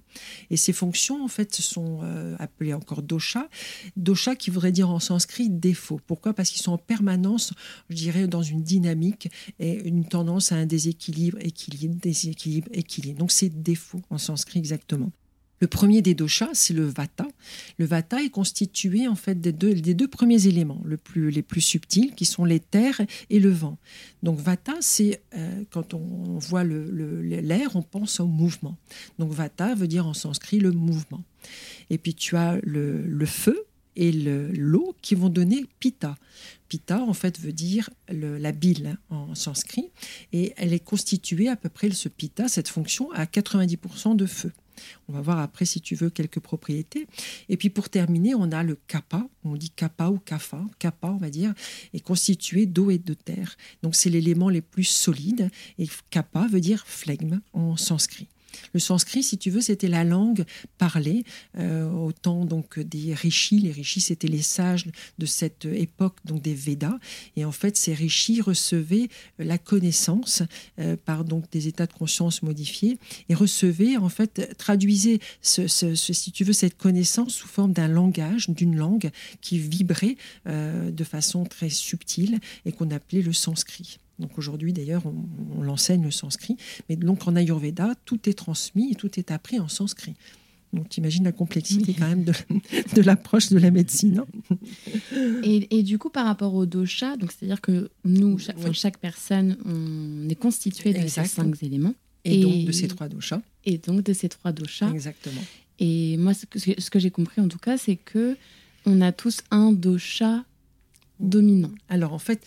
Et 0.50 0.58
ces 0.58 0.74
fonctions, 0.74 1.24
en 1.24 1.30
fait, 1.30 1.56
sont 1.56 2.02
appelées 2.40 2.74
encore 2.74 3.04
dosha. 3.04 3.48
Dosha 3.96 4.36
qui 4.36 4.50
voudrait 4.50 4.72
dire 4.72 4.90
en 4.90 5.00
sanskrit 5.00 5.50
défaut. 5.50 6.00
Pourquoi? 6.08 6.34
Parce 6.34 6.50
qu'ils 6.50 6.62
sont 6.62 6.74
en 6.74 6.78
permanence, 6.78 7.54
je 7.90 7.96
dirais, 7.96 8.28
dans 8.28 8.42
une 8.42 8.64
dynamique 8.64 9.30
et 9.60 9.88
une 9.88 10.06
tendance 10.06 10.52
à 10.52 10.56
un 10.56 10.66
déséquilibre, 10.66 11.38
équilibre, 11.40 11.96
déséquilibre, 12.02 12.68
équilibre. 12.74 13.20
Donc 13.20 13.32
c'est 13.32 13.50
en 14.10 14.18
sanskrit 14.18 14.60
exactement. 14.60 15.12
Le 15.64 15.68
premier 15.68 16.02
des 16.02 16.14
doshas, 16.14 16.50
c'est 16.54 16.74
le 16.74 16.84
vata. 16.84 17.26
Le 17.78 17.86
vata 17.86 18.22
est 18.22 18.30
constitué 18.30 19.08
en 19.08 19.16
fait 19.16 19.40
des 19.40 19.54
deux, 19.54 20.08
premiers 20.10 20.48
éléments, 20.48 20.82
les 20.86 21.42
plus 21.42 21.62
subtils, 21.62 22.14
qui 22.16 22.26
sont 22.26 22.44
les 22.44 22.60
terres 22.60 23.00
et 23.30 23.40
le 23.40 23.50
vent. 23.50 23.78
Donc 24.24 24.40
vata, 24.40 24.74
c'est 24.82 25.22
euh, 25.36 25.64
quand 25.70 25.94
on 25.94 26.38
voit 26.38 26.66
l'air, 26.66 27.78
on 27.78 27.82
pense 27.82 28.20
au 28.20 28.28
mouvement. 28.28 28.78
Donc 29.20 29.32
vata 29.32 29.74
veut 29.74 29.88
dire 29.88 30.06
en 30.06 30.14
sanskrit 30.14 30.60
le 30.60 30.72
mouvement. 30.72 31.24
Et 31.90 31.98
puis 31.98 32.14
tu 32.14 32.36
as 32.36 32.60
le 32.62 33.26
feu 33.26 33.66
et 33.96 34.12
l'eau 34.12 34.96
qui 35.02 35.16
vont 35.16 35.30
donner 35.30 35.66
pitta. 35.80 36.16
Pitta, 36.68 37.02
en 37.02 37.14
fait, 37.14 37.40
veut 37.40 37.54
dire 37.54 37.90
la 38.10 38.52
bile 38.52 38.98
hein, 39.12 39.30
en 39.30 39.36
sanskrit, 39.36 39.92
et 40.32 40.54
elle 40.58 40.74
est 40.74 40.80
constituée 40.80 41.50
à 41.50 41.56
peu 41.56 41.70
près, 41.70 41.90
ce 41.92 42.10
pitta, 42.10 42.48
cette 42.48 42.68
fonction, 42.68 43.12
à 43.12 43.26
90% 43.26 44.16
de 44.16 44.26
feu. 44.26 44.52
On 45.08 45.14
va 45.14 45.22
voir 45.22 45.40
après, 45.40 45.66
si 45.66 45.82
tu 45.82 45.94
veux, 45.94 46.10
quelques 46.10 46.40
propriétés. 46.40 47.08
Et 47.48 47.58
puis 47.58 47.70
pour 47.70 47.90
terminer, 47.90 48.34
on 48.34 48.52
a 48.52 48.64
le 48.64 48.76
kappa, 48.88 49.28
on 49.44 49.56
dit 49.56 49.70
kappa 49.70 50.08
ou 50.08 50.18
kapha, 50.18 50.66
kappa, 50.80 51.10
on 51.10 51.18
va 51.18 51.30
dire, 51.30 51.54
est 51.94 52.00
constitué 52.00 52.66
d'eau 52.66 52.90
et 52.90 52.98
de 52.98 53.14
terre. 53.14 53.56
Donc 53.84 53.96
c'est 53.96 54.10
l'élément 54.10 54.50
les 54.50 54.62
plus 54.62 54.84
solides, 54.84 55.52
et 55.78 55.88
kappa 56.10 56.48
veut 56.48 56.62
dire 56.62 56.84
flegme 56.88 57.40
en 57.54 57.78
sanskrit. 57.78 58.28
Le 58.74 58.80
sanskrit, 58.80 59.24
si 59.24 59.38
tu 59.38 59.50
veux, 59.50 59.62
c'était 59.62 59.88
la 59.88 60.04
langue 60.04 60.46
parlée 60.78 61.24
euh, 61.58 61.90
au 61.90 62.12
temps 62.12 62.46
donc 62.46 62.80
des 62.80 63.14
rishis. 63.14 63.60
Les 63.60 63.72
rishis, 63.72 64.02
c'était 64.02 64.28
les 64.28 64.42
sages 64.42 64.88
de 65.18 65.26
cette 65.26 65.66
époque, 65.66 66.18
donc 66.26 66.42
des 66.42 66.54
Védas. 66.54 66.98
Et 67.36 67.46
en 67.46 67.52
fait, 67.52 67.78
ces 67.78 67.94
rishis 67.94 68.42
recevaient 68.42 69.10
la 69.40 69.58
connaissance 69.58 70.44
euh, 70.80 70.96
par 70.96 71.26
donc 71.26 71.50
des 71.52 71.68
états 71.68 71.86
de 71.86 71.94
conscience 71.94 72.44
modifiés 72.44 72.98
et 73.30 73.36
recevaient, 73.36 73.98
en 73.98 74.10
fait, 74.10 74.56
traduisaient, 74.58 75.20
ce, 75.42 75.68
si 75.68 76.32
tu 76.32 76.44
veux, 76.44 76.54
cette 76.54 76.78
connaissance 76.78 77.34
sous 77.34 77.48
forme 77.48 77.74
d'un 77.74 77.88
langage, 77.88 78.50
d'une 78.50 78.76
langue 78.76 79.12
qui 79.42 79.60
vibrait 79.60 80.18
euh, 80.48 80.92
de 80.92 81.04
façon 81.04 81.44
très 81.46 81.70
subtile 81.70 82.40
et 82.66 82.72
qu'on 82.72 82.92
appelait 82.92 83.22
le 83.22 83.34
sanskrit. 83.34 84.00
Donc 84.20 84.38
aujourd'hui, 84.38 84.74
d'ailleurs, 84.74 85.04
on, 85.06 85.62
l'enseigne 85.62 86.04
le 86.04 86.12
sanskrit. 86.12 86.58
Mais 86.90 86.96
donc 86.96 87.28
en 87.28 87.36
Ayurveda, 87.36 87.96
tout 88.06 88.30
est 88.30 88.34
transmis 88.34 88.92
et 88.92 88.96
tout 88.96 89.20
est 89.20 89.32
appris 89.32 89.60
en 89.60 89.68
sanskrit. 89.68 90.16
Donc 90.72 90.90
tu 90.90 91.00
imagines 91.00 91.24
la 91.24 91.32
complexité 91.32 91.94
quand 91.94 92.08
même 92.08 92.24
de, 92.96 93.02
l'approche 93.02 93.50
de 93.50 93.60
la 93.60 93.70
médecine. 93.70 94.24
Hein. 94.52 94.58
et, 95.44 95.84
du 95.84 96.00
coup, 96.00 96.10
par 96.10 96.26
rapport 96.26 96.54
au 96.56 96.66
dosha, 96.66 97.16
donc 97.18 97.32
c'est-à-dire 97.32 97.62
que 97.62 97.90
nous, 98.06 98.40
chaque, 98.74 98.98
personne, 98.98 99.58
on 99.66 100.28
est 100.30 100.36
constitué 100.36 100.94
de 100.94 101.08
ces 101.08 101.26
cinq 101.26 101.62
éléments. 101.62 101.94
Et, 102.26 102.42
donc 102.42 102.66
de 102.66 102.72
ces 102.72 102.88
trois 102.88 103.10
doshas. 103.10 103.42
Et 103.66 103.78
donc 103.78 104.02
de 104.02 104.14
ces 104.14 104.30
trois 104.30 104.54
doshas. 104.54 104.90
Exactement. 104.92 105.42
Et 105.80 106.16
moi, 106.18 106.34
ce 106.34 106.46
que, 106.46 106.58
ce 106.58 106.90
que 106.90 107.00
j'ai 107.00 107.12
compris 107.12 107.42
en 107.42 107.50
tout 107.50 107.58
cas, 107.58 107.78
c'est 107.78 107.98
que 107.98 108.38
on 108.86 109.02
a 109.02 109.12
tous 109.12 109.42
un 109.52 109.72
dosha 109.72 110.46
dominant. 111.20 111.72
Alors 111.90 112.14
en 112.14 112.20
fait, 112.20 112.46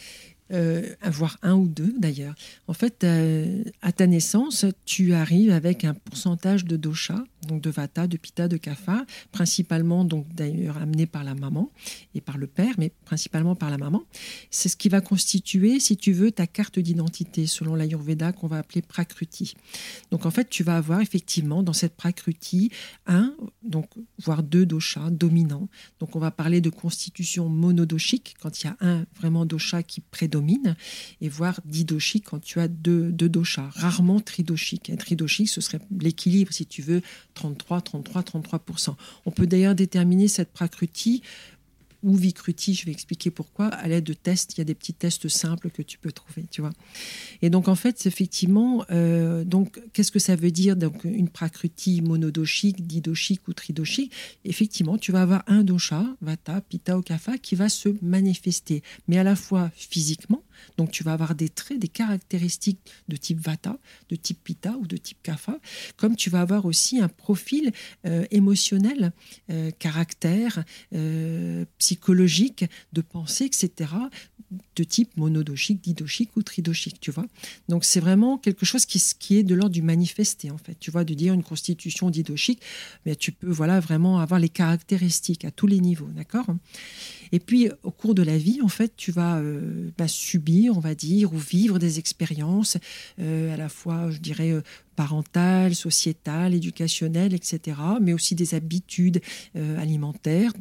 euh, 0.52 0.94
avoir 1.00 1.38
un 1.42 1.54
ou 1.54 1.66
deux 1.66 1.92
d'ailleurs. 1.98 2.37
En 2.68 2.72
fait, 2.72 3.02
euh, 3.02 3.64
à 3.82 3.90
ta 3.90 4.06
naissance, 4.06 4.64
tu 4.85 5.12
arrives 5.12 5.50
avec 5.50 5.85
un 5.85 5.92
pourcentage 5.92 6.64
de 6.64 6.76
dosha, 6.76 7.24
donc 7.48 7.62
de 7.62 7.70
vata, 7.70 8.06
de 8.06 8.16
pitta, 8.16 8.46
de 8.46 8.56
kapha, 8.56 9.04
principalement 9.32 10.04
donc 10.04 10.32
d'ailleurs 10.32 10.78
amené 10.78 11.06
par 11.06 11.24
la 11.24 11.35
maman 11.35 11.72
et 12.14 12.20
par 12.20 12.38
le 12.38 12.46
père, 12.46 12.74
mais 12.78 12.92
principalement 13.04 13.56
par 13.56 13.70
la 13.70 13.78
maman. 13.78 14.04
C'est 14.52 14.68
ce 14.68 14.76
qui 14.76 14.88
va 14.88 15.00
constituer, 15.00 15.80
si 15.80 15.96
tu 15.96 16.12
veux, 16.12 16.30
ta 16.30 16.46
carte 16.46 16.78
d'identité 16.78 17.48
selon 17.48 17.74
l'Ayurveda 17.74 18.32
qu'on 18.32 18.46
va 18.46 18.59
appeler 18.59 18.82
prakruti. 18.82 19.54
Donc 20.12 20.26
en 20.26 20.30
fait, 20.30 20.48
tu 20.48 20.62
vas 20.62 20.76
avoir 20.76 21.00
effectivement 21.00 21.64
dans 21.64 21.72
cette 21.72 21.96
prakruti 21.96 22.70
un, 23.09 23.35
donc 23.64 23.88
voire 24.22 24.44
deux 24.44 24.64
doshas 24.64 25.11
dominants. 25.11 25.68
Donc 25.98 26.14
on 26.14 26.20
va 26.20 26.30
parler 26.30 26.61
de 26.61 26.70
constitution 26.70 27.48
monodoshique 27.48 28.37
quand 28.40 28.62
il 28.62 28.66
y 28.68 28.70
a 28.70 28.76
un 28.80 29.06
vraiment 29.16 29.44
dosha 29.44 29.82
qui 29.82 30.00
prédomine 30.00 30.36
et 31.20 31.29
voir 31.29 31.61
didoshique 31.64 32.25
quand 32.31 32.40
tu 32.40 32.61
as 32.61 32.68
deux, 32.68 33.12
deux 33.12 33.29
doshas, 33.29 33.70
rarement 33.75 34.20
tridoshique. 34.20 34.90
Un 34.90 34.96
tridoshique, 34.96 35.49
ce 35.49 35.61
serait 35.61 35.81
l'équilibre, 36.01 36.53
si 36.53 36.66
tu 36.66 36.83
veux, 36.83 37.03
33, 37.35 37.81
33, 37.81 38.22
33%. 38.22 38.94
On 39.27 39.31
peut 39.31 39.46
d'ailleurs 39.46 39.75
déterminer 39.75 40.29
cette 40.29 40.53
prakruti 40.53 41.22
ou 42.02 42.14
Vicruti, 42.14 42.74
je 42.74 42.87
vais 42.87 42.92
expliquer 42.92 43.30
pourquoi, 43.30 43.66
à 43.66 43.88
l'aide 43.88 44.04
de 44.04 44.12
tests. 44.12 44.54
Il 44.54 44.59
y 44.59 44.61
a 44.61 44.64
des 44.64 44.74
petits 44.74 44.94
tests 44.94 45.28
simples 45.28 45.70
que 45.70 45.82
tu 45.82 45.98
peux 45.98 46.12
trouver, 46.12 46.44
tu 46.50 46.61
vois. 46.61 46.72
Et 47.42 47.50
donc, 47.50 47.68
en 47.68 47.74
fait, 47.74 48.06
effectivement, 48.06 48.85
euh, 48.90 49.44
donc, 49.44 49.80
qu'est-ce 49.92 50.12
que 50.12 50.18
ça 50.18 50.37
veut 50.37 50.50
dire 50.50 50.76
donc, 50.76 51.04
une 51.04 51.28
prakruti 51.28 52.02
monodoshique, 52.02 52.87
didoshique 52.87 53.48
ou 53.48 53.52
tridoshique 53.52 54.12
Effectivement, 54.44 54.98
tu 54.98 55.12
vas 55.12 55.22
avoir 55.22 55.42
un 55.46 55.64
dosha, 55.64 56.04
vata, 56.20 56.61
pitta 56.61 56.98
ou 56.98 57.02
kapha, 57.02 57.38
qui 57.38 57.54
va 57.54 57.68
se 57.68 57.88
manifester, 58.02 58.82
mais 59.09 59.18
à 59.18 59.24
la 59.24 59.37
fois 59.37 59.70
physiquement, 59.74 60.42
donc 60.77 60.90
tu 60.90 61.03
vas 61.03 61.12
avoir 61.12 61.35
des 61.35 61.49
traits, 61.49 61.79
des 61.79 61.88
caractéristiques 61.88 62.81
de 63.09 63.16
type 63.16 63.40
Vata, 63.40 63.79
de 64.09 64.16
type 64.16 64.42
Pitta 64.42 64.77
ou 64.79 64.87
de 64.87 64.97
type 64.97 65.19
Kapha, 65.23 65.59
comme 65.97 66.16
tu 66.16 66.31
vas 66.31 66.40
avoir 66.40 66.66
aussi 66.66 67.01
un 67.01 67.09
profil 67.09 67.73
euh, 68.07 68.25
émotionnel, 68.31 69.12
euh, 69.51 69.71
caractère, 69.79 70.64
euh, 70.95 71.64
psychologique, 71.79 72.64
de 72.92 73.01
pensée, 73.01 73.45
etc., 73.45 73.90
de 74.77 74.85
type 74.85 75.16
monodoshique, 75.16 75.83
didoshique 75.83 76.31
ou 76.37 76.42
tridoshique, 76.42 77.01
tu 77.01 77.11
vois. 77.11 77.27
Donc 77.69 77.85
c'est 77.85 78.01
vraiment 78.01 78.38
quelque 78.38 78.64
chose 78.64 78.87
qui, 78.87 79.03
qui 79.19 79.37
est 79.38 79.42
de 79.42 79.55
l'ordre 79.55 79.73
du 79.73 79.83
manifesté, 79.83 80.51
en 80.51 80.59
fait. 80.59 80.77
Tu 80.79 80.90
vois, 80.90 81.05
de 81.05 81.14
dire 81.14 81.35
une 81.35 81.42
constitution 81.42 82.11
didoshique, 82.11 82.61
mais 83.05 83.16
tu 83.16 83.33
peux 83.33 83.51
voilà 83.51 83.81
vraiment 83.81 84.21
avoir 84.21 84.38
les 84.38 84.49
caractéristiques 84.49 85.45
à 85.45 85.51
tous 85.51 85.66
les 85.66 85.81
niveaux, 85.81 86.11
d'accord? 86.14 86.47
Et 87.33 87.41
puis, 87.41 87.69
au 87.83 87.91
cours 87.91 88.15
de 88.15 88.23
la 88.23 88.39
vie, 88.39 88.61
en 88.62 88.69
fait, 88.69 88.93
tu 88.97 89.12
vas 89.12 89.39
euh, 89.39 89.91
bah, 89.99 90.09
subir, 90.09 90.77
on 90.77 90.81
va 90.81 90.95
dire, 90.95 91.33
ou 91.33 91.39
vivre 91.39 91.79
des 91.79 91.99
expériences, 91.99 92.77
euh, 93.21 93.53
à 93.53 93.57
la 93.57 93.69
fois, 93.69 94.11
je 94.11 94.19
dirais, 94.19 94.53
parentale, 94.96 95.74
sociétale, 95.74 96.54
éducationnelle, 96.54 97.35
etc., 97.35 97.78
mais 98.00 98.12
aussi 98.12 98.35
des 98.35 98.54
habitudes 98.54 99.20
euh, 99.54 99.78
alimentaires 99.78 100.52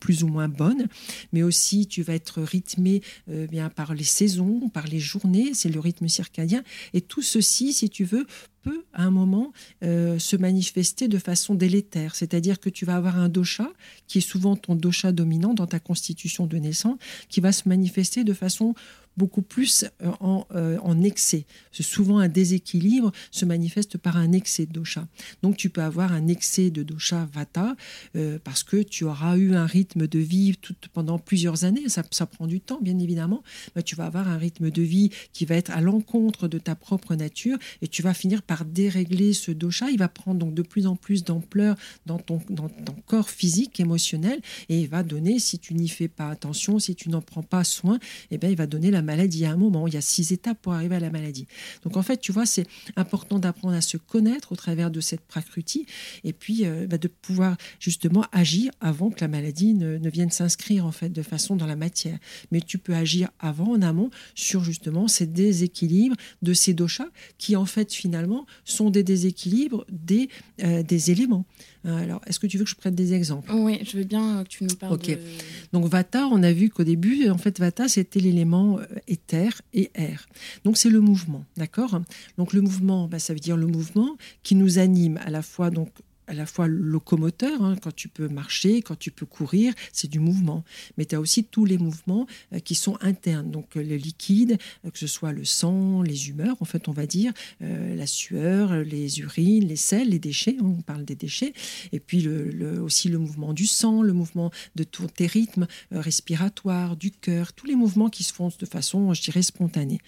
plus 0.00 0.24
ou 0.24 0.28
moins 0.28 0.48
bonnes, 0.48 0.88
mais 1.32 1.42
aussi 1.42 1.86
tu 1.86 2.02
vas 2.02 2.14
être 2.14 2.42
rythmé 2.42 3.02
euh, 3.30 3.46
bien 3.46 3.70
par 3.70 3.94
les 3.94 4.04
saisons, 4.04 4.68
par 4.68 4.86
les 4.86 4.98
journées, 4.98 5.54
c'est 5.54 5.68
le 5.68 5.80
rythme 5.80 6.08
circadien, 6.08 6.62
et 6.92 7.00
tout 7.00 7.22
ceci, 7.22 7.72
si 7.72 7.88
tu 7.88 8.04
veux, 8.04 8.26
peut 8.62 8.84
à 8.92 9.02
un 9.02 9.10
moment 9.10 9.52
euh, 9.82 10.18
se 10.18 10.36
manifester 10.36 11.08
de 11.08 11.18
façon 11.18 11.54
délétère, 11.54 12.14
c'est-à-dire 12.14 12.60
que 12.60 12.70
tu 12.70 12.84
vas 12.84 12.96
avoir 12.96 13.18
un 13.18 13.28
dosha 13.28 13.70
qui 14.06 14.18
est 14.18 14.22
souvent 14.22 14.56
ton 14.56 14.74
dosha 14.74 15.12
dominant 15.12 15.54
dans 15.54 15.66
ta 15.66 15.80
constitution 15.80 16.46
de 16.46 16.56
naissance, 16.56 16.98
qui 17.28 17.40
va 17.40 17.52
se 17.52 17.68
manifester 17.68 18.24
de 18.24 18.32
façon 18.32 18.74
beaucoup 19.16 19.42
plus 19.42 19.84
euh, 20.02 20.10
en, 20.20 20.46
euh, 20.54 20.78
en 20.82 21.02
excès. 21.02 21.46
Souvent, 21.72 22.18
un 22.18 22.28
déséquilibre 22.28 23.12
se 23.30 23.44
manifeste 23.44 23.98
par 23.98 24.16
un 24.16 24.32
excès 24.32 24.66
de 24.66 24.72
dosha. 24.72 25.06
Donc, 25.42 25.56
tu 25.56 25.70
peux 25.70 25.82
avoir 25.82 26.12
un 26.12 26.28
excès 26.28 26.70
de 26.70 26.82
dosha 26.82 27.28
vata 27.32 27.76
euh, 28.16 28.38
parce 28.42 28.62
que 28.62 28.82
tu 28.82 29.04
auras 29.04 29.36
eu 29.36 29.54
un 29.54 29.66
rythme 29.66 30.06
de 30.06 30.18
vie 30.18 30.56
tout, 30.60 30.74
pendant 30.92 31.18
plusieurs 31.18 31.64
années. 31.64 31.88
Ça, 31.88 32.26
prend 32.26 32.46
du 32.46 32.60
temps, 32.60 32.78
bien 32.80 32.98
évidemment. 32.98 33.42
Mais 33.74 33.82
tu 33.82 33.96
vas 33.96 34.06
avoir 34.06 34.28
un 34.28 34.38
rythme 34.38 34.70
de 34.70 34.82
vie 34.82 35.10
qui 35.32 35.44
va 35.44 35.56
être 35.56 35.70
à 35.70 35.80
l'encontre 35.80 36.48
de 36.48 36.58
ta 36.58 36.74
propre 36.74 37.14
nature 37.14 37.58
et 37.80 37.88
tu 37.88 38.02
vas 38.02 38.14
finir 38.14 38.42
par 38.42 38.64
dérégler 38.64 39.32
ce 39.32 39.50
dosha. 39.50 39.90
Il 39.90 39.98
va 39.98 40.08
prendre 40.08 40.38
donc 40.38 40.54
de 40.54 40.62
plus 40.62 40.86
en 40.86 40.96
plus 40.96 41.24
d'ampleur 41.24 41.76
dans 42.06 42.18
ton, 42.18 42.40
dans 42.48 42.68
ton 42.68 42.94
corps 43.06 43.30
physique, 43.30 43.80
émotionnel 43.80 44.40
et 44.68 44.80
il 44.80 44.88
va 44.88 45.02
donner, 45.02 45.38
si 45.38 45.58
tu 45.58 45.74
n'y 45.74 45.88
fais 45.88 46.08
pas 46.08 46.28
attention, 46.28 46.78
si 46.78 46.94
tu 46.94 47.10
n'en 47.10 47.20
prends 47.20 47.42
pas 47.42 47.64
soin, 47.64 47.98
eh 48.30 48.38
bien, 48.38 48.48
il 48.48 48.56
va 48.56 48.66
donner 48.66 48.90
la 48.90 49.01
maladie. 49.02 49.44
À 49.44 49.52
un 49.52 49.56
moment, 49.56 49.86
il 49.86 49.94
y 49.94 49.96
a 49.96 50.00
six 50.00 50.32
étapes 50.32 50.58
pour 50.60 50.72
arriver 50.72 50.96
à 50.96 51.00
la 51.00 51.10
maladie. 51.10 51.46
Donc 51.84 51.96
en 51.96 52.02
fait, 52.02 52.18
tu 52.18 52.32
vois, 52.32 52.46
c'est 52.46 52.66
important 52.96 53.38
d'apprendre 53.38 53.74
à 53.74 53.80
se 53.80 53.96
connaître 53.96 54.52
au 54.52 54.56
travers 54.56 54.90
de 54.90 55.00
cette 55.00 55.22
prakruti 55.22 55.86
et 56.24 56.32
puis 56.32 56.66
euh, 56.66 56.86
bah, 56.86 56.98
de 56.98 57.08
pouvoir 57.08 57.56
justement 57.78 58.24
agir 58.32 58.70
avant 58.80 59.10
que 59.10 59.20
la 59.20 59.28
maladie 59.28 59.74
ne, 59.74 59.98
ne 59.98 60.10
vienne 60.10 60.30
s'inscrire 60.30 60.86
en 60.86 60.92
fait 60.92 61.10
de 61.10 61.22
façon 61.22 61.56
dans 61.56 61.66
la 61.66 61.76
matière. 61.76 62.18
Mais 62.50 62.60
tu 62.60 62.78
peux 62.78 62.94
agir 62.94 63.30
avant, 63.38 63.72
en 63.72 63.82
amont, 63.82 64.10
sur 64.34 64.62
justement 64.64 65.08
ces 65.08 65.26
déséquilibres 65.26 66.16
de 66.42 66.52
ces 66.52 66.74
doshas 66.74 67.08
qui 67.38 67.56
en 67.56 67.66
fait 67.66 67.92
finalement 67.92 68.46
sont 68.64 68.90
des 68.90 69.02
déséquilibres 69.02 69.84
des, 69.90 70.28
euh, 70.62 70.82
des 70.82 71.10
éléments. 71.10 71.46
Euh, 71.84 72.02
alors, 72.02 72.20
est-ce 72.26 72.38
que 72.38 72.46
tu 72.46 72.58
veux 72.58 72.64
que 72.64 72.70
je 72.70 72.76
prenne 72.76 72.94
des 72.94 73.12
exemples? 73.14 73.50
Oui, 73.52 73.80
je 73.84 73.96
veux 73.96 74.04
bien 74.04 74.44
que 74.44 74.48
tu 74.48 74.64
nous 74.64 74.74
parles. 74.76 74.94
Ok. 74.94 75.16
Donc 75.72 75.86
Vata, 75.86 76.26
on 76.28 76.42
a 76.42 76.52
vu 76.52 76.70
qu'au 76.70 76.84
début, 76.84 77.28
en 77.28 77.38
fait, 77.38 77.58
Vata, 77.58 77.88
c'était 77.88 78.20
l'élément 78.20 78.78
euh, 78.78 78.84
éther 79.08 79.62
et 79.74 79.90
air. 79.94 80.26
Donc 80.64 80.76
c'est 80.76 80.90
le 80.90 81.00
mouvement, 81.00 81.44
d'accord? 81.56 82.00
Donc 82.38 82.52
le 82.52 82.60
mouvement, 82.60 83.08
bah, 83.08 83.18
ça 83.18 83.32
veut 83.32 83.40
dire 83.40 83.56
le 83.56 83.66
mouvement 83.66 84.16
qui 84.42 84.54
nous 84.54 84.78
anime 84.78 85.18
à 85.24 85.30
la 85.30 85.42
fois 85.42 85.70
donc 85.70 85.88
à 86.26 86.34
la 86.34 86.46
fois 86.46 86.68
locomoteur, 86.68 87.62
hein, 87.62 87.76
quand 87.82 87.94
tu 87.94 88.08
peux 88.08 88.28
marcher, 88.28 88.82
quand 88.82 88.98
tu 88.98 89.10
peux 89.10 89.26
courir, 89.26 89.74
c'est 89.92 90.08
du 90.08 90.20
mouvement. 90.20 90.64
Mais 90.96 91.04
tu 91.04 91.14
as 91.14 91.20
aussi 91.20 91.44
tous 91.44 91.64
les 91.64 91.78
mouvements 91.78 92.26
euh, 92.52 92.58
qui 92.60 92.74
sont 92.74 92.96
internes, 93.00 93.50
donc 93.50 93.76
euh, 93.76 93.82
le 93.82 93.96
liquide, 93.96 94.58
euh, 94.84 94.90
que 94.90 94.98
ce 94.98 95.06
soit 95.06 95.32
le 95.32 95.44
sang, 95.44 96.02
les 96.02 96.28
humeurs, 96.28 96.56
en 96.60 96.64
fait, 96.64 96.88
on 96.88 96.92
va 96.92 97.06
dire, 97.06 97.32
la 97.60 98.06
sueur, 98.06 98.76
les 98.76 99.20
urines, 99.20 99.66
les 99.66 99.76
sels, 99.76 100.10
les 100.10 100.18
déchets, 100.18 100.56
hein, 100.60 100.74
on 100.78 100.82
parle 100.82 101.04
des 101.04 101.14
déchets, 101.14 101.52
et 101.92 102.00
puis 102.00 102.26
aussi 102.28 103.08
le 103.08 103.18
mouvement 103.18 103.52
du 103.52 103.66
sang, 103.66 104.02
le 104.02 104.12
mouvement 104.12 104.50
de 104.74 104.84
tes 104.84 105.26
rythmes 105.26 105.66
respiratoires, 105.90 106.96
du 106.96 107.10
cœur, 107.10 107.52
tous 107.52 107.66
les 107.66 107.76
mouvements 107.76 108.10
qui 108.10 108.24
se 108.24 108.32
font 108.32 108.50
de 108.56 108.66
façon, 108.66 109.12
je 109.14 109.22
dirais, 109.22 109.42
spontanée. 109.42 109.98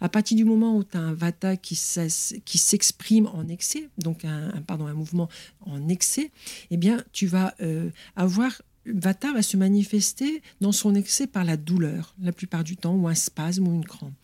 À 0.00 0.08
partir 0.08 0.36
du 0.36 0.44
moment 0.44 0.76
où 0.76 0.84
tu 0.84 0.96
as 0.96 1.00
un 1.00 1.14
vata 1.14 1.56
qui 1.56 1.74
s'exprime 1.76 3.26
en 3.26 3.48
excès, 3.48 3.88
donc 3.98 4.24
un, 4.24 4.50
pardon, 4.66 4.86
un 4.86 4.94
mouvement 4.94 5.28
en 5.66 5.88
excès, 5.88 6.30
eh 6.70 6.76
bien, 6.76 7.02
tu 7.12 7.26
vas 7.26 7.54
euh, 7.60 7.90
avoir 8.16 8.52
Vata 8.86 9.32
va 9.32 9.42
se 9.42 9.56
manifester 9.56 10.42
dans 10.60 10.72
son 10.72 10.94
excès 10.94 11.26
par 11.26 11.44
la 11.44 11.56
douleur, 11.56 12.14
la 12.22 12.32
plupart 12.32 12.62
du 12.64 12.76
temps, 12.76 12.94
ou 12.94 13.08
un 13.08 13.14
spasme 13.14 13.66
ou 13.66 13.74
une 13.74 13.84
crampe. 13.84 14.14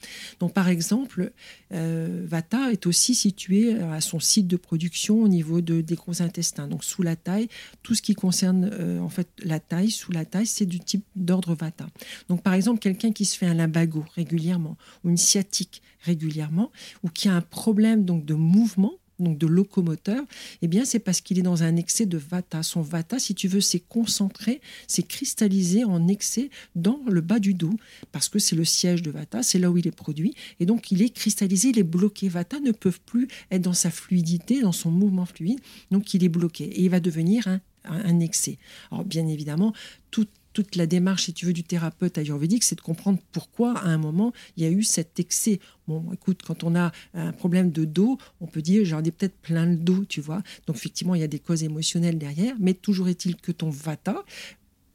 Donc, 0.40 0.52
par 0.52 0.68
exemple, 0.68 1.32
euh, 1.72 2.24
Vata 2.28 2.70
est 2.70 2.86
aussi 2.86 3.14
situé 3.14 3.74
à 3.80 4.00
son 4.00 4.20
site 4.20 4.46
de 4.46 4.56
production 4.56 5.22
au 5.22 5.28
niveau 5.28 5.60
de, 5.60 5.80
des 5.80 5.94
gros 5.94 6.22
intestins, 6.22 6.68
donc 6.68 6.84
sous 6.84 7.02
la 7.02 7.16
taille. 7.16 7.48
Tout 7.82 7.94
ce 7.94 8.02
qui 8.02 8.14
concerne 8.14 8.70
euh, 8.72 9.00
en 9.00 9.08
fait 9.08 9.28
la 9.42 9.58
taille, 9.58 9.90
sous 9.90 10.12
la 10.12 10.24
taille, 10.24 10.46
c'est 10.46 10.66
du 10.66 10.78
type 10.78 11.04
d'ordre 11.16 11.54
Vata. 11.54 11.88
Donc, 12.28 12.42
par 12.42 12.54
exemple, 12.54 12.78
quelqu'un 12.78 13.12
qui 13.12 13.24
se 13.24 13.36
fait 13.36 13.46
un 13.46 13.54
limbago 13.54 14.04
régulièrement, 14.14 14.76
ou 15.02 15.10
une 15.10 15.16
sciatique 15.16 15.82
régulièrement, 16.00 16.70
ou 17.02 17.08
qui 17.08 17.28
a 17.28 17.34
un 17.34 17.40
problème 17.40 18.04
donc 18.04 18.24
de 18.24 18.34
mouvement, 18.34 18.92
donc 19.22 19.38
de 19.38 19.46
locomoteur, 19.46 20.22
eh 20.60 20.68
bien 20.68 20.84
c'est 20.84 20.98
parce 20.98 21.20
qu'il 21.20 21.38
est 21.38 21.42
dans 21.42 21.62
un 21.62 21.76
excès 21.76 22.06
de 22.06 22.18
vata. 22.18 22.62
Son 22.62 22.82
vata, 22.82 23.18
si 23.18 23.34
tu 23.34 23.48
veux, 23.48 23.60
c'est 23.60 23.80
concentré, 23.80 24.60
c'est 24.86 25.02
cristallisé 25.02 25.84
en 25.84 26.08
excès 26.08 26.50
dans 26.74 27.00
le 27.08 27.20
bas 27.20 27.38
du 27.38 27.54
dos, 27.54 27.74
parce 28.12 28.28
que 28.28 28.38
c'est 28.38 28.56
le 28.56 28.64
siège 28.64 29.02
de 29.02 29.10
vata, 29.10 29.42
c'est 29.42 29.58
là 29.58 29.70
où 29.70 29.78
il 29.78 29.86
est 29.86 29.96
produit, 29.96 30.34
et 30.60 30.66
donc 30.66 30.90
il 30.90 31.02
est 31.02 31.10
cristallisé, 31.10 31.70
il 31.70 31.78
est 31.78 31.82
bloqué. 31.82 32.28
Vata 32.28 32.60
ne 32.60 32.72
peut 32.72 32.92
plus 33.06 33.28
être 33.50 33.62
dans 33.62 33.72
sa 33.72 33.90
fluidité, 33.90 34.60
dans 34.60 34.72
son 34.72 34.90
mouvement 34.90 35.26
fluide, 35.26 35.60
donc 35.90 36.14
il 36.14 36.24
est 36.24 36.28
bloqué, 36.28 36.64
et 36.64 36.82
il 36.82 36.90
va 36.90 37.00
devenir 37.00 37.46
un, 37.48 37.60
un 37.84 38.20
excès. 38.20 38.58
Alors 38.90 39.04
bien 39.04 39.26
évidemment, 39.26 39.72
tout 40.10 40.26
toute 40.52 40.76
la 40.76 40.86
démarche, 40.86 41.24
si 41.24 41.32
tu 41.32 41.46
veux, 41.46 41.52
du 41.52 41.64
thérapeute 41.64 42.18
ayurvédique, 42.18 42.64
c'est 42.64 42.76
de 42.76 42.80
comprendre 42.80 43.18
pourquoi, 43.32 43.78
à 43.78 43.86
un 43.86 43.98
moment, 43.98 44.32
il 44.56 44.62
y 44.62 44.66
a 44.66 44.70
eu 44.70 44.82
cet 44.82 45.18
excès. 45.18 45.60
Bon, 45.88 46.12
écoute, 46.12 46.42
quand 46.46 46.64
on 46.64 46.74
a 46.74 46.92
un 47.14 47.32
problème 47.32 47.70
de 47.70 47.84
dos, 47.84 48.18
on 48.40 48.46
peut 48.46 48.62
dire, 48.62 48.84
j'en 48.84 49.02
ai 49.02 49.10
peut-être 49.10 49.36
plein 49.36 49.66
le 49.66 49.76
dos, 49.76 50.04
tu 50.04 50.20
vois. 50.20 50.42
Donc, 50.66 50.76
effectivement, 50.76 51.14
il 51.14 51.20
y 51.20 51.24
a 51.24 51.28
des 51.28 51.38
causes 51.38 51.62
émotionnelles 51.62 52.18
derrière, 52.18 52.54
mais 52.58 52.74
toujours 52.74 53.08
est-il 53.08 53.36
que 53.36 53.52
ton 53.52 53.70
vata, 53.70 54.24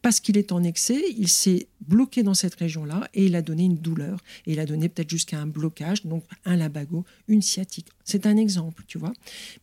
parce 0.01 0.19
qu'il 0.19 0.37
est 0.37 0.51
en 0.51 0.63
excès, 0.63 1.03
il 1.17 1.27
s'est 1.27 1.67
bloqué 1.81 2.23
dans 2.23 2.35
cette 2.35 2.55
région-là 2.55 3.09
et 3.13 3.25
il 3.25 3.35
a 3.35 3.41
donné 3.41 3.65
une 3.65 3.77
douleur. 3.77 4.19
Et 4.45 4.53
il 4.53 4.59
a 4.59 4.65
donné 4.65 4.87
peut-être 4.87 5.09
jusqu'à 5.09 5.39
un 5.39 5.47
blocage, 5.47 6.05
donc 6.05 6.23
un 6.45 6.55
labago, 6.55 7.03
une 7.27 7.41
sciatique. 7.41 7.87
C'est 8.05 8.25
un 8.25 8.37
exemple, 8.37 8.83
tu 8.87 8.97
vois. 8.97 9.11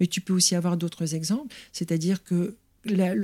Mais 0.00 0.07
tu 0.07 0.20
peux 0.20 0.35
aussi 0.35 0.54
avoir 0.54 0.76
d'autres 0.76 1.14
exemples, 1.14 1.54
c'est-à-dire 1.72 2.22
que 2.22 2.57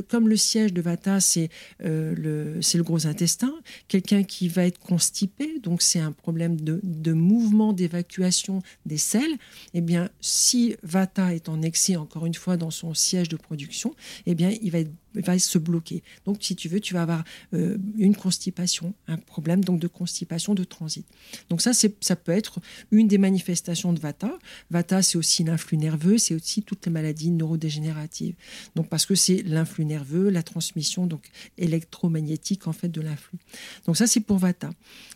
comme 0.09 0.29
le 0.29 0.37
siège 0.37 0.73
de 0.73 0.81
Vata, 0.81 1.21
c'est 1.21 1.49
euh, 1.85 2.15
le, 2.17 2.61
le, 2.61 2.83
gros 2.83 3.07
intestin, 3.07 3.53
quelqu'un 3.89 4.23
qui 4.23 4.49
va 4.49 4.65
être 4.65 4.79
constipé, 4.79 5.59
donc 5.61 5.83
c'est 5.83 5.99
un 5.99 6.13
problème 6.13 6.61
de, 6.61 6.81
de 6.83 7.13
mouvement 7.13 7.73
d'évacuation 7.73 8.63
des 8.87 8.99
selles, 8.99 9.37
eh 9.75 9.81
bien, 9.81 10.11
si 10.21 10.77
Vata 10.83 11.35
est 11.35 11.49
en 11.49 11.63
excès, 11.63 11.97
encore 11.97 12.27
une 12.27 12.35
fois, 12.35 12.57
dans 12.57 12.71
son 12.71 12.95
siège 12.95 13.29
de 13.29 13.37
production, 13.37 13.95
eh 14.27 14.35
bien, 14.35 14.53
il 14.63 14.71
va 14.71 14.79
être 14.79 14.93
va 15.15 15.39
se 15.39 15.59
bloquer. 15.59 16.03
Donc, 16.25 16.39
si 16.41 16.57
tu 16.57 16.69
veux, 16.69 16.81
tu 16.81 16.95
vas 16.95 17.03
avoir 17.03 17.25
euh, 17.55 17.77
une 17.97 18.15
constipation, 18.15 18.95
un 19.09 19.17
problème 19.17 19.65
donc 19.65 19.81
de 19.81 19.89
constipation 19.89 20.55
de 20.55 20.65
transit. 20.65 21.07
Donc 21.49 21.61
ça, 21.61 21.73
ça 21.73 22.17
peut 22.17 22.33
être 22.33 22.61
une 22.91 23.09
des 23.09 23.19
manifestations 23.19 23.93
de 23.93 24.01
Vata. 24.01 24.33
Vata, 24.71 25.03
c'est 25.03 25.19
aussi 25.19 25.45
l'influx 25.45 25.77
nerveux, 25.77 26.19
c'est 26.19 26.35
aussi 26.35 26.63
toutes 26.63 26.87
les 26.87 26.93
maladies 26.93 27.31
neurodégénératives. 27.31 28.35
Donc 28.75 28.89
parce 28.89 29.07
que 29.07 29.15
c'est 29.15 29.43
l'influx 29.43 29.85
nerveux, 29.85 30.31
la 30.31 30.43
transmission 30.43 31.07
donc 31.07 31.29
électromagnétique 31.59 32.67
en 32.67 32.73
fait 32.73 32.89
de 32.89 33.01
l'influx. 33.01 33.39
Donc 33.87 33.97
ça, 33.97 34.07
c'est 34.07 34.21
pour 34.21 34.39
Vata. 34.39 34.71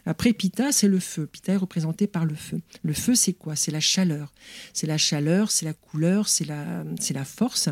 Après, 0.07 0.33
Pitta, 0.33 0.72
c'est 0.72 0.88
le 0.88 1.00
feu. 1.00 1.26
Pitta 1.26 1.52
est 1.52 1.57
représenté 1.57 2.07
par 2.07 2.24
le 2.24 2.35
feu. 2.35 2.61
Le 2.83 2.92
feu, 2.92 3.14
c'est 3.14 3.33
quoi? 3.33 3.57
C'est 3.57 3.70
la 3.70 3.80
chaleur. 3.80 4.33
C'est 4.72 4.87
la 4.87 4.98
chaleur, 4.98 5.50
c'est 5.50 5.64
la 5.64 5.72
couleur, 5.72 6.28
c'est 6.28 6.44
la, 6.44 6.85
c'est 7.00 7.14
la 7.14 7.24
force. 7.24 7.68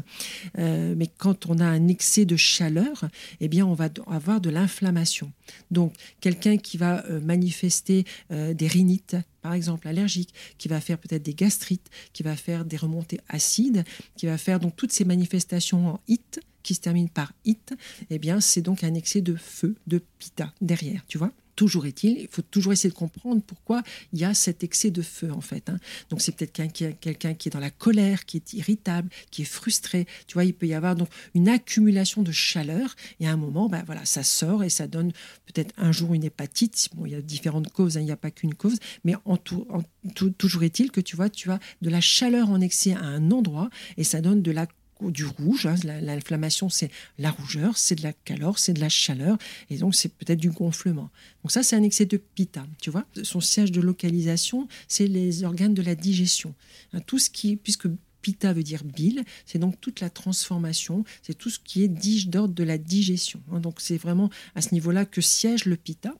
Euh, 0.58 0.94
mais 0.96 1.08
quand 1.18 1.46
on 1.46 1.58
a 1.58 1.64
un 1.64 1.88
excès 1.88 2.11
de 2.20 2.36
chaleur, 2.36 3.08
eh 3.40 3.48
bien, 3.48 3.66
on 3.66 3.74
va 3.74 3.88
avoir 4.06 4.40
de 4.40 4.50
l'inflammation. 4.50 5.32
Donc, 5.70 5.94
quelqu'un 6.20 6.56
qui 6.56 6.76
va 6.76 7.04
euh, 7.06 7.20
manifester 7.20 8.04
euh, 8.30 8.54
des 8.54 8.66
rhinites, 8.66 9.16
par 9.40 9.54
exemple 9.54 9.88
allergiques, 9.88 10.34
qui 10.58 10.68
va 10.68 10.80
faire 10.80 10.98
peut-être 10.98 11.22
des 11.22 11.34
gastrites, 11.34 11.90
qui 12.12 12.22
va 12.22 12.36
faire 12.36 12.64
des 12.64 12.76
remontées 12.76 13.20
acides, 13.28 13.84
qui 14.16 14.26
va 14.26 14.38
faire 14.38 14.60
donc 14.60 14.76
toutes 14.76 14.92
ces 14.92 15.04
manifestations 15.04 15.88
en 15.88 16.00
it 16.08 16.40
qui 16.62 16.74
se 16.74 16.80
terminent 16.80 17.10
par 17.12 17.32
it, 17.44 17.74
eh 18.10 18.18
bien, 18.18 18.40
c'est 18.40 18.62
donc 18.62 18.84
un 18.84 18.94
excès 18.94 19.20
de 19.20 19.34
feu, 19.34 19.74
de 19.86 20.00
pita 20.18 20.52
derrière, 20.60 21.04
tu 21.08 21.18
vois. 21.18 21.32
Toujours 21.62 21.86
est-il, 21.86 22.18
il 22.18 22.26
faut 22.28 22.42
toujours 22.42 22.72
essayer 22.72 22.90
de 22.90 22.94
comprendre 22.96 23.40
pourquoi 23.40 23.84
il 24.12 24.18
y 24.18 24.24
a 24.24 24.34
cet 24.34 24.64
excès 24.64 24.90
de 24.90 25.00
feu 25.00 25.30
en 25.30 25.40
fait. 25.40 25.70
Hein. 25.70 25.78
Donc 26.10 26.20
c'est 26.20 26.32
peut-être 26.34 26.50
quelqu'un 26.50 27.34
qui 27.34 27.48
est 27.48 27.52
dans 27.52 27.60
la 27.60 27.70
colère, 27.70 28.24
qui 28.24 28.38
est 28.38 28.52
irritable, 28.52 29.08
qui 29.30 29.42
est 29.42 29.44
frustré. 29.44 30.08
Tu 30.26 30.34
vois, 30.34 30.44
il 30.44 30.54
peut 30.54 30.66
y 30.66 30.74
avoir 30.74 30.96
donc 30.96 31.08
une 31.36 31.48
accumulation 31.48 32.22
de 32.22 32.32
chaleur 32.32 32.96
et 33.20 33.28
à 33.28 33.30
un 33.30 33.36
moment, 33.36 33.68
ben 33.68 33.84
voilà, 33.86 34.04
ça 34.04 34.24
sort 34.24 34.64
et 34.64 34.70
ça 34.70 34.88
donne 34.88 35.12
peut-être 35.46 35.72
un 35.76 35.92
jour 35.92 36.14
une 36.14 36.24
hépatite. 36.24 36.88
Bon, 36.96 37.06
il 37.06 37.12
y 37.12 37.14
a 37.14 37.22
différentes 37.22 37.70
causes, 37.70 37.96
hein, 37.96 38.00
il 38.00 38.06
n'y 38.06 38.10
a 38.10 38.16
pas 38.16 38.32
qu'une 38.32 38.54
cause, 38.54 38.80
mais 39.04 39.14
en 39.24 39.36
tout, 39.36 39.64
toujours 40.36 40.64
est-il 40.64 40.90
que 40.90 41.00
tu 41.00 41.14
vois, 41.14 41.30
tu 41.30 41.48
as 41.52 41.60
de 41.80 41.90
la 41.90 42.00
chaleur 42.00 42.50
en 42.50 42.60
excès 42.60 42.94
à 42.94 43.02
un 43.02 43.30
endroit 43.30 43.70
et 43.96 44.02
ça 44.02 44.20
donne 44.20 44.42
de 44.42 44.50
la 44.50 44.66
du 45.10 45.24
rouge. 45.24 45.66
Hein. 45.66 45.74
L'inflammation, 45.84 46.68
c'est 46.68 46.90
la 47.18 47.30
rougeur, 47.30 47.76
c'est 47.76 47.94
de 47.94 48.02
la 48.02 48.12
calor, 48.12 48.58
c'est 48.58 48.72
de 48.72 48.80
la 48.80 48.88
chaleur, 48.88 49.36
et 49.70 49.78
donc 49.78 49.94
c'est 49.94 50.14
peut-être 50.14 50.38
du 50.38 50.50
gonflement. 50.50 51.10
Donc 51.42 51.52
ça, 51.52 51.62
c'est 51.62 51.76
un 51.76 51.82
excès 51.82 52.06
de 52.06 52.16
pitta, 52.16 52.66
tu 52.80 52.90
vois. 52.90 53.04
Son 53.22 53.40
siège 53.40 53.72
de 53.72 53.80
localisation, 53.80 54.68
c'est 54.88 55.06
les 55.06 55.44
organes 55.44 55.74
de 55.74 55.82
la 55.82 55.94
digestion. 55.94 56.54
Hein, 56.92 57.00
tout 57.00 57.18
ce 57.18 57.30
qui, 57.30 57.56
puisque 57.56 57.88
Pitta 58.22 58.52
veut 58.52 58.62
dire 58.62 58.84
bile, 58.84 59.24
c'est 59.44 59.58
donc 59.58 59.80
toute 59.80 60.00
la 60.00 60.10
transformation, 60.10 61.04
c'est 61.22 61.34
tout 61.34 61.50
ce 61.50 61.58
qui 61.58 61.82
est 61.82 61.88
d'ordre 62.26 62.54
de 62.54 62.64
la 62.64 62.78
digestion. 62.78 63.42
Hein. 63.50 63.60
donc 63.60 63.80
c'est 63.80 63.96
vraiment 63.96 64.30
à 64.54 64.62
ce 64.62 64.72
niveau-là 64.74 65.04
que 65.04 65.20
siège 65.20 65.66
le 65.66 65.76
Pitta. 65.76 66.14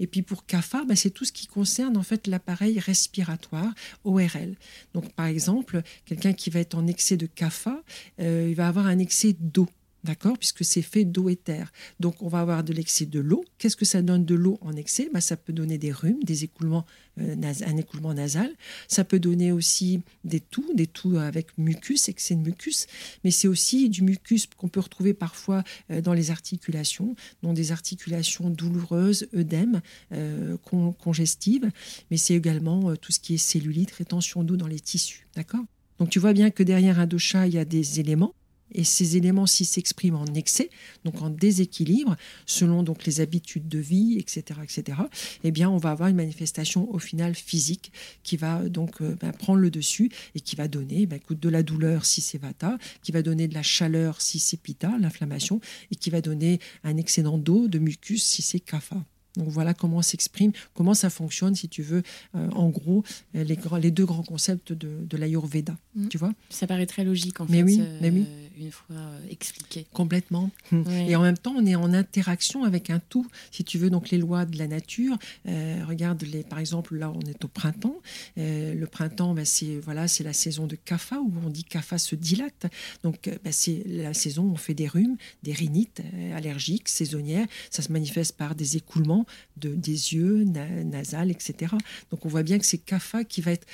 Et 0.00 0.06
puis 0.06 0.22
pour 0.22 0.46
Kapha, 0.46 0.84
bah, 0.84 0.96
c'est 0.96 1.10
tout 1.10 1.24
ce 1.24 1.32
qui 1.32 1.46
concerne 1.46 1.96
en 1.96 2.02
fait 2.02 2.26
l'appareil 2.26 2.78
respiratoire 2.78 3.72
ORL. 4.04 4.56
Donc 4.92 5.12
par 5.12 5.26
exemple, 5.26 5.82
quelqu'un 6.04 6.32
qui 6.32 6.50
va 6.50 6.60
être 6.60 6.74
en 6.74 6.86
excès 6.86 7.16
de 7.16 7.26
Kapha, 7.26 7.82
euh, 8.20 8.46
il 8.48 8.54
va 8.54 8.68
avoir 8.68 8.86
un 8.86 8.98
excès 8.98 9.34
d'eau. 9.38 9.68
D'accord 10.04 10.36
Puisque 10.36 10.66
c'est 10.66 10.82
fait 10.82 11.06
d'eau 11.06 11.30
et 11.30 11.36
terre. 11.36 11.72
Donc, 11.98 12.22
on 12.22 12.28
va 12.28 12.40
avoir 12.40 12.62
de 12.62 12.74
l'excès 12.74 13.06
de 13.06 13.20
l'eau. 13.20 13.42
Qu'est-ce 13.56 13.76
que 13.76 13.86
ça 13.86 14.02
donne 14.02 14.26
de 14.26 14.34
l'eau 14.34 14.58
en 14.60 14.76
excès? 14.76 15.08
Bah, 15.12 15.22
Ça 15.22 15.38
peut 15.38 15.54
donner 15.54 15.78
des 15.78 15.92
rhumes, 15.92 16.22
des 16.22 16.44
écoulements, 16.44 16.84
euh, 17.18 17.34
un 17.66 17.76
écoulement 17.78 18.12
nasal. 18.12 18.52
Ça 18.86 19.04
peut 19.04 19.18
donner 19.18 19.50
aussi 19.50 20.02
des 20.24 20.40
toux, 20.40 20.66
des 20.74 20.86
toux 20.86 21.16
avec 21.16 21.56
mucus, 21.56 22.10
excès 22.10 22.34
de 22.34 22.40
mucus. 22.40 22.86
Mais 23.24 23.30
c'est 23.30 23.48
aussi 23.48 23.88
du 23.88 24.02
mucus 24.02 24.46
qu'on 24.46 24.68
peut 24.68 24.80
retrouver 24.80 25.14
parfois 25.14 25.64
euh, 25.90 26.02
dans 26.02 26.12
les 26.12 26.30
articulations, 26.30 27.16
dans 27.42 27.54
des 27.54 27.72
articulations 27.72 28.50
douloureuses, 28.50 29.26
œdèmes, 29.34 29.80
euh, 30.12 30.58
congestives. 30.98 31.70
Mais 32.10 32.18
c'est 32.18 32.34
également 32.34 32.94
tout 32.96 33.10
ce 33.10 33.20
qui 33.20 33.34
est 33.34 33.38
cellulite, 33.38 33.90
rétention 33.92 34.44
d'eau 34.44 34.56
dans 34.56 34.66
les 34.66 34.80
tissus. 34.80 35.26
D'accord? 35.34 35.64
Donc 35.98 36.10
tu 36.10 36.18
vois 36.18 36.34
bien 36.34 36.50
que 36.50 36.62
derrière 36.62 36.98
un 36.98 37.06
dosha, 37.06 37.46
il 37.46 37.54
y 37.54 37.58
a 37.58 37.64
des 37.64 38.00
éléments 38.00 38.34
et 38.74 38.84
ces 38.84 39.16
éléments, 39.16 39.46
s'ils 39.46 39.66
s'expriment 39.66 40.16
en 40.16 40.34
excès, 40.34 40.70
donc 41.04 41.22
en 41.22 41.30
déséquilibre, 41.30 42.16
selon 42.46 42.82
donc 42.82 43.04
les 43.06 43.20
habitudes 43.20 43.68
de 43.68 43.78
vie, 43.78 44.18
etc., 44.18 44.60
etc., 44.62 44.98
eh 45.42 45.50
bien, 45.50 45.70
on 45.70 45.78
va 45.78 45.90
avoir 45.90 46.08
une 46.08 46.16
manifestation 46.16 46.92
au 46.92 46.98
final 46.98 47.34
physique 47.34 47.92
qui 48.22 48.36
va 48.36 48.68
donc 48.68 49.00
euh, 49.00 49.16
ben, 49.20 49.32
prendre 49.32 49.60
le 49.60 49.70
dessus 49.70 50.10
et 50.34 50.40
qui 50.40 50.56
va 50.56 50.68
donner 50.68 51.06
ben, 51.06 51.20
de 51.30 51.48
la 51.48 51.62
douleur 51.62 52.04
si 52.04 52.20
c'est 52.20 52.38
vata, 52.38 52.78
qui 53.02 53.12
va 53.12 53.22
donner 53.22 53.48
de 53.48 53.54
la 53.54 53.62
chaleur 53.62 54.20
si 54.20 54.38
c'est 54.38 54.56
pitta, 54.56 54.96
l'inflammation, 54.98 55.60
et 55.90 55.96
qui 55.96 56.10
va 56.10 56.20
donner 56.20 56.60
un 56.82 56.96
excédent 56.96 57.38
d'eau, 57.38 57.68
de 57.68 57.78
mucus 57.78 58.22
si 58.22 58.42
c'est 58.42 58.60
kapha. 58.60 59.04
Donc 59.36 59.48
voilà 59.48 59.74
comment 59.74 60.00
s'exprime, 60.00 60.52
comment 60.74 60.94
ça 60.94 61.10
fonctionne, 61.10 61.54
si 61.54 61.68
tu 61.68 61.82
veux, 61.82 62.02
euh, 62.36 62.48
en 62.50 62.68
gros, 62.68 63.02
les, 63.34 63.58
les, 63.80 63.90
deux 63.90 64.04
grands 64.04 64.22
concepts 64.22 64.72
de, 64.72 65.04
de 65.04 65.16
l'Ayurveda. 65.16 65.76
Mm. 65.96 66.08
Tu 66.08 66.18
vois 66.18 66.32
Ça 66.50 66.68
paraît 66.68 66.86
très 66.86 67.04
logique, 67.04 67.40
en 67.40 67.46
mais 67.48 67.58
fait, 67.58 67.62
oui, 67.64 67.82
mais 68.00 68.10
oui. 68.10 68.26
Euh, 68.28 68.64
une 68.64 68.70
fois 68.70 68.96
euh, 68.96 69.18
expliqué. 69.30 69.86
Complètement. 69.92 70.50
Et 71.08 71.16
en 71.16 71.22
même 71.22 71.36
temps, 71.36 71.54
on 71.56 71.66
est 71.66 71.74
en 71.74 71.92
interaction 71.92 72.62
avec 72.62 72.90
un 72.90 73.00
tout, 73.00 73.26
si 73.50 73.64
tu 73.64 73.76
veux, 73.76 73.90
donc 73.90 74.10
les 74.10 74.18
lois 74.18 74.44
de 74.44 74.56
la 74.56 74.68
nature. 74.68 75.18
regarde, 75.44 76.22
les, 76.22 76.44
par 76.44 76.60
exemple, 76.60 76.96
là, 76.96 77.10
on 77.10 77.20
est 77.22 77.44
au 77.44 77.48
printemps. 77.48 78.00
le 78.36 78.84
printemps, 78.84 79.34
ben, 79.34 79.44
c'est 79.44 79.80
voilà, 79.80 80.06
c'est 80.06 80.22
la 80.22 80.32
saison 80.32 80.68
de 80.68 80.76
Kapha, 80.76 81.18
où 81.18 81.32
on 81.44 81.50
dit 81.50 81.64
Kapha 81.64 81.98
se 81.98 82.14
dilate. 82.14 82.66
Donc, 83.02 83.28
ben, 83.42 83.52
c'est 83.52 83.82
la 83.86 84.14
saison 84.14 84.44
où 84.44 84.52
on 84.52 84.56
fait 84.56 84.74
des 84.74 84.86
rhumes, 84.86 85.16
des 85.42 85.52
rhinites 85.52 86.02
allergiques, 86.34 86.88
saisonnières. 86.88 87.46
Ça 87.70 87.82
se 87.82 87.90
manifeste 87.90 88.36
par 88.36 88.54
des 88.54 88.76
écoulements 88.76 89.23
de, 89.56 89.74
des 89.74 90.14
yeux, 90.14 90.44
nasales, 90.44 91.30
etc. 91.30 91.74
Donc 92.10 92.24
on 92.24 92.28
voit 92.28 92.42
bien 92.42 92.58
que 92.58 92.66
c'est 92.66 92.78
CAFA 92.78 93.24
qui 93.24 93.40
va 93.40 93.52
être 93.52 93.66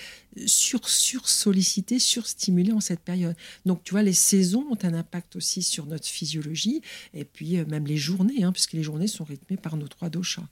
sur, 0.47 0.89
sur 0.89 1.29
sollicité, 1.29 1.99
surstimulé 1.99 2.73
en 2.73 2.81
cette 2.81 3.01
période. 3.01 3.37
Donc 3.67 3.85
tu 3.85 3.93
vois, 3.93 4.03
les 4.03 4.13
saisons 4.13 4.67
ont 4.71 4.79
un 4.83 4.95
impact 4.95 5.37
aussi 5.37 5.63
sur 5.63 5.87
notre 5.87 6.07
physiologie 6.07 6.83
et 7.15 7.25
puis 7.25 7.59
euh, 7.59 7.65
même 7.67 7.87
les 7.87 7.97
journées, 7.97 8.45
hein, 8.45 8.53
puisque 8.53 8.73
les 8.73 8.83
journées 8.83 9.09
sont 9.09 9.25
rythmées 9.25 9.57
par 9.57 9.77
nos 9.77 9.89
trois 9.89 10.11
doshas. 10.11 10.47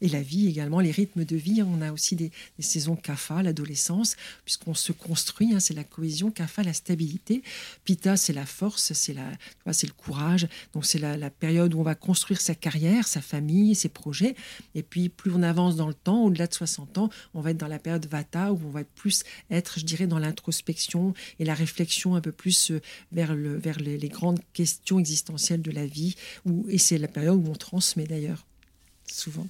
Et 0.00 0.08
la 0.08 0.22
vie 0.22 0.48
également, 0.48 0.80
les 0.80 0.90
rythmes 0.90 1.24
de 1.24 1.36
vie. 1.36 1.62
On 1.62 1.80
a 1.80 1.92
aussi 1.92 2.16
des, 2.16 2.30
saisons 2.58 2.96
kapha, 2.96 3.42
l'adolescence, 3.42 4.16
puisqu'on 4.44 4.74
se 4.74 4.92
construit. 4.92 5.54
Hein, 5.54 5.60
c'est 5.60 5.74
la 5.74 5.84
cohésion. 5.84 6.30
Kapha, 6.30 6.62
la 6.62 6.72
stabilité. 6.72 7.42
Pitta, 7.84 8.16
c'est 8.16 8.32
la 8.32 8.46
force, 8.46 8.92
c'est 8.92 9.14
la, 9.14 9.72
c'est 9.72 9.86
le 9.86 9.92
courage. 9.92 10.48
Donc 10.74 10.84
c'est 10.84 10.98
la, 10.98 11.30
période 11.30 11.74
où 11.74 11.80
on 11.80 11.82
va 11.82 11.94
construire 11.94 12.40
sa 12.40 12.54
carrière, 12.54 13.06
sa 13.06 13.20
famille, 13.20 13.74
ses 13.74 13.88
projets. 13.88 14.36
Et 14.74 14.82
puis 14.82 15.08
plus 15.08 15.32
on 15.34 15.42
avance 15.42 15.76
dans 15.76 15.88
le 15.88 15.94
temps, 15.94 16.24
au-delà 16.24 16.46
de 16.46 16.54
60 16.54 16.98
ans, 16.98 17.10
on 17.34 17.40
va 17.40 17.50
être 17.50 17.56
dans 17.56 17.68
la 17.68 17.78
période 17.78 18.06
Vata 18.06 18.52
où 18.52 18.60
on 18.64 18.70
va 18.70 18.84
plus 18.84 19.24
être, 19.50 19.78
je 19.78 19.84
dirais, 19.84 20.06
dans 20.06 20.18
l'introspection 20.18 21.14
et 21.38 21.44
la 21.44 21.54
réflexion 21.54 22.14
un 22.14 22.20
peu 22.20 22.32
plus 22.32 22.70
euh, 22.70 22.80
vers, 23.12 23.34
le, 23.34 23.56
vers 23.56 23.78
les, 23.78 24.08
grandes 24.08 24.40
questions 24.52 24.98
existentielles 24.98 25.62
de 25.62 25.70
la 25.70 25.86
vie. 25.86 26.14
Et 26.68 26.78
c'est 26.78 26.98
la 26.98 27.08
période 27.08 27.36
où 27.36 27.50
on 27.50 27.54
transmet 27.54 28.06
d'ailleurs 28.06 28.46
souvent. 29.06 29.46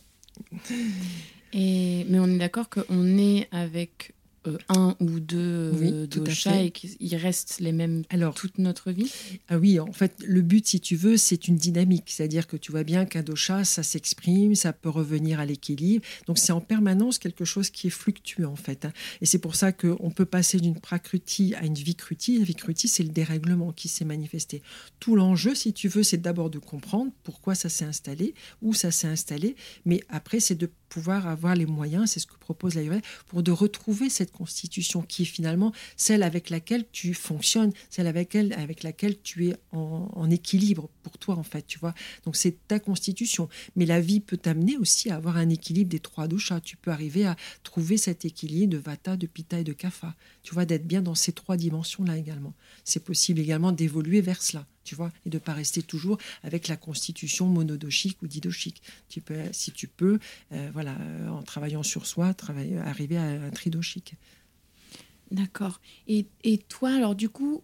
Et, 1.53 2.05
mais 2.09 2.19
on 2.19 2.27
est 2.27 2.39
d'accord 2.39 2.69
qu'on 2.69 3.19
est 3.19 3.49
avec 3.53 4.13
euh, 4.47 4.59
un 4.69 4.97
ou 5.01 5.21
deux 5.21 5.73
oui, 5.75 6.09
doshas 6.09 6.63
et 6.63 6.71
qu'ils 6.71 7.17
restent 7.17 7.59
les 7.61 7.73
mêmes 7.73 8.03
Alors, 8.11 8.35
toute 8.35 8.59
notre 8.59 8.91
vie? 8.91 9.13
Ah 9.49 9.59
oui, 9.59 9.79
en 9.81 9.93
fait, 9.93 10.15
le 10.25 10.43
but, 10.43 10.67
si 10.67 10.81
tu 10.81 10.97
veux, 10.97 11.17
c'est 11.17 11.49
une 11.49 11.57
dynamique. 11.57 12.05
C'est-à-dire 12.07 12.47
que 12.47 12.57
tu 12.57 12.73
vois 12.73 12.85
bien 12.85 13.05
qu'un 13.05 13.23
dosha, 13.23 13.65
ça 13.65 13.83
s'exprime, 13.83 14.55
ça 14.55 14.73
peut 14.73 14.89
revenir 14.89 15.41
à 15.41 15.47
l'équilibre. 15.47 16.05
Donc 16.27 16.39
c'est 16.39 16.53
en 16.53 16.61
permanence 16.61 17.19
quelque 17.19 17.45
chose 17.45 17.71
qui 17.71 17.89
est 17.89 17.91
fluctuant, 17.91 18.53
en 18.53 18.57
fait. 18.57 18.85
Hein. 18.85 18.93
Et 19.21 19.27
c'est 19.27 19.39
pour 19.39 19.55
ça 19.55 19.73
qu'on 19.73 20.11
peut 20.11 20.25
passer 20.25 20.59
d'une 20.59 20.79
prakruti 20.79 21.55
à 21.55 21.65
une 21.65 21.75
vikruti. 21.75 22.39
La 22.39 22.45
vikruti, 22.45 22.89
c'est 22.89 23.03
le 23.03 23.11
dérèglement 23.11 23.73
qui 23.73 23.89
s'est 23.89 24.05
manifesté. 24.05 24.63
Tout 25.01 25.17
l'enjeu, 25.17 25.55
si 25.55 25.73
tu 25.73 25.89
veux, 25.89 26.03
c'est 26.03 26.21
d'abord 26.21 26.51
de 26.51 26.59
comprendre 26.59 27.13
pourquoi 27.23 27.55
ça 27.55 27.69
s'est 27.69 27.85
installé, 27.85 28.35
où 28.63 28.75
ça 28.75 28.91
s'est 28.91 29.09
installé, 29.09 29.57
mais 29.85 30.03
après, 30.09 30.41
c'est 30.41 30.55
de 30.55 30.71
pouvoir 30.89 31.27
avoir 31.27 31.55
les 31.55 31.67
moyens, 31.67 32.11
c'est 32.11 32.21
ce 32.21 32.27
que 32.27 32.37
propose 32.37 32.75
l'Ayurveda, 32.75 33.03
pour 33.27 33.43
de 33.43 33.51
retrouver 33.51 34.11
cette 34.11 34.33
constitution 34.33 35.03
qui 35.03 35.23
est 35.23 35.27
finalement 35.27 35.73
celle 35.97 36.23
avec 36.23 36.51
laquelle 36.51 36.85
tu 36.93 37.15
fonctionnes, 37.15 37.73
celle 37.91 38.07
avec, 38.07 38.35
elle, 38.35 38.53
avec 38.55 38.83
laquelle 38.83 39.21
tu 39.21 39.49
es 39.49 39.57
en, 39.73 40.31
équilibre 40.31 40.89
pour 41.03 41.19
toi, 41.19 41.37
en 41.37 41.43
fait, 41.43 41.67
tu 41.67 41.79
vois. 41.79 41.95
Donc 42.25 42.37
c'est 42.37 42.67
ta 42.67 42.81
constitution. 42.81 43.49
Mais 43.77 43.87
la 43.87 44.01
vie 44.01 44.21
peut 44.21 44.37
t'amener 44.37 44.77
aussi 44.77 45.11
à 45.11 45.17
avoir 45.17 45.37
un 45.37 45.49
équilibre 45.49 45.91
des 45.91 46.01
trois 46.01 46.27
doshas. 46.27 46.61
Tu 46.61 46.77
peux 46.77 46.91
arriver 46.91 47.27
à 47.27 47.37
trouver 47.63 47.97
cet 47.97 48.25
équilibre 48.25 48.73
de 48.73 48.79
vata, 48.79 49.17
de 49.17 49.27
pitta 49.27 49.61
et 49.61 49.65
de 49.65 49.73
kapha. 49.73 50.15
Tu 50.43 50.53
vois, 50.53 50.65
d'être 50.65 50.87
bien 50.87 51.03
dans 51.03 51.15
ces 51.15 51.33
trois 51.33 51.57
dimensions-là 51.57 52.17
également. 52.17 52.55
C'est 52.85 53.05
possible 53.05 53.41
également 53.41 53.73
d'évoluer 53.73 54.21
vers 54.21 54.43
cela 54.43 54.67
tu 54.87 54.95
vois, 54.95 55.13
et 55.27 55.31
de 55.31 55.37
ne 55.37 55.41
pas 55.41 55.53
rester 55.53 55.83
toujours 55.83 56.17
avec 56.43 56.69
la 56.69 56.77
constitution 56.77 57.47
monodoshique 57.47 58.23
ou 58.23 58.27
didoshique. 58.27 58.83
Tu 59.09 59.21
peux, 59.21 59.35
si 59.53 59.73
tu 59.73 59.89
peux, 59.89 60.19
euh, 60.53 60.71
voilà, 60.73 60.97
en 61.29 61.43
travaillant 61.43 61.83
sur 61.83 62.07
soi, 62.07 62.33
travailler, 62.33 62.79
arriver 62.79 63.19
à 63.19 63.25
un 63.25 63.51
tridoshique. 63.51 64.15
D'accord. 65.31 65.81
Et, 66.07 66.27
et, 66.45 66.59
toi, 66.59 66.95
alors 66.95 67.15
du 67.15 67.29
coup, 67.29 67.63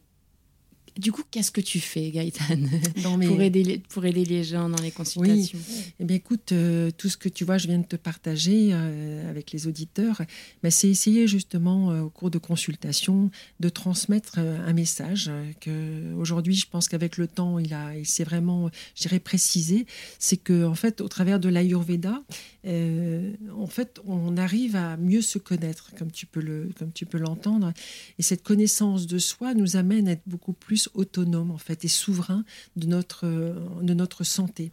du 0.96 1.10
coup, 1.10 1.22
qu'est-ce 1.30 1.50
que 1.50 1.60
tu 1.60 1.80
fais, 1.80 2.10
Gaëtan, 2.10 2.56
pour, 3.02 3.40
aider, 3.40 3.82
pour 3.88 4.04
aider 4.04 4.24
les 4.24 4.44
gens 4.44 4.68
dans 4.68 4.82
les 4.82 4.90
consultations 4.90 5.58
oui. 5.68 5.84
Eh 6.00 6.04
bien, 6.04 6.16
écoute, 6.16 6.52
euh, 6.52 6.90
tout 6.96 7.08
ce 7.08 7.16
que 7.16 7.28
tu 7.28 7.44
vois, 7.44 7.58
je 7.58 7.66
viens 7.66 7.78
de 7.78 7.86
te 7.86 7.96
partager 7.96 8.70
euh, 8.72 9.30
avec 9.30 9.52
les 9.52 9.66
auditeurs, 9.66 10.22
mais 10.62 10.70
c'est 10.70 10.88
essayer 10.88 11.26
justement 11.26 11.90
euh, 11.90 12.02
au 12.02 12.10
cours 12.10 12.30
de 12.30 12.38
consultations 12.38 13.30
de 13.60 13.68
transmettre 13.68 14.38
un 14.38 14.72
message 14.72 15.30
que 15.60 16.12
aujourd'hui, 16.14 16.54
je 16.54 16.66
pense 16.68 16.88
qu'avec 16.88 17.16
le 17.16 17.26
temps, 17.26 17.58
il, 17.58 17.72
a, 17.72 17.96
il 17.96 18.06
s'est 18.06 18.24
vraiment, 18.24 18.70
je 18.94 19.02
dirais, 19.02 19.20
précisé. 19.20 19.86
C'est 20.18 20.36
que 20.36 20.64
en 20.64 20.74
fait, 20.74 21.00
au 21.00 21.08
travers 21.08 21.40
de 21.40 21.48
l'Ayurveda, 21.48 22.22
en 22.64 23.66
fait, 23.66 24.00
on 24.06 24.36
arrive 24.36 24.76
à 24.76 24.96
mieux 24.96 25.22
se 25.22 25.38
connaître, 25.38 25.92
comme 25.98 26.10
tu 26.10 26.26
peux 26.26 26.40
le, 26.40 26.70
comme 26.78 26.92
tu 26.92 27.06
peux 27.06 27.18
l'entendre, 27.18 27.72
et 28.18 28.22
cette 28.22 28.42
connaissance 28.42 29.06
de 29.06 29.18
soi 29.18 29.54
nous 29.54 29.76
amène 29.76 30.08
à 30.08 30.12
être 30.12 30.22
beaucoup 30.26 30.52
plus 30.52 30.81
autonome 30.94 31.50
en 31.50 31.58
fait 31.58 31.84
et 31.84 31.88
souverain 31.88 32.44
de 32.76 32.86
notre, 32.86 33.26
euh, 33.26 33.54
de 33.82 33.94
notre 33.94 34.24
santé. 34.24 34.72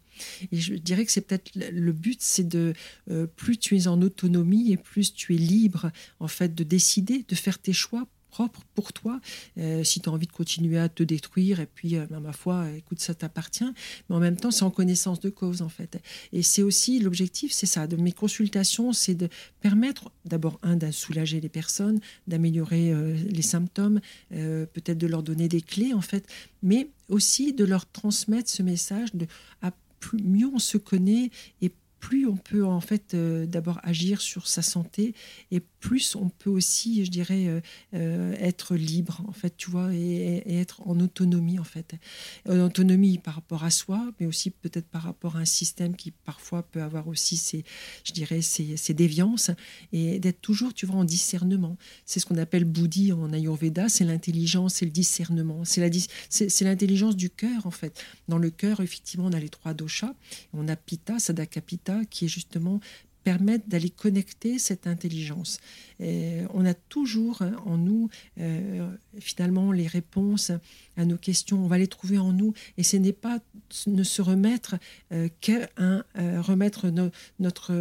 Et 0.52 0.58
je 0.58 0.76
dirais 0.76 1.06
que 1.06 1.12
c'est 1.12 1.22
peut-être 1.22 1.52
le 1.56 1.91
but, 1.91 2.22
c'est 2.22 2.48
de 2.48 2.74
euh, 3.10 3.28
plus 3.28 3.58
tu 3.58 3.78
es 3.78 3.88
en 3.88 4.02
autonomie 4.02 4.72
et 4.72 4.78
plus 4.78 5.13
tu 5.13 5.36
es 5.36 5.38
libre 5.38 5.91
en 6.19 6.28
fait 6.28 6.54
de 6.56 6.63
décider, 6.63 7.26
de 7.28 7.36
faire 7.36 7.60
tes 7.60 7.74
choix 7.74 8.08
propre 8.29 8.61
pour 8.75 8.93
toi. 8.93 9.19
Euh, 9.57 9.83
si 9.83 9.99
tu 9.99 10.09
as 10.09 10.11
envie 10.11 10.27
de 10.27 10.31
continuer 10.31 10.77
à 10.79 10.89
te 10.89 11.03
détruire, 11.03 11.59
et 11.59 11.65
puis, 11.65 11.97
euh, 11.97 12.05
ben, 12.09 12.19
ma 12.19 12.31
foi, 12.31 12.65
écoute, 12.77 12.99
ça 12.99 13.13
t'appartient. 13.13 13.69
Mais 14.09 14.15
en 14.15 14.19
même 14.19 14.37
temps, 14.37 14.51
c'est 14.51 14.63
en 14.63 14.71
connaissance 14.71 15.19
de 15.19 15.29
cause, 15.29 15.61
en 15.61 15.69
fait. 15.69 16.01
Et 16.31 16.43
c'est 16.43 16.61
aussi 16.61 16.99
l'objectif, 16.99 17.51
c'est 17.51 17.65
ça, 17.65 17.87
de 17.87 17.95
mes 17.95 18.11
consultations, 18.11 18.93
c'est 18.93 19.15
de 19.15 19.29
permettre 19.61 20.11
d'abord, 20.25 20.59
un, 20.63 20.75
de 20.75 20.91
soulager 20.91 21.41
les 21.41 21.49
personnes, 21.49 21.99
d'améliorer 22.27 22.91
euh, 22.91 23.15
les 23.29 23.41
symptômes, 23.41 23.99
peut-être 24.29 24.97
de 24.97 25.07
leur 25.07 25.23
donner 25.23 25.47
des 25.47 25.61
clés, 25.61 25.93
en 25.93 26.01
fait, 26.01 26.27
mais 26.61 26.89
aussi 27.07 27.53
de 27.53 27.65
leur 27.65 27.89
transmettre 27.89 28.49
ce 28.49 28.63
message 28.63 29.13
de 29.13 29.27
à 29.61 29.71
plus, 29.99 30.21
mieux 30.21 30.47
on 30.47 30.59
se 30.59 30.77
connaît 30.77 31.31
et 31.61 31.71
plus 31.99 32.27
on 32.27 32.37
peut 32.37 32.65
en 32.65 32.81
fait 32.81 33.15
d'abord 33.15 33.79
agir 33.83 34.21
sur 34.21 34.47
sa 34.47 34.61
santé 34.61 35.13
et 35.51 35.59
plus 35.79 36.15
on 36.15 36.29
peut 36.29 36.49
aussi, 36.49 37.05
je 37.05 37.09
dirais, 37.09 37.47
euh, 37.47 37.61
euh, 37.93 38.35
être 38.39 38.75
libre 38.75 39.23
en 39.27 39.31
fait, 39.31 39.55
tu 39.55 39.69
vois, 39.69 39.93
et, 39.93 40.43
être 40.59 40.81
en 40.87 40.99
autonomie 40.99 41.59
en 41.59 41.63
fait, 41.63 41.95
en 42.47 42.59
autonomie 42.59 43.17
par 43.17 43.35
rapport 43.35 43.63
à 43.63 43.69
soi, 43.69 44.11
mais 44.19 44.25
aussi 44.25 44.49
peut-être 44.49 44.87
par 44.87 45.03
rapport 45.03 45.37
à 45.37 45.39
un 45.39 45.45
système 45.45 45.95
qui 45.95 46.11
parfois 46.11 46.63
peut 46.63 46.81
avoir 46.81 47.07
aussi 47.07 47.37
ses, 47.37 47.63
je 48.03 48.11
dirais, 48.11 48.41
ses, 48.41 48.93
déviances 48.93 49.51
et 49.93 50.19
d'être 50.19 50.41
toujours, 50.41 50.73
tu 50.73 50.85
vois, 50.85 50.95
en 50.95 51.03
discernement. 51.03 51.77
C'est 52.05 52.19
ce 52.19 52.25
qu'on 52.25 52.37
appelle 52.37 52.65
Bouddhi 52.65 53.13
en 53.13 53.31
Ayurveda, 53.31 53.87
c'est 53.87 54.03
l'intelligence, 54.03 54.75
c'est 54.75 54.85
le 54.85 54.91
discernement, 54.91 55.63
c'est 55.63 56.61
l'intelligence 56.61 57.15
du 57.15 57.29
cœur 57.29 57.65
en 57.65 57.71
fait. 57.71 58.03
Dans 58.27 58.37
le 58.37 58.49
cœur, 58.49 58.81
effectivement, 58.81 59.27
on 59.27 59.33
a 59.33 59.39
les 59.39 59.49
trois 59.49 59.73
doshas, 59.73 60.13
on 60.53 60.67
a 60.67 60.75
Pitta, 60.75 61.19
Sadaka, 61.19 61.61
Pitta 61.61 62.03
qui 62.05 62.25
est 62.25 62.29
justement 62.29 62.79
permettre 63.23 63.67
d'aller 63.67 63.89
connecter 63.89 64.60
cette 64.60 64.88
intelligence. 64.88 65.60
On 66.01 66.65
a 66.65 66.73
toujours 66.73 67.41
en 67.65 67.77
nous, 67.77 68.10
euh, 68.39 68.89
finalement, 69.19 69.71
les 69.71 69.88
réponses 69.88 70.51
à 70.95 71.05
nos 71.05 71.17
questions. 71.17 71.63
On 71.63 71.67
va 71.67 71.77
les 71.77 71.88
trouver 71.88 72.17
en 72.17 72.32
nous. 72.32 72.53
Et 72.77 72.84
ce 72.84 72.97
n'est 72.97 73.13
pas 73.13 73.39
ne 73.88 74.03
se 74.03 74.21
remettre 74.21 74.75
euh, 75.12 75.27
qu'à 75.41 75.69
euh, 75.79 76.41
remettre 76.41 76.88
notre, 76.88 77.12
notre, 77.39 77.73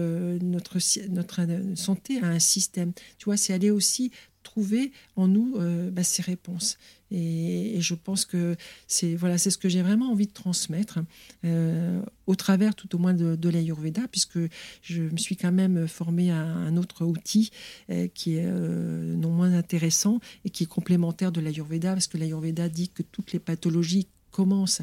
notre 1.08 1.40
santé 1.76 2.20
à 2.20 2.26
un 2.26 2.38
système. 2.38 2.92
Tu 3.18 3.26
vois, 3.26 3.36
c'est 3.36 3.52
aller 3.54 3.70
aussi 3.70 4.10
trouver 4.48 4.92
en 5.16 5.28
nous 5.28 5.56
bah, 5.92 6.02
ces 6.02 6.22
réponses. 6.22 6.78
Et, 7.10 7.76
je 7.80 7.94
pense 7.94 8.24
que 8.24 8.56
c'est 8.86 9.14
voilà, 9.14 9.38
c'est 9.38 9.50
ce 9.50 9.58
que 9.58 9.68
j'ai 9.68 9.82
vraiment 9.82 10.10
envie 10.10 10.26
de 10.26 10.32
transmettre 10.32 10.98
euh, 11.44 12.02
au 12.26 12.34
travers 12.34 12.74
tout 12.74 12.94
au 12.94 12.98
moins 12.98 13.14
de, 13.14 13.36
de 13.36 13.48
l'Ayurveda, 13.48 14.02
puisque 14.10 14.38
je 14.82 15.02
me 15.02 15.16
suis 15.16 15.36
quand 15.36 15.52
même 15.52 15.86
formée 15.88 16.30
à 16.30 16.40
un 16.40 16.76
autre 16.76 17.04
outil 17.04 17.50
euh, 17.90 18.08
qui 18.08 18.36
est 18.36 18.46
euh, 18.46 19.14
non 19.14 19.30
moins 19.30 19.54
intéressant 19.54 20.20
et 20.44 20.50
qui 20.50 20.64
est 20.64 20.66
complémentaire 20.66 21.32
de 21.32 21.40
l'Ayurveda, 21.40 21.92
parce 21.92 22.08
que 22.08 22.18
l'Ayurveda 22.18 22.68
dit 22.68 22.88
que 22.88 23.02
toutes 23.02 23.32
les 23.32 23.38
pathologies 23.38 24.08
commencent 24.38 24.82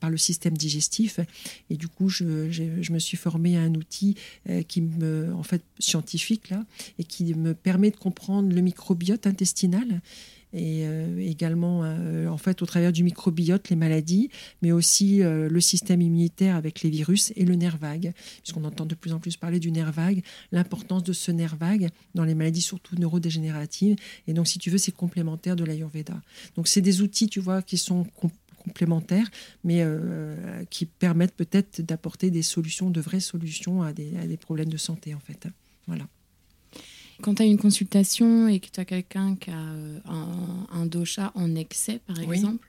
par 0.00 0.08
le 0.08 0.16
système 0.16 0.56
digestif. 0.56 1.20
Et 1.68 1.76
du 1.76 1.88
coup, 1.88 2.08
je, 2.08 2.50
je, 2.50 2.92
me 2.92 2.98
suis 2.98 3.16
formée 3.16 3.56
à 3.58 3.60
un 3.60 3.74
outil 3.74 4.16
qui 4.66 4.80
me, 4.80 5.32
en 5.34 5.42
fait, 5.42 5.62
scientifique 5.78 6.48
là, 6.48 6.64
et 6.98 7.04
qui 7.04 7.34
me 7.34 7.52
permet 7.52 7.90
de 7.90 7.96
comprendre 7.96 8.54
le 8.54 8.60
microbiote 8.62 9.26
intestinal 9.26 10.00
et 10.52 10.86
euh, 10.86 11.18
également 11.18 11.82
euh, 11.84 12.26
en 12.28 12.38
fait 12.38 12.62
au 12.62 12.66
travers 12.66 12.92
du 12.92 13.04
microbiote 13.04 13.68
les 13.68 13.76
maladies, 13.76 14.30
mais 14.62 14.72
aussi 14.72 15.22
euh, 15.22 15.48
le 15.48 15.60
système 15.60 16.00
immunitaire 16.00 16.56
avec 16.56 16.82
les 16.82 16.90
virus 16.90 17.32
et 17.36 17.44
le 17.44 17.54
nerf 17.54 17.76
vague, 17.76 18.12
puisqu'on 18.42 18.64
entend 18.64 18.86
de 18.86 18.94
plus 18.94 19.12
en 19.12 19.18
plus 19.18 19.36
parler 19.36 19.60
du 19.60 19.70
nerf 19.70 19.92
vague, 19.92 20.22
l'importance 20.52 21.02
de 21.04 21.12
ce 21.12 21.30
nerf 21.30 21.56
vague 21.56 21.88
dans 22.14 22.24
les 22.24 22.34
maladies 22.34 22.62
surtout 22.62 22.96
neurodégénératives. 22.96 23.96
Et 24.26 24.32
donc 24.32 24.48
si 24.48 24.58
tu 24.58 24.70
veux, 24.70 24.78
c'est 24.78 24.92
complémentaire 24.92 25.56
de 25.56 25.64
l'Ayurveda. 25.64 26.20
Donc 26.56 26.68
c'est 26.68 26.80
des 26.80 27.02
outils, 27.02 27.28
tu 27.28 27.40
vois, 27.40 27.62
qui 27.62 27.76
sont 27.76 28.06
complémentaires, 28.64 29.30
mais 29.64 29.84
qui 30.70 30.86
permettent 30.86 31.34
peut-être 31.34 31.80
d'apporter 31.80 32.30
des 32.30 32.42
solutions, 32.42 32.90
de 32.90 33.00
vraies 33.00 33.20
solutions 33.20 33.82
à 33.82 33.92
des, 33.92 34.16
à 34.18 34.26
des 34.26 34.36
problèmes 34.36 34.68
de 34.68 34.76
santé 34.76 35.14
en 35.14 35.20
fait. 35.20 35.46
Voilà. 35.86 36.06
Quand 37.20 37.34
tu 37.34 37.42
as 37.42 37.46
une 37.46 37.58
consultation 37.58 38.46
et 38.46 38.60
que 38.60 38.68
tu 38.70 38.78
as 38.78 38.84
quelqu'un 38.84 39.34
qui 39.34 39.50
a 39.50 39.58
euh, 39.58 39.98
un, 40.04 40.66
un, 40.70 40.86
dosha 40.86 41.32
en 41.34 41.56
excès, 41.56 42.00
par 42.06 42.20
exemple, 42.20 42.68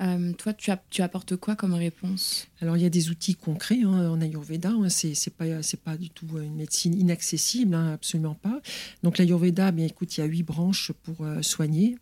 euh, 0.00 0.32
toi, 0.32 0.54
tu, 0.54 1.02
apportes 1.02 1.36
quoi 1.36 1.56
comme 1.56 1.74
réponse? 1.74 2.48
Alors, 2.62 2.76
il 2.76 2.82
y 2.82 2.86
a 2.86 2.90
des 2.90 3.10
outils 3.10 3.34
concrets 3.34 3.80
hein, 3.84 4.10
en 4.10 4.20
Ayurveda. 4.20 4.70
Hein, 4.70 4.88
c'est 4.88 5.34
pas 5.34 5.96
du 5.96 6.08
tout 6.08 6.26
une 6.38 6.54
médecine 6.54 6.98
inaccessible, 6.98 7.74
hein, 7.74 7.92
absolument 7.92 8.34
pas. 8.34 8.60
Donc 9.02 9.18
l'Ayurveda, 9.18 9.72
bien 9.72 9.86
écoute, 9.86 10.16
il 10.16 10.20
y 10.20 10.22
a 10.22 10.26
huit 10.26 10.42
branches 10.42 10.92
pour 11.02 11.24
euh, 11.24 11.42
soigner, 11.42 11.96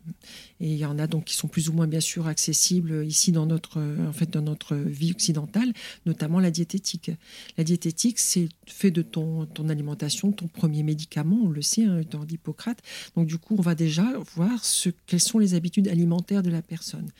et 0.60 0.70
il 0.72 0.76
y 0.76 0.84
en 0.84 0.98
a 0.98 1.06
donc 1.06 1.24
qui 1.24 1.34
sont 1.34 1.48
plus 1.48 1.68
ou 1.68 1.72
moins 1.72 1.86
bien 1.86 2.00
sûr 2.00 2.26
accessibles 2.26 3.04
ici 3.06 3.32
dans 3.32 3.46
notre 3.46 3.80
en 4.08 4.12
fait 4.12 4.30
dans 4.30 4.42
notre 4.42 4.76
vie 4.76 5.10
occidentale, 5.10 5.72
notamment 6.06 6.40
la 6.40 6.50
diététique. 6.50 7.10
La 7.56 7.64
diététique, 7.64 8.18
c'est 8.18 8.48
fait 8.66 8.90
de 8.90 9.02
ton 9.02 9.46
alimentation, 9.68 10.32
ton 10.32 10.46
premier 10.46 10.82
médicament, 10.82 11.38
on 11.44 11.50
le 11.50 11.62
sait 11.62 11.86
dans 12.10 12.22
l'Hippocrate. 12.22 12.78
Donc 13.16 13.26
du 13.26 13.38
coup, 13.38 13.56
on 13.58 13.62
va 13.62 13.74
déjà 13.74 14.04
voir 14.34 14.64
ce 14.64 14.90
quelles 15.06 15.20
sont 15.20 15.38
les 15.38 15.54
habitudes 15.54 15.88
alimentaires 15.88 16.42
de 16.42 16.50
la 16.50 16.62
personne. 16.62 17.10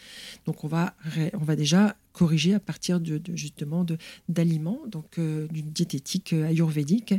Donc 0.47 0.65
on 0.65 0.68
on 0.73 1.45
va, 1.45 1.57
déjà 1.57 1.97
corriger 2.13 2.55
à 2.55 2.61
partir 2.61 3.01
de, 3.01 3.21
justement 3.35 3.87
d'aliments, 4.29 4.81
donc 4.87 5.19
euh, 5.19 5.47
d'une 5.49 5.71
diététique 5.71 6.33
euh, 6.33 6.49
ayurvédique. 6.49 7.15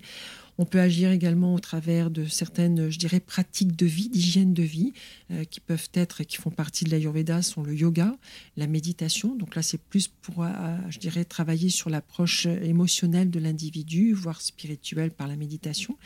On 0.59 0.65
peut 0.65 0.81
agir 0.81 1.09
également 1.09 1.53
au 1.53 1.59
travers 1.59 2.11
de 2.11 2.25
certaines, 2.25 2.89
je 2.89 2.99
dirais, 2.99 3.21
pratiques 3.21 3.77
de 3.77 3.85
vie, 3.85 4.09
d'hygiène 4.09 4.53
de 4.53 4.61
vie, 4.61 4.91
euh, 5.31 5.45
qui 5.45 5.61
peuvent 5.61 5.87
être 5.93 6.19
et 6.19 6.25
qui 6.25 6.35
font 6.35 6.49
partie 6.49 6.83
de 6.83 6.89
l'Ayurveda, 6.89 7.41
sont 7.41 7.63
le 7.63 7.73
yoga, 7.73 8.13
la 8.57 8.67
méditation. 8.67 9.37
Donc 9.37 9.55
là, 9.55 9.61
c'est 9.61 9.77
plus 9.77 10.09
pour, 10.09 10.43
euh, 10.43 10.49
je 10.89 10.99
dirais, 10.99 11.23
travailler 11.23 11.69
sur 11.69 11.89
l'approche 11.89 12.45
émotionnelle 12.45 13.31
de 13.31 13.39
l'individu, 13.39 14.11
voire 14.11 14.41
spirituelle 14.41 15.11
par 15.11 15.29
la 15.29 15.37
méditation. 15.37 15.97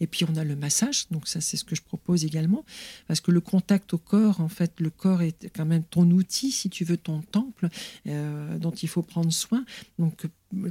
Et 0.00 0.06
puis 0.06 0.26
on 0.30 0.36
a 0.36 0.44
le 0.44 0.56
massage. 0.56 1.08
Donc 1.10 1.26
ça, 1.26 1.40
c'est 1.40 1.56
ce 1.56 1.64
que 1.64 1.74
je 1.74 1.80
propose 1.80 2.26
également, 2.26 2.66
parce 3.08 3.22
que 3.22 3.30
le 3.30 3.40
contact 3.40 3.94
au 3.94 3.98
corps, 3.98 4.42
en 4.42 4.48
fait, 4.48 4.78
le 4.78 4.90
corps 4.90 5.22
est 5.22 5.48
quand 5.56 5.64
même 5.64 5.84
ton 5.84 6.10
outil, 6.10 6.52
si 6.52 6.68
tu 6.68 6.84
veux, 6.84 6.98
ton 6.98 7.22
temple, 7.22 7.70
euh, 8.06 8.58
dont 8.58 8.72
il 8.72 8.90
faut 8.90 9.02
prendre 9.02 9.32
soin. 9.32 9.64
Donc 9.98 10.26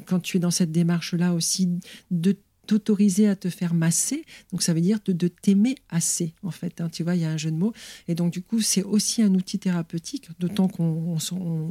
quand 0.06 0.20
tu 0.20 0.38
es 0.38 0.40
dans 0.40 0.52
cette 0.52 0.72
démarche-là 0.72 1.34
aussi 1.34 1.68
de 2.12 2.38
t'autoriser 2.68 3.28
à 3.28 3.36
te 3.36 3.50
faire 3.50 3.74
masser. 3.74 4.24
Donc 4.52 4.62
ça 4.62 4.74
veut 4.74 4.82
dire 4.82 5.00
de, 5.06 5.28
t'aimer 5.28 5.76
assez, 5.90 6.34
en 6.44 6.52
fait. 6.52 6.82
Hein. 6.82 6.90
tu 6.90 7.04
vois, 7.04 7.16
il 7.16 7.22
y 7.22 7.26
a 7.26 7.32
un 7.32 7.38
jeu 7.38 7.52
de 7.52 7.58
mots. 7.58 7.74
Et 8.08 8.16
donc 8.16 8.32
du 8.32 8.42
coup, 8.42 8.62
c'est 8.62 8.84
aussi 8.84 9.22
un 9.22 9.34
outil 9.34 9.60
thérapeutique, 9.60 10.30
d'autant 10.40 10.68
qu'on 10.68 11.18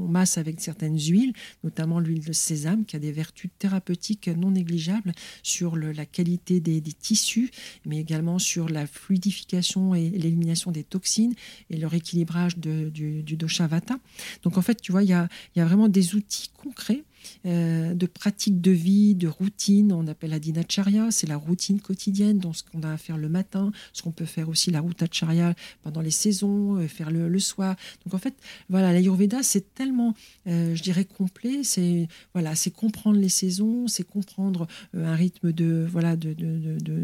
masse 0.09 0.39
avec 0.39 0.61
certaines 0.61 0.99
huiles, 0.99 1.33
notamment 1.65 2.01
l'huile 2.01 2.25
de 2.25 2.33
sésame, 2.33 2.85
qui 2.85 2.97
a 2.97 2.99
des 2.99 3.13
vertus 3.13 3.51
thérapeutiques 3.59 4.29
non 4.29 4.51
négligeables 4.51 5.13
sur 5.43 5.77
la 5.77 6.07
qualité 6.07 6.61
des, 6.61 6.81
tissus, 6.83 7.51
mais 7.87 7.99
également 7.99 8.39
sur 8.39 8.69
la 8.69 8.87
fluidification 8.87 9.95
et 9.95 10.11
l'élimination 10.11 10.71
des 10.71 10.85
toxines 10.85 11.35
et 11.71 11.77
le 11.77 11.87
rééquilibrage 11.87 12.59
du, 12.59 12.91
du 13.23 13.37
dosha 13.37 13.67
vata. 13.67 13.99
Donc 14.43 14.59
en 14.59 14.63
fait, 14.63 14.81
tu 14.81 14.93
vois, 14.93 15.03
il 15.03 15.09
y 15.09 15.13
a, 15.13 15.29
y 15.57 15.61
a 15.61 15.65
vraiment 15.65 15.89
des 15.89 16.15
outils 16.15 16.51
concrets 16.57 17.05
euh, 17.47 17.95
de 17.95 18.07
pratiques 18.07 18.61
de 18.61 18.71
vie, 18.71 19.15
de 19.15 19.29
routine. 19.29 19.93
On 19.93 20.07
appelle 20.07 20.31
la 20.31 20.39
dinacharya, 20.39 21.11
c'est 21.11 21.27
la 21.27 21.37
routine 21.37 21.81
quotidienne, 21.81 22.39
donc 22.39 22.57
ce 22.57 22.63
qu'on 22.65 22.83
a 22.83 22.93
à 22.93 22.97
faire 22.97 23.17
le 23.17 23.29
matin, 23.29 23.73
ce 23.93 24.03
qu'on 24.03 24.13
peut 24.13 24.25
faire 24.25 24.49
aussi 24.49 24.71
la 24.71 24.81
routacharya 24.81 25.55
pendant 25.83 26.01
les 26.01 26.11
saisons, 26.11 26.77
euh, 26.77 26.89
faire 26.89 27.11
le, 27.11 27.39
soir. 27.39 27.77
Donc 28.05 28.15
en 28.15 28.19
fait, 28.19 28.35
voilà, 28.69 28.93
l'Ayurveda, 28.93 29.43
c'est 29.43 29.75
tellement, 29.75 30.15
euh, 30.47 30.75
je 30.75 30.83
dirais, 30.83 31.05
complet. 31.05 31.63
C'est 31.63 32.09
voilà, 32.35 32.55
c'est 32.55 32.71
comprendre 32.71 33.19
les 33.19 33.29
saisons, 33.29 33.87
c'est 33.87 34.05
comprendre 34.05 34.67
un 34.95 35.15
rythme 35.15 35.53
de 35.53 35.87
voilà 35.91 36.17
d'une 36.17 36.37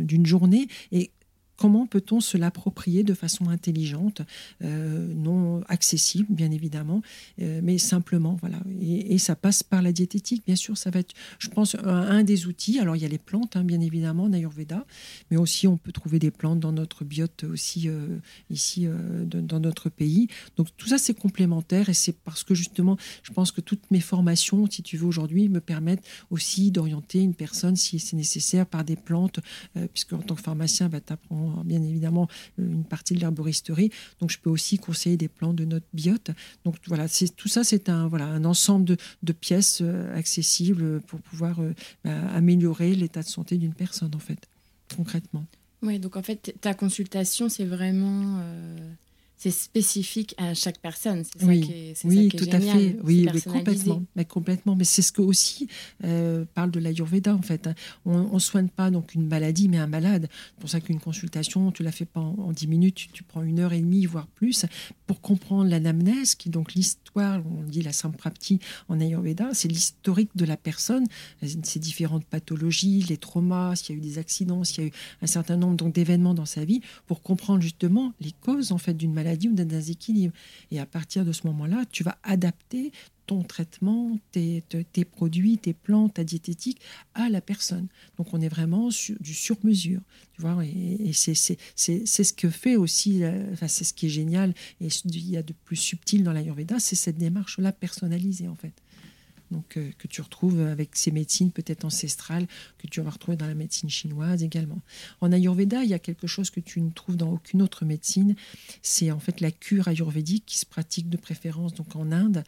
de, 0.04 0.26
journée 0.26 0.68
et 0.92 1.10
Comment 1.56 1.86
peut-on 1.86 2.20
se 2.20 2.36
l'approprier 2.36 3.02
de 3.02 3.14
façon 3.14 3.48
intelligente, 3.48 4.20
euh, 4.62 5.12
non 5.14 5.62
accessible 5.68 6.26
bien 6.28 6.50
évidemment, 6.50 7.00
euh, 7.40 7.60
mais 7.62 7.78
simplement 7.78 8.36
voilà. 8.40 8.58
Et, 8.80 9.16
ça 9.18 9.34
passe 9.34 9.62
par 9.62 9.80
la 9.80 9.92
diététique, 9.92 10.44
bien 10.46 10.56
sûr. 10.56 10.76
Ça 10.76 10.90
va 10.90 11.00
être, 11.00 11.14
je 11.38 11.48
pense, 11.48 11.74
un, 11.82 12.22
des 12.22 12.46
outils. 12.46 12.78
Alors 12.78 12.94
il 12.94 13.02
y 13.02 13.04
a 13.04 13.08
les 13.08 13.18
plantes, 13.18 13.56
hein, 13.56 13.64
bien 13.64 13.80
évidemment, 13.80 14.24
en 14.24 14.32
Ayurveda, 14.32 14.84
mais 15.30 15.38
aussi 15.38 15.66
on 15.66 15.78
peut 15.78 15.92
trouver 15.92 16.18
des 16.18 16.30
plantes 16.30 16.60
dans 16.60 16.72
notre 16.72 17.04
biote 17.04 17.44
aussi 17.44 17.88
euh, 17.88 18.18
ici 18.50 18.86
dans 19.24 19.60
notre 19.60 19.88
pays. 19.88 20.28
Donc 20.56 20.68
tout 20.76 20.88
ça 20.88 20.98
c'est 20.98 21.14
complémentaire 21.14 21.88
et 21.88 21.94
c'est 21.94 22.12
parce 22.12 22.44
que 22.44 22.54
justement, 22.54 22.98
je 23.22 23.32
pense 23.32 23.50
que 23.50 23.62
toutes 23.62 23.90
mes 23.90 24.00
formations, 24.00 24.68
si 24.70 24.82
tu 24.82 24.98
veux 24.98 25.06
aujourd'hui, 25.06 25.48
me 25.48 25.60
permettent 25.60 26.04
aussi 26.30 26.70
d'orienter 26.70 27.20
une 27.20 27.34
personne 27.34 27.76
si 27.76 27.98
c'est 27.98 28.16
nécessaire 28.16 28.66
par 28.66 28.84
des 28.84 28.96
plantes, 28.96 29.40
puisque 29.92 30.12
en 30.12 30.18
tant 30.18 30.34
que 30.34 30.42
pharmacien, 30.42 30.88
bah, 30.88 31.00
tu 31.00 31.14
bien 31.64 31.82
évidemment 31.82 32.28
une 32.58 32.84
partie 32.84 33.14
de 33.14 33.20
l'herboristerie. 33.20 33.90
Donc 34.20 34.30
je 34.30 34.38
peux 34.38 34.50
aussi 34.50 34.78
conseiller 34.78 35.16
des 35.16 35.28
plants 35.28 35.54
de 35.54 35.64
notre 35.64 35.86
biote. 35.92 36.30
Donc 36.64 36.76
voilà, 36.86 37.08
c'est 37.08 37.34
tout 37.34 37.48
ça, 37.48 37.64
c'est 37.64 37.88
un 37.88 38.08
voilà 38.08 38.26
un 38.26 38.44
ensemble 38.44 38.96
de, 39.22 39.32
pièces 39.32 39.80
euh, 39.82 40.16
accessibles 40.16 41.00
pour 41.02 41.20
pouvoir 41.20 41.60
euh, 41.60 41.72
bah, 42.04 42.18
améliorer 42.34 42.94
l'état 42.94 43.22
de 43.22 43.28
santé 43.28 43.58
d'une 43.58 43.74
personne 43.74 44.14
en 44.14 44.18
fait, 44.18 44.48
concrètement. 44.96 45.46
Oui, 45.82 45.98
donc 45.98 46.16
en 46.16 46.22
fait, 46.22 46.54
ta 46.60 46.74
consultation, 46.74 47.48
c'est 47.48 47.64
vraiment 47.64 48.38
euh, 48.40 48.76
c'est 49.36 49.50
spécifique 49.50 50.34
à 50.38 50.54
chaque 50.54 50.78
personne. 50.78 51.22
C'est 51.24 51.44
oui, 51.44 51.60
ça 51.60 51.66
qui 51.66 51.72
est, 51.72 52.04
oui 52.04 52.28
tout 52.28 52.48
à 52.50 52.58
fait. 52.58 52.96
Oui, 53.04 53.28
mais 53.32 53.40
complètement. 53.42 54.02
Mais 54.16 54.24
complètement. 54.24 54.76
Mais 54.76 54.84
c'est 54.84 55.02
ce 55.02 55.12
que 55.12 55.20
aussi 55.20 55.68
euh, 56.04 56.46
parle 56.54 56.70
de 56.70 56.80
l'Ayurveda 56.80 57.34
en 57.34 57.42
fait. 57.42 57.66
Hein. 57.66 57.74
On, 58.06 58.32
ne 58.32 58.38
soigne 58.38 58.68
pas 58.68 58.90
donc 58.90 59.14
une 59.14 59.26
maladie, 59.26 59.68
mais 59.68 59.76
un 59.76 59.86
malade. 59.86 60.28
C'est 60.30 60.60
pour 60.60 60.70
ça 60.70 60.80
qu'une 60.80 61.00
consultation, 61.00 61.70
tu 61.70 61.82
la 61.82 61.92
fais 61.92 62.06
pas 62.06 62.20
en, 62.20 62.50
dix 62.52 62.66
minutes, 62.66 63.08
tu, 63.12 63.22
prends 63.22 63.42
une 63.42 63.60
heure 63.60 63.74
et 63.74 63.80
demie, 63.80 64.06
voire 64.06 64.26
plus, 64.26 64.64
pour 65.06 65.20
comprendre 65.20 65.68
l'anamnèse, 65.68 66.34
qui 66.34 66.48
est 66.48 66.52
donc 66.52 66.72
l'histoire. 66.72 67.42
On 67.46 67.62
dit 67.62 67.82
la 67.82 67.92
samprapti 67.92 68.58
en 68.88 69.00
Ayurveda, 69.00 69.50
c'est 69.52 69.68
l'historique 69.68 70.30
de 70.34 70.46
la 70.46 70.56
personne, 70.56 71.06
ses 71.42 71.78
différentes 71.78 72.24
pathologies, 72.24 73.02
les 73.02 73.16
traumas, 73.18 73.76
s'il 73.76 73.96
y 73.96 73.98
a 73.98 74.02
eu 74.02 74.02
des 74.02 74.18
accidents, 74.18 74.64
s'il 74.64 74.84
y 74.84 74.86
a 74.86 74.88
eu 74.88 74.92
un 75.22 75.26
certain 75.26 75.56
nombre 75.56 75.76
donc 75.76 75.92
d'événements 75.94 76.34
dans 76.34 76.46
sa 76.46 76.64
vie, 76.64 76.80
pour 77.06 77.22
comprendre 77.22 77.60
justement 77.60 78.12
les 78.20 78.32
causes 78.32 78.72
en 78.72 78.78
fait 78.78 78.94
d'une 78.94 79.12
maladie 79.12 79.25
maladie 79.26 79.48
ou 79.48 79.54
d'un 79.54 79.64
déséquilibre. 79.64 80.34
Et 80.70 80.78
à 80.78 80.86
partir 80.86 81.24
de 81.24 81.32
ce 81.32 81.46
moment-là, 81.46 81.84
tu 81.90 82.02
vas 82.02 82.18
adapter 82.22 82.92
ton 83.26 83.42
traitement, 83.42 84.18
tes, 84.30 84.62
tes, 84.92 85.04
produits, 85.04 85.58
tes 85.58 85.74
plantes, 85.74 86.14
ta 86.14 86.22
diététique 86.24 86.80
à 87.14 87.28
la 87.28 87.40
personne. 87.40 87.88
Donc 88.18 88.32
on 88.32 88.40
est 88.40 88.48
vraiment 88.48 88.90
sur, 88.92 89.16
du 89.20 89.34
sur-mesure, 89.34 90.00
tu 90.34 90.42
vois, 90.42 90.64
et, 90.64 91.12
c'est 91.12 91.34
ce 91.34 92.32
que 92.32 92.48
fait 92.50 92.76
aussi, 92.76 93.22
enfin, 93.52 93.66
c'est 93.66 93.82
ce 93.82 93.94
qui 93.94 94.06
est 94.06 94.10
génial 94.10 94.54
et 94.80 94.86
il 95.04 95.30
y 95.30 95.36
a 95.36 95.42
de 95.42 95.52
plus 95.64 95.74
subtil 95.74 96.22
dans 96.22 96.32
l'Ayurveda, 96.32 96.78
c'est 96.78 96.94
cette 96.94 97.18
démarche-là 97.18 97.72
personnalisée 97.72 98.46
en 98.46 98.54
fait 98.54 98.74
donc, 99.50 99.76
euh, 99.76 99.90
que 99.98 100.06
tu 100.06 100.20
retrouves 100.20 100.60
avec 100.60 100.96
ces 100.96 101.10
médecines 101.10 101.50
peut-être 101.50 101.84
ancestrales 101.84 102.46
que 102.78 102.86
tu 102.86 103.00
vas 103.00 103.10
retrouver 103.10 103.36
dans 103.36 103.46
la 103.46 103.54
médecine 103.54 103.88
chinoise 103.88 104.42
également. 104.42 104.80
En 105.20 105.32
Ayurveda, 105.32 105.84
il 105.84 105.90
y 105.90 105.94
a 105.94 105.98
quelque 105.98 106.26
chose 106.26 106.50
que 106.50 106.60
tu 106.60 106.80
ne 106.80 106.90
trouves 106.90 107.16
dans 107.16 107.32
aucune 107.32 107.62
autre 107.62 107.84
médecine, 107.84 108.34
c'est 108.82 109.10
en 109.10 109.20
fait 109.20 109.40
la 109.40 109.50
cure 109.50 109.88
ayurvédique 109.88 110.44
qui 110.46 110.58
se 110.58 110.66
pratique 110.66 111.08
de 111.08 111.16
préférence 111.16 111.74
donc 111.74 111.94
en 111.96 112.12
Inde. 112.12 112.44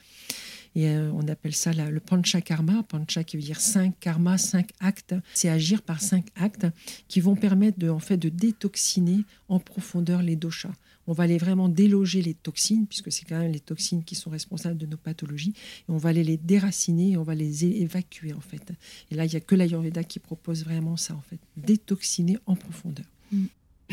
Et 0.74 0.88
euh, 0.88 1.10
on 1.14 1.26
appelle 1.28 1.54
ça 1.54 1.72
le 1.72 2.00
panchakarma, 2.00 2.82
pancha 2.82 3.24
qui 3.24 3.36
veut 3.36 3.42
dire 3.42 3.60
cinq, 3.60 3.98
karma, 4.00 4.38
cinq 4.38 4.70
actes. 4.80 5.14
C'est 5.34 5.48
agir 5.48 5.82
par 5.82 6.00
cinq 6.00 6.26
actes 6.36 6.66
qui 7.08 7.20
vont 7.20 7.36
permettre 7.36 7.78
de, 7.78 7.88
en 7.88 7.98
fait, 7.98 8.16
de 8.16 8.28
détoxiner 8.28 9.24
en 9.48 9.58
profondeur 9.58 10.22
les 10.22 10.36
doshas 10.36 10.74
on 11.08 11.12
va 11.12 11.24
aller 11.24 11.38
vraiment 11.38 11.68
déloger 11.68 12.22
les 12.22 12.34
toxines, 12.34 12.86
puisque 12.86 13.10
c'est 13.10 13.24
quand 13.24 13.38
même 13.38 13.50
les 13.50 13.60
toxines 13.60 14.04
qui 14.04 14.14
sont 14.14 14.30
responsables 14.30 14.76
de 14.76 14.86
nos 14.86 14.98
pathologies, 14.98 15.54
et 15.88 15.90
on 15.90 15.96
va 15.96 16.10
aller 16.10 16.22
les 16.22 16.36
déraciner, 16.36 17.12
et 17.12 17.16
on 17.16 17.24
va 17.24 17.34
les 17.34 17.64
évacuer 17.64 18.34
en 18.34 18.40
fait. 18.40 18.72
Et 19.10 19.16
là, 19.16 19.24
il 19.24 19.30
n'y 19.30 19.36
a 19.36 19.40
que 19.40 19.54
l'Ayurveda 19.54 20.04
qui 20.04 20.20
propose 20.20 20.64
vraiment 20.64 20.96
ça 20.96 21.14
en 21.14 21.22
fait, 21.22 21.40
détoxiner 21.56 22.38
en 22.46 22.54
profondeur. 22.54 23.06
Mm. 23.32 23.46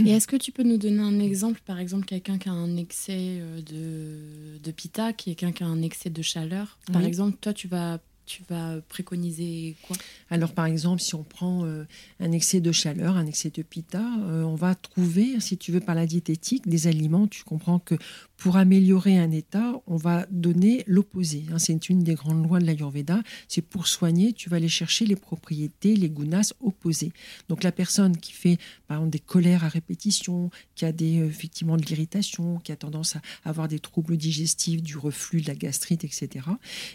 Et 0.05 0.09
est-ce 0.09 0.28
que 0.28 0.36
tu 0.36 0.51
peux 0.51 0.63
nous 0.63 0.76
donner 0.76 0.99
un 0.99 1.20
exemple, 1.20 1.61
par 1.66 1.80
exemple, 1.80 2.05
quelqu'un 2.05 2.38
qui 2.38 2.49
a 2.49 2.51
un 2.51 2.76
excès 2.76 3.39
euh, 3.39 3.61
de, 3.61 4.59
de 4.61 4.72
pita, 4.72 5.13
quelqu'un 5.13 5.53
qui 5.53 5.63
a 5.63 5.68
un 5.68 5.82
excès 5.82 6.09
de 6.09 6.22
chaleur? 6.22 6.78
Par 6.91 7.01
exemple, 7.01 7.38
toi, 7.39 7.53
tu 7.53 7.70
vas 7.70 7.99
tu 8.26 8.43
vas 8.49 8.82
préconiser 8.89 9.76
quoi? 9.88 9.95
Alors, 10.30 10.53
par 10.53 10.65
exemple, 10.65 11.01
si 11.01 11.15
on 11.15 11.23
prend 11.23 11.65
euh, 11.65 11.86
un 12.19 12.32
excès 12.32 12.59
de 12.59 12.71
chaleur, 12.71 13.17
un 13.17 13.26
excès 13.26 13.51
de 13.51 13.61
pita, 13.61 14.03
euh, 14.21 14.43
on 14.43 14.55
va 14.55 14.76
trouver, 14.76 15.39
si 15.39 15.57
tu 15.57 15.71
veux, 15.71 15.80
par 15.80 15.95
la 15.95 16.05
diététique, 16.05 16.67
des 16.67 16.88
aliments. 16.88 17.28
Tu 17.28 17.43
comprends 17.43 17.80
que 17.80 17.95
pour 18.38 18.57
améliorer 18.57 19.17
un 19.17 19.32
état, 19.32 19.73
on 19.88 19.97
va 19.97 20.26
donner 20.30 20.84
l'opposé. 20.88 21.45
Hein. 21.51 21.59
c'est 21.59 21.89
une 21.89 22.03
des 22.03 22.15
grandes 22.15 22.45
lois 22.45 22.59
de 22.59 22.65
l'Ayurveda. 22.65 23.21
C'est 23.47 23.61
pour 23.61 23.88
soigner, 23.88 24.34
tu 24.34 24.49
vas 24.49 24.57
aller 24.57 24.67
chercher 24.67 25.05
les 25.05 25.15
propriétés, 25.15 25.95
les 25.95 26.09
gunas 26.09 26.53
opposés. 26.59 27.11
Donc, 27.47 27.63
la 27.63 27.71
personne 27.71 28.17
qui 28.17 28.34
fait, 28.34 28.57
par 28.88 28.97
exemple, 28.97 29.11
des 29.11 29.19
colères 29.19 29.63
à 29.63 29.69
répétition, 29.69 30.49
qui 30.76 30.86
a 30.86 30.91
des, 30.91 31.19
euh, 31.19 31.28
effectivement 31.28 31.78
de 31.78 31.84
l'irritation, 31.84 32.59
qui 32.59 32.71
a 32.71 32.76
tendance 32.76 33.15
à 33.15 33.21
avoir 33.43 33.67
des 33.67 33.80
troubles 33.80 34.17
digestifs, 34.17 34.82
du 34.82 34.97
reflux, 34.97 35.41
de 35.41 35.47
la 35.47 35.55
gastrite, 35.55 36.03
etc., 36.03 36.45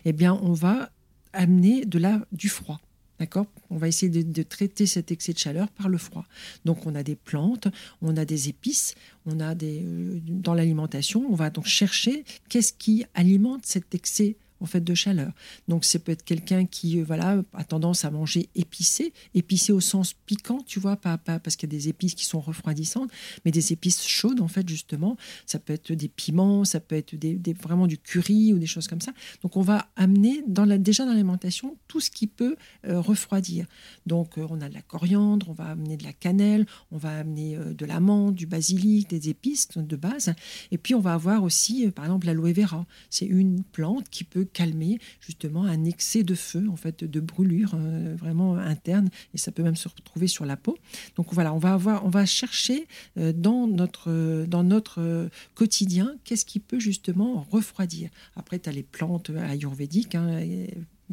eh 0.05 0.13
bien, 0.13 0.35
on 0.43 0.53
va 0.53 0.91
amener 1.33 1.85
de 1.85 1.99
la, 1.99 2.25
du 2.33 2.49
froid. 2.49 2.81
D'accord? 3.19 3.47
On 3.69 3.77
va 3.77 3.87
essayer 3.87 4.25
de, 4.25 4.43
traiter 4.43 4.87
cet 4.87 5.13
excès 5.13 5.35
de 5.35 5.39
chaleur 5.39 5.69
par 5.69 5.91
le 5.91 5.99
froid. 5.99 6.25
Donc 6.65 6.87
on 6.87 6.95
a 6.95 7.03
des 7.03 7.17
plantes, 7.17 7.69
on 8.01 8.17
a 8.17 8.25
des 8.25 8.49
épices, 8.49 8.95
on 9.27 9.41
a 9.41 9.55
des 9.55 9.83
euh, 9.85 10.21
dans 10.25 10.55
l'alimentation, 10.55 11.27
on 11.29 11.35
va 11.35 11.51
donc 11.51 11.67
chercher 11.67 12.25
qu'est-ce 12.49 12.73
qui 12.73 13.05
alimente 13.15 13.67
cet 13.67 13.95
excès 13.95 14.37
en 14.61 14.67
fait 14.67 14.83
de 14.83 14.95
chaleur. 14.95 15.33
Donc 15.69 15.85
c'est 15.85 15.99
peut 15.99 16.13
être 16.13 16.25
quelqu'un 16.25 16.67
qui 16.67 17.01
euh, 17.01 17.05
voilà 17.05 17.43
a 17.55 17.65
tendance 17.65 18.05
à 18.05 18.11
manger 18.11 18.49
épicé, 18.55 19.13
épicé 19.35 19.73
au 19.73 19.81
sens 19.81 20.15
piquant, 20.27 20.61
tu 20.67 20.81
vois, 20.81 20.97
pas, 20.97 21.19
pas 21.19 21.39
parce 21.39 21.57
qu'il 21.57 21.73
y 21.73 21.77
a 21.77 21.79
des 21.79 21.89
épices 21.89 22.15
qui 22.15 22.25
sont 22.25 22.41
refroidissantes, 22.41 23.11
mais 23.45 23.51
des 23.51 23.73
épices 23.73 24.07
chaudes 24.07 24.41
en 24.41 24.49
fait 24.49 24.69
justement. 24.69 25.17
Ça 25.47 25.59
peut 25.59 25.73
être 25.73 25.93
des 25.93 26.09
piments, 26.09 26.65
ça 26.65 26.81
peut 26.81 26.97
être 26.97 27.15
des, 27.15 27.39
vraiment 27.55 27.87
du 27.87 27.99
curry 27.99 28.53
ou 28.53 28.59
des 28.59 28.67
choses 28.67 28.89
comme 28.89 29.01
ça. 29.01 29.13
Donc 29.43 29.57
on 29.57 29.63
va 29.63 29.89
amener 29.97 30.43
dans 30.47 30.65
la, 30.65 30.79
déjà 30.79 31.05
dans 31.05 31.13
l'alimentation 31.13 31.77
tout 31.89 32.01
ce 32.01 32.11
qui 32.11 32.27
peut 32.27 32.57
euh, 32.87 33.01
refroidir. 33.01 33.67
Donc 34.07 34.39
euh, 34.39 34.47
on 34.51 34.61
a 34.61 34.69
de 34.69 34.75
la 34.75 34.83
coriandre, 34.83 35.49
on 35.49 35.53
va 35.53 35.67
amener 35.67 35.97
de 35.97 36.05
la 36.05 36.13
cannelle, 36.13 36.67
on 36.91 36.97
va 36.97 37.19
amener 37.19 37.57
de 37.57 37.87
l'amande, 37.87 38.35
du 38.35 38.47
basilic, 38.47 39.09
des 39.09 39.29
épices 39.29 39.69
de 39.77 39.97
base, 39.97 40.35
et 40.71 40.79
puis 40.79 40.95
on 40.95 41.01
va 41.01 41.15
avoir 41.15 41.43
aussi 41.43 41.89
par 41.91 42.05
exemple 42.05 42.27
l'aloe 42.27 42.53
vera. 42.53 42.87
C'est 43.11 43.27
une 43.27 43.63
plante 43.63 44.09
qui 44.09 44.25
peut 44.25 44.45
calmer 44.53 44.99
justement 45.21 45.65
un 45.65 45.85
excès 45.85 46.23
de 46.23 46.35
feu, 46.35 46.67
en 46.71 46.77
fait, 46.77 47.05
de 47.05 47.21
brûlure 47.21 47.73
euh, 47.75 48.15
vraiment 48.17 48.57
interne, 48.57 49.11
et 49.35 49.39
ça 49.39 49.53
peut 49.53 49.63
même 49.63 49.77
se 49.77 49.89
retrouver 49.89 50.27
sur 50.27 50.45
la 50.45 50.57
peau. 50.57 50.77
Donc 51.17 51.33
voilà, 51.33 51.53
on 51.53 51.59
va 51.59 51.75
avoir, 51.75 52.05
on 52.05 52.11
va 52.11 52.27
chercher 52.27 52.87
euh, 53.19 53.33
dans 53.33 53.67
notre, 53.67 54.45
dans 54.47 54.65
notre 54.65 55.29
quotidien 55.55 56.17
qu'est-ce 56.25 56.45
qui 56.45 56.61
peut 56.61 56.81
justement 56.81 57.47
refroidir. 57.51 58.11
Après, 58.37 58.59
tu 58.59 58.69
as 58.69 58.73
les 58.73 58.83
plantes 58.83 59.31
ayurvédiques. 59.31 60.15
Hein, 60.15 60.41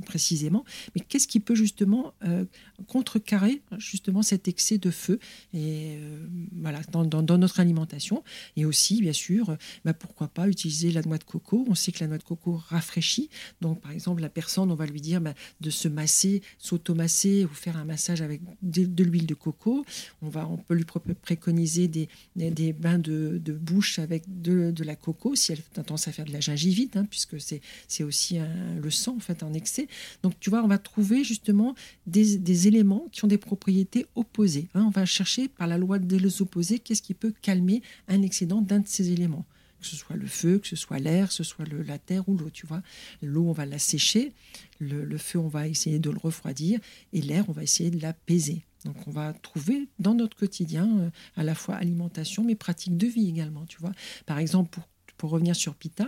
précisément, 0.01 0.63
mais 0.95 1.01
qu'est-ce 1.01 1.27
qui 1.27 1.39
peut 1.39 1.55
justement 1.55 2.13
euh, 2.23 2.45
contrecarrer 2.87 3.61
justement 3.77 4.21
cet 4.21 4.47
excès 4.47 4.77
de 4.77 4.91
feu 4.91 5.19
et 5.53 5.97
euh, 5.97 6.27
voilà 6.55 6.81
dans, 6.91 7.37
notre 7.37 7.59
alimentation 7.59 8.23
et 8.55 8.65
aussi 8.65 9.01
bien 9.01 9.13
sûr 9.13 9.57
bah, 9.85 9.93
pourquoi 9.93 10.27
pas 10.27 10.47
utiliser 10.47 10.91
la 10.91 11.01
noix 11.01 11.17
de 11.17 11.23
coco. 11.23 11.65
On 11.67 11.75
sait 11.75 11.91
que 11.91 11.99
la 11.99 12.07
noix 12.07 12.17
de 12.17 12.23
coco 12.23 12.61
rafraîchit. 12.69 13.29
Donc 13.61 13.81
par 13.81 13.91
exemple 13.91 14.21
la 14.21 14.29
personne 14.29 14.71
on 14.71 14.75
va 14.75 14.85
lui 14.85 15.01
dire 15.01 15.21
bah, 15.21 15.33
de 15.61 15.69
se 15.69 15.87
masser 15.87 16.41
s'automasser 16.57 17.45
ou 17.45 17.49
faire 17.49 17.77
un 17.77 17.85
massage 17.85 18.21
avec 18.21 18.41
de, 18.61 19.03
l'huile 19.03 19.25
de 19.25 19.33
coco. 19.33 19.85
On 20.21 20.29
va 20.29 20.47
on 20.47 20.57
peut 20.57 20.75
lui 20.75 20.85
préconiser 21.21 21.87
des, 21.87 22.07
des 22.35 22.73
bains 22.73 22.99
de, 22.99 23.39
bouche 23.59 23.99
avec 23.99 24.23
de, 24.41 24.73
la 24.83 24.95
coco 24.95 25.35
si 25.35 25.51
elle 25.51 25.59
a 25.59 25.81
tendance 25.81 26.07
à 26.07 26.11
faire 26.11 26.25
de 26.25 26.31
la 26.31 26.39
gingivite 26.39 26.95
hein, 26.95 27.05
puisque 27.09 27.41
c'est 27.41 27.61
c'est 27.87 28.03
aussi 28.03 28.37
le 28.81 28.89
sang 28.89 29.15
en 29.15 29.19
fait 29.19 29.43
en 29.43 29.53
excès 29.53 29.86
donc, 30.23 30.39
tu 30.39 30.49
vois, 30.49 30.63
on 30.63 30.67
va 30.67 30.77
trouver 30.77 31.23
justement 31.23 31.75
des, 32.05 32.67
éléments 32.67 33.07
qui 33.11 33.23
ont 33.23 33.27
des 33.27 33.37
propriétés 33.37 34.05
opposées. 34.15 34.67
Hein. 34.73 34.85
On 34.87 34.89
va 34.89 35.05
chercher 35.05 35.47
par 35.47 35.67
la 35.67 35.77
loi 35.77 35.99
des 35.99 36.41
opposés 36.41 36.79
qu'est-ce 36.79 37.01
qui 37.01 37.13
peut 37.13 37.33
calmer 37.41 37.81
un 38.07 38.21
excédent 38.21 38.61
d'un 38.61 38.79
de 38.79 38.87
ces 38.87 39.11
éléments 39.11 39.45
que 39.79 39.85
ce 39.85 39.95
soit 39.95 40.15
le 40.15 40.25
feu, 40.25 40.57
que 40.57 40.67
ce 40.67 40.75
soit 40.75 40.97
l'air, 40.97 41.27
que 41.27 41.33
ce 41.33 41.43
soit 41.43 41.65
la 41.65 41.99
terre 41.99 42.27
ou 42.27 42.35
l'eau, 42.35 42.49
tu 42.49 42.65
vois. 42.65 42.81
L'eau, 43.21 43.47
on 43.47 43.51
va 43.51 43.67
la 43.67 43.77
sécher, 43.77 44.33
le, 44.79 45.17
feu, 45.17 45.39
on 45.39 45.47
va 45.47 45.67
essayer 45.67 45.99
de 45.99 46.09
le 46.09 46.17
refroidir, 46.17 46.79
et 47.13 47.21
l'air, 47.21 47.45
on 47.47 47.51
va 47.51 47.63
essayer 47.63 47.91
de 47.91 48.01
l'apaiser. 48.01 48.63
Donc 48.85 48.95
on 49.07 49.11
va 49.11 49.33
trouver 49.33 49.87
dans 49.99 50.13
notre 50.13 50.35
quotidien 50.35 50.99
euh, 50.99 51.09
à 51.35 51.43
la 51.43 51.55
fois 51.55 51.75
alimentation, 51.75 52.43
mais 52.43 52.55
pratique 52.55 52.97
de 52.97 53.07
vie 53.07 53.29
également, 53.29 53.65
tu 53.65 53.79
vois. 53.79 53.91
Par 54.25 54.39
exemple, 54.39 54.69
pour 54.71 54.87
pour 55.17 55.31
revenir 55.31 55.55
sur 55.55 55.75
Pita, 55.75 56.07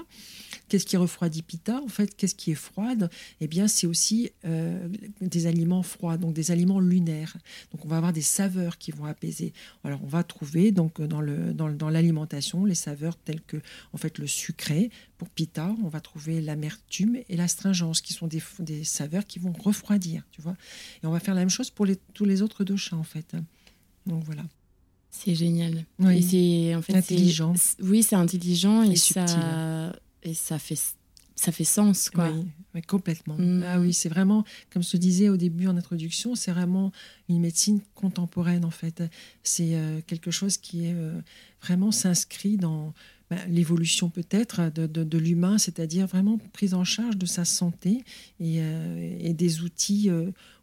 qu'est-ce 0.67 0.85
qui 0.85 0.97
refroidit 0.97 1.41
Pita 1.41 1.81
En 1.81 1.87
fait, 1.87 2.15
qu'est-ce 2.15 2.35
qui 2.35 2.51
est 2.51 2.55
froide? 2.55 3.09
Eh 3.41 3.47
bien, 3.47 3.67
c'est 3.67 3.87
aussi 3.87 4.31
euh, 4.45 4.87
des 5.21 5.47
aliments 5.47 5.83
froids, 5.83 6.17
donc 6.17 6.33
des 6.33 6.51
aliments 6.51 6.79
lunaires. 6.79 7.35
Donc, 7.71 7.85
on 7.85 7.87
va 7.87 7.97
avoir 7.97 8.13
des 8.13 8.21
saveurs 8.21 8.77
qui 8.77 8.91
vont 8.91 9.05
apaiser. 9.05 9.53
Alors, 9.83 9.99
on 10.03 10.07
va 10.07 10.23
trouver 10.23 10.71
donc 10.71 11.01
dans 11.01 11.21
le 11.21 11.53
dans, 11.53 11.89
l'alimentation 11.89 12.65
les 12.65 12.75
saveurs 12.75 13.17
telles 13.17 13.41
que 13.41 13.57
en 13.93 13.97
fait 13.97 14.17
le 14.17 14.27
sucré. 14.27 14.91
Pour 15.17 15.29
Pita, 15.29 15.75
on 15.83 15.89
va 15.89 15.99
trouver 15.99 16.39
l'amertume 16.39 17.17
et 17.27 17.35
l'astringence, 17.35 17.99
qui 17.99 18.13
sont 18.13 18.27
des, 18.27 18.41
des 18.59 18.83
saveurs 18.83 19.25
qui 19.25 19.39
vont 19.39 19.51
refroidir, 19.51 20.23
tu 20.31 20.41
vois. 20.41 20.55
Et 21.03 21.07
on 21.07 21.11
va 21.11 21.19
faire 21.19 21.35
la 21.35 21.41
même 21.41 21.49
chose 21.49 21.69
pour 21.71 21.85
tous 22.13 22.25
les 22.25 22.41
autres 22.41 22.63
doshas, 22.63 22.95
en 22.95 23.03
fait. 23.03 23.35
Donc 24.05 24.23
voilà. 24.23 24.43
C'est 25.11 25.35
génial. 25.35 25.85
Oui. 25.99 26.21
c'est 26.23 26.75
en 26.75 26.81
fait 26.81 26.95
intelligent. 26.95 27.53
Oui, 27.81 28.03
c'est 28.03 28.15
intelligent 28.15 28.83
et, 28.83 28.95
ça 28.95 29.93
et 30.23 30.33
ça 30.33 30.59
fait 30.59 30.79
ça 31.35 31.51
fait 31.53 31.63
sens 31.63 32.09
quoi. 32.09 32.29
Oui, 32.75 32.81
complètement. 32.81 33.35
Mm. 33.37 33.63
Ah 33.65 33.79
oui, 33.79 33.93
c'est 33.93 34.09
vraiment 34.09 34.43
comme 34.71 34.83
je 34.83 34.91
te 34.91 34.97
disais 34.97 35.29
au 35.29 35.37
début 35.37 35.67
en 35.67 35.77
introduction, 35.77 36.35
c'est 36.35 36.51
vraiment 36.51 36.91
une 37.29 37.39
médecine 37.39 37.79
contemporaine 37.95 38.65
en 38.65 38.71
fait. 38.71 39.03
C'est 39.41 39.75
euh, 39.75 40.01
quelque 40.05 40.31
chose 40.31 40.57
qui 40.57 40.85
est 40.85 40.93
euh, 40.93 41.19
vraiment 41.61 41.91
s'inscrit 41.91 42.57
dans 42.57 42.93
ben, 43.29 43.39
l'évolution 43.47 44.09
peut-être 44.09 44.71
de, 44.73 44.87
de, 44.87 45.17
l'humain, 45.17 45.57
c'est-à-dire 45.59 46.07
vraiment 46.07 46.39
prise 46.51 46.73
en 46.73 46.83
charge 46.83 47.15
de 47.15 47.27
sa 47.27 47.45
santé 47.45 48.03
et, 48.39 48.57
euh, 48.59 49.17
et 49.19 49.33
des 49.33 49.61
outils 49.61 50.09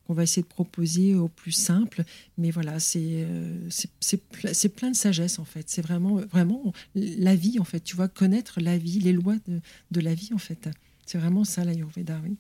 qu'on 0.06 0.14
va 0.14 0.22
essayer 0.22 0.42
de 0.42 0.48
proposer 0.48 1.14
au 1.14 1.28
plus 1.28 1.52
simple. 1.52 2.04
Mais 2.38 2.50
voilà, 2.50 2.76
euh, 2.96 3.68
c'est 3.68 4.68
plein 4.68 4.90
de 4.90 4.96
sagesse 4.96 5.38
en 5.38 5.44
fait. 5.44 5.68
C'est 5.68 5.82
vraiment, 5.82 6.16
vraiment 6.16 6.72
la 6.94 7.34
vie 7.34 7.58
en 7.58 7.64
fait. 7.64 7.80
Tu 7.80 7.96
vois, 7.96 8.08
connaître 8.08 8.60
la 8.60 8.78
vie, 8.78 9.00
les 9.00 9.12
lois 9.12 9.36
de, 9.46 9.60
de 9.90 10.00
la 10.00 10.14
vie 10.14 10.30
en 10.32 10.38
fait. 10.38 10.68
C'est 11.04 11.18
vraiment 11.18 11.44
ça 11.44 11.64
l'Ayurveda, 11.64 12.20
oui. 12.24 12.36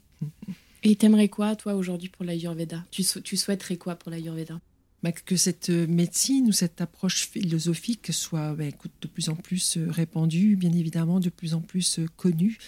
Et 0.82 0.96
t'aimerais 0.96 1.28
quoi, 1.28 1.56
toi, 1.56 1.74
aujourd'hui 1.74 2.08
pour 2.08 2.24
l'Ayurveda? 2.24 2.84
Tu, 2.90 3.04
tu 3.24 3.36
souhaiterais 3.36 3.76
quoi 3.76 3.96
pour 3.96 4.10
l'Ayurveda? 4.10 4.60
Bah, 5.02 5.12
que 5.12 5.36
cette 5.36 5.68
médecine 5.68 6.48
ou 6.48 6.52
cette 6.52 6.80
approche 6.80 7.28
philosophique 7.28 8.12
soit 8.12 8.54
bah, 8.54 8.64
écoute, 8.64 8.92
de 9.02 9.08
plus 9.08 9.28
en 9.28 9.36
plus 9.36 9.76
euh, 9.76 9.90
répandue, 9.90 10.56
bien 10.56 10.72
évidemment, 10.72 11.20
de 11.20 11.28
plus 11.28 11.54
en 11.54 11.60
plus 11.60 11.98
euh, 11.98 12.06
connue 12.16 12.58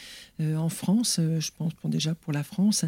en 0.40 0.68
France, 0.68 1.18
je 1.18 1.50
pense 1.56 1.74
pour, 1.74 1.90
déjà 1.90 2.14
pour 2.14 2.32
la 2.32 2.44
France, 2.44 2.84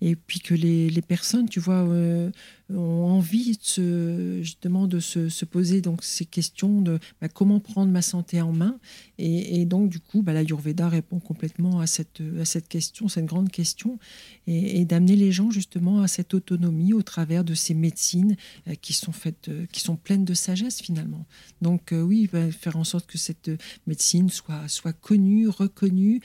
et 0.00 0.16
puis 0.16 0.40
que 0.40 0.54
les, 0.54 1.02
personnes, 1.02 1.48
tu 1.48 1.60
vois, 1.60 1.82
euh, 1.86 2.30
ont 2.74 3.04
envie 3.04 3.58
de 3.76 4.42
justement 4.42 4.86
de 4.86 5.00
se, 5.00 5.44
poser 5.44 5.80
donc 5.80 6.04
ces 6.04 6.24
questions 6.24 6.80
de 6.80 6.98
bah, 7.20 7.28
comment 7.28 7.60
prendre 7.60 7.90
ma 7.90 8.02
santé 8.02 8.40
en 8.40 8.52
main. 8.52 8.78
Et, 9.18 9.64
donc, 9.64 9.90
du 9.90 10.00
coup, 10.00 10.22
bah, 10.22 10.32
l'Ayurveda 10.32 10.88
répond 10.88 11.20
complètement 11.20 11.80
à 11.80 11.86
cette, 11.86 12.22
à 12.40 12.44
cette 12.44 12.68
question, 12.68 13.08
cette 13.08 13.26
grande 13.26 13.50
question, 13.50 13.98
et, 14.46 14.84
d'amener 14.84 15.16
les 15.16 15.32
gens 15.32 15.50
justement 15.50 16.02
à 16.02 16.08
cette 16.08 16.34
autonomie 16.34 16.92
au 16.92 17.02
travers 17.02 17.44
de 17.44 17.54
ces 17.54 17.74
médecines 17.74 18.36
euh, 18.68 18.74
qui 18.80 18.92
sont 18.92 19.12
faites, 19.12 19.48
euh, 19.48 19.66
qui 19.72 19.80
sont 19.80 19.96
pleines 19.96 20.24
de 20.24 20.34
sagesse 20.34 20.80
finalement. 20.80 21.26
Donc, 21.62 21.92
oui, 21.92 22.28
bah, 22.32 22.50
faire 22.50 22.76
en 22.76 22.84
sorte 22.84 23.06
que 23.06 23.18
cette 23.18 23.50
médecine 23.86 24.30
soit, 24.30 24.68
soit 24.68 24.92
connue, 24.92 25.48
reconnue, 25.48 26.20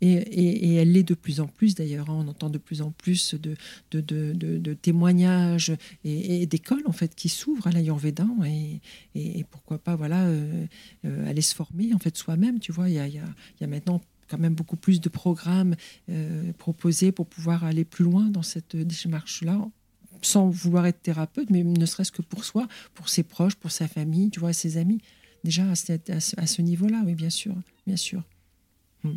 et, 0.00 0.74
elle 0.76 0.92
l'est 0.92 1.02
de 1.02 1.14
plus 1.14 1.40
en 1.40 1.46
plus 1.46 1.74
d'ailleurs. 1.74 2.10
Hein. 2.10 2.24
on 2.24 2.28
entend 2.28 2.50
de 2.50 2.58
plus 2.58 2.82
en 2.82 2.90
plus 2.90 3.34
de, 3.34 3.54
de, 3.90 4.74
témoignages 4.74 5.72
et, 6.04 6.46
d'écoles 6.46 6.82
en 6.86 6.92
fait 6.92 7.14
qui 7.14 7.28
s'ouvrent 7.28 7.66
à 7.66 7.70
l'Ayurveda 7.70 8.26
et, 8.46 8.80
et, 9.14 9.44
pourquoi 9.44 9.78
pas 9.78 9.96
voilà 9.96 10.24
euh, 10.26 10.66
euh, 11.04 11.28
aller 11.28 11.42
se 11.42 11.54
former 11.54 11.94
en 11.94 11.98
fait 11.98 12.16
soi-même. 12.16 12.58
Tu 12.58 12.72
vois, 12.72 12.88
il 12.88 12.94
y 12.94 12.98
a, 12.98 13.06
y 13.06 13.18
a, 13.18 13.66
maintenant 13.66 14.00
quand 14.28 14.38
même 14.38 14.54
beaucoup 14.54 14.76
plus 14.76 15.00
de 15.00 15.08
programmes 15.08 15.74
euh, 16.08 16.52
proposés 16.54 17.12
pour 17.12 17.26
pouvoir 17.26 17.64
aller 17.64 17.84
plus 17.84 18.04
loin 18.04 18.26
dans 18.26 18.42
cette 18.42 18.76
démarche-là 18.76 19.68
sans 20.22 20.50
vouloir 20.50 20.86
être 20.86 21.00
thérapeute, 21.00 21.48
mais 21.48 21.62
ne 21.64 21.86
serait-ce 21.86 22.12
que 22.12 22.20
pour 22.20 22.44
soi, 22.44 22.68
pour 22.92 23.08
ses 23.08 23.22
proches, 23.22 23.54
pour 23.54 23.70
sa 23.70 23.88
famille, 23.88 24.28
tu 24.28 24.38
vois, 24.38 24.52
ses 24.52 24.76
amis. 24.76 25.00
Déjà 25.44 25.70
à 25.70 25.74
ce, 25.74 25.92
à 26.36 26.46
ce 26.46 26.60
niveau-là, 26.60 27.02
oui, 27.06 27.14
bien 27.14 27.30
sûr, 27.30 27.54
bien 27.86 27.96
sûr. 27.96 28.22
Hmm. 29.02 29.16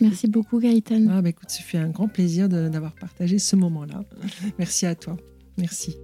Merci 0.00 0.26
beaucoup 0.26 0.58
Gaëtan. 0.58 1.06
Ah 1.10 1.22
bah 1.22 1.28
écoute, 1.28 1.50
ça 1.50 1.62
fait 1.62 1.78
un 1.78 1.90
grand 1.90 2.08
plaisir 2.08 2.48
d'avoir 2.48 2.94
partagé 2.94 3.38
ce 3.38 3.56
moment-là. 3.56 4.04
Merci 4.58 4.86
à 4.86 4.94
toi. 4.94 5.16
Merci. 5.56 5.96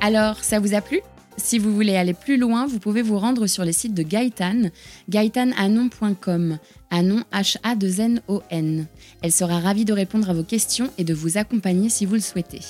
Alors, 0.00 0.42
ça 0.42 0.58
vous 0.58 0.74
a 0.74 0.80
plu? 0.80 1.00
Si 1.38 1.58
vous 1.58 1.74
voulez 1.74 1.96
aller 1.96 2.12
plus 2.12 2.36
loin, 2.36 2.66
vous 2.66 2.78
pouvez 2.78 3.02
vous 3.02 3.18
rendre 3.18 3.46
sur 3.46 3.64
les 3.64 3.72
sites 3.72 3.94
de 3.94 4.02
Gaëtan, 4.02 4.70
gaëtananon.com, 5.08 6.58
Anon 6.90 7.22
H-A-2-N-O-N. 7.32 8.86
Elle 9.22 9.32
sera 9.32 9.60
ravie 9.60 9.84
de 9.84 9.92
répondre 9.92 10.28
à 10.28 10.34
vos 10.34 10.44
questions 10.44 10.90
et 10.98 11.04
de 11.04 11.14
vous 11.14 11.38
accompagner 11.38 11.88
si 11.88 12.04
vous 12.04 12.14
le 12.14 12.20
souhaitez. 12.20 12.60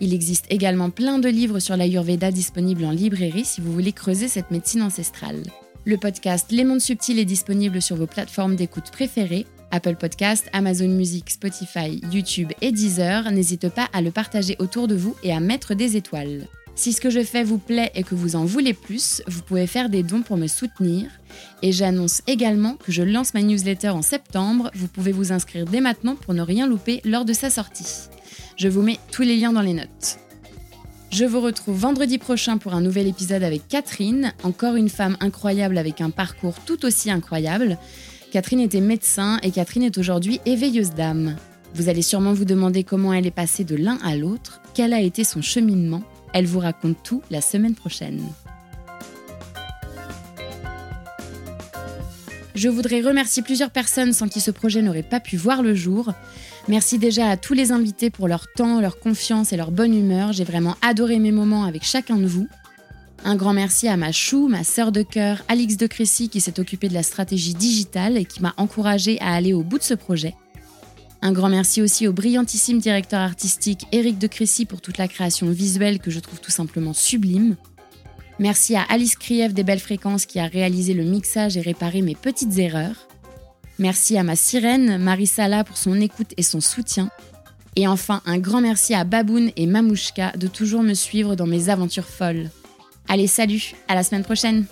Il 0.00 0.12
existe 0.12 0.46
également 0.50 0.90
plein 0.90 1.18
de 1.18 1.28
livres 1.28 1.60
sur 1.60 1.76
l'Ayurveda 1.76 2.30
disponibles 2.30 2.84
en 2.84 2.90
librairie 2.90 3.44
si 3.44 3.60
vous 3.60 3.72
voulez 3.72 3.92
creuser 3.92 4.28
cette 4.28 4.50
médecine 4.50 4.82
ancestrale. 4.82 5.42
Le 5.84 5.96
podcast 5.96 6.50
Les 6.50 6.64
Mondes 6.64 6.80
Subtils 6.80 7.18
est 7.18 7.24
disponible 7.24 7.80
sur 7.80 7.96
vos 7.96 8.06
plateformes 8.06 8.56
d'écoute 8.56 8.90
préférées 8.90 9.46
Apple 9.70 9.96
Podcast, 9.96 10.48
Amazon 10.52 10.88
Music, 10.88 11.30
Spotify, 11.30 12.00
YouTube 12.12 12.52
et 12.60 12.72
Deezer. 12.72 13.30
N'hésitez 13.30 13.70
pas 13.70 13.88
à 13.92 14.02
le 14.02 14.10
partager 14.10 14.56
autour 14.58 14.88
de 14.88 14.94
vous 14.94 15.16
et 15.22 15.32
à 15.32 15.40
mettre 15.40 15.74
des 15.74 15.96
étoiles. 15.96 16.46
Si 16.76 16.92
ce 16.92 17.00
que 17.00 17.10
je 17.10 17.22
fais 17.22 17.44
vous 17.44 17.58
plaît 17.58 17.92
et 17.94 18.02
que 18.02 18.16
vous 18.16 18.34
en 18.34 18.44
voulez 18.44 18.74
plus, 18.74 19.22
vous 19.28 19.42
pouvez 19.42 19.66
faire 19.66 19.88
des 19.88 20.02
dons 20.02 20.22
pour 20.22 20.36
me 20.36 20.48
soutenir. 20.48 21.08
Et 21.62 21.70
j'annonce 21.70 22.20
également 22.26 22.74
que 22.74 22.90
je 22.90 23.02
lance 23.02 23.32
ma 23.34 23.42
newsletter 23.42 23.90
en 23.90 24.02
septembre. 24.02 24.70
Vous 24.74 24.88
pouvez 24.88 25.12
vous 25.12 25.32
inscrire 25.32 25.66
dès 25.66 25.80
maintenant 25.80 26.16
pour 26.16 26.34
ne 26.34 26.42
rien 26.42 26.66
louper 26.66 27.00
lors 27.04 27.24
de 27.24 27.32
sa 27.32 27.48
sortie. 27.48 28.08
Je 28.56 28.68
vous 28.68 28.82
mets 28.82 28.98
tous 29.12 29.22
les 29.22 29.36
liens 29.36 29.52
dans 29.52 29.60
les 29.60 29.74
notes. 29.74 30.18
Je 31.12 31.24
vous 31.24 31.40
retrouve 31.40 31.78
vendredi 31.78 32.18
prochain 32.18 32.58
pour 32.58 32.74
un 32.74 32.80
nouvel 32.80 33.06
épisode 33.06 33.44
avec 33.44 33.68
Catherine, 33.68 34.32
encore 34.42 34.74
une 34.74 34.88
femme 34.88 35.16
incroyable 35.20 35.78
avec 35.78 36.00
un 36.00 36.10
parcours 36.10 36.56
tout 36.66 36.84
aussi 36.84 37.08
incroyable. 37.08 37.78
Catherine 38.34 38.58
était 38.58 38.80
médecin 38.80 39.38
et 39.44 39.52
Catherine 39.52 39.84
est 39.84 39.96
aujourd'hui 39.96 40.40
éveilleuse 40.44 40.90
d'âme. 40.90 41.36
Vous 41.72 41.88
allez 41.88 42.02
sûrement 42.02 42.32
vous 42.32 42.44
demander 42.44 42.82
comment 42.82 43.12
elle 43.12 43.28
est 43.28 43.30
passée 43.30 43.62
de 43.62 43.76
l'un 43.76 43.96
à 44.02 44.16
l'autre, 44.16 44.60
quel 44.74 44.92
a 44.92 45.00
été 45.00 45.22
son 45.22 45.40
cheminement. 45.40 46.02
Elle 46.32 46.46
vous 46.46 46.58
raconte 46.58 46.96
tout 47.04 47.22
la 47.30 47.40
semaine 47.40 47.76
prochaine. 47.76 48.20
Je 52.56 52.68
voudrais 52.68 53.02
remercier 53.02 53.44
plusieurs 53.44 53.70
personnes 53.70 54.12
sans 54.12 54.26
qui 54.26 54.40
ce 54.40 54.50
projet 54.50 54.82
n'aurait 54.82 55.04
pas 55.04 55.20
pu 55.20 55.36
voir 55.36 55.62
le 55.62 55.76
jour. 55.76 56.12
Merci 56.66 56.98
déjà 56.98 57.30
à 57.30 57.36
tous 57.36 57.54
les 57.54 57.70
invités 57.70 58.10
pour 58.10 58.26
leur 58.26 58.46
temps, 58.56 58.80
leur 58.80 58.98
confiance 58.98 59.52
et 59.52 59.56
leur 59.56 59.70
bonne 59.70 59.94
humeur. 59.94 60.32
J'ai 60.32 60.42
vraiment 60.42 60.74
adoré 60.82 61.20
mes 61.20 61.30
moments 61.30 61.66
avec 61.66 61.84
chacun 61.84 62.16
de 62.16 62.26
vous. 62.26 62.48
Un 63.26 63.36
grand 63.36 63.54
merci 63.54 63.88
à 63.88 63.96
ma 63.96 64.12
chou, 64.12 64.48
ma 64.48 64.64
sœur 64.64 64.92
de 64.92 65.00
cœur, 65.00 65.42
Alix 65.48 65.78
de 65.78 65.86
Crécy, 65.86 66.28
qui 66.28 66.42
s'est 66.42 66.60
occupée 66.60 66.90
de 66.90 66.94
la 66.94 67.02
stratégie 67.02 67.54
digitale 67.54 68.18
et 68.18 68.26
qui 68.26 68.42
m'a 68.42 68.52
encouragée 68.58 69.18
à 69.22 69.32
aller 69.32 69.54
au 69.54 69.62
bout 69.62 69.78
de 69.78 69.82
ce 69.82 69.94
projet. 69.94 70.34
Un 71.22 71.32
grand 71.32 71.48
merci 71.48 71.80
aussi 71.80 72.06
au 72.06 72.12
brillantissime 72.12 72.80
directeur 72.80 73.20
artistique 73.20 73.86
Éric 73.92 74.18
de 74.18 74.26
Crécy 74.26 74.66
pour 74.66 74.82
toute 74.82 74.98
la 74.98 75.08
création 75.08 75.48
visuelle 75.50 76.00
que 76.00 76.10
je 76.10 76.20
trouve 76.20 76.38
tout 76.38 76.50
simplement 76.50 76.92
sublime. 76.92 77.56
Merci 78.38 78.76
à 78.76 78.82
Alice 78.82 79.16
Krief 79.16 79.54
des 79.54 79.62
Belles 79.62 79.80
Fréquences 79.80 80.26
qui 80.26 80.38
a 80.38 80.46
réalisé 80.46 80.92
le 80.92 81.04
mixage 81.04 81.56
et 81.56 81.62
réparé 81.62 82.02
mes 82.02 82.14
petites 82.14 82.58
erreurs. 82.58 83.08
Merci 83.78 84.18
à 84.18 84.22
ma 84.22 84.36
sirène, 84.36 84.98
Marie 84.98 85.26
Sala, 85.26 85.64
pour 85.64 85.78
son 85.78 85.98
écoute 85.98 86.34
et 86.36 86.42
son 86.42 86.60
soutien. 86.60 87.08
Et 87.74 87.88
enfin, 87.88 88.20
un 88.26 88.36
grand 88.36 88.60
merci 88.60 88.92
à 88.92 89.04
Baboun 89.04 89.50
et 89.56 89.66
Mamouchka 89.66 90.32
de 90.36 90.46
toujours 90.46 90.82
me 90.82 90.92
suivre 90.92 91.36
dans 91.36 91.46
mes 91.46 91.70
aventures 91.70 92.04
folles. 92.04 92.50
Allez, 93.08 93.26
salut, 93.26 93.74
à 93.88 93.94
la 93.94 94.02
semaine 94.02 94.24
prochaine. 94.24 94.64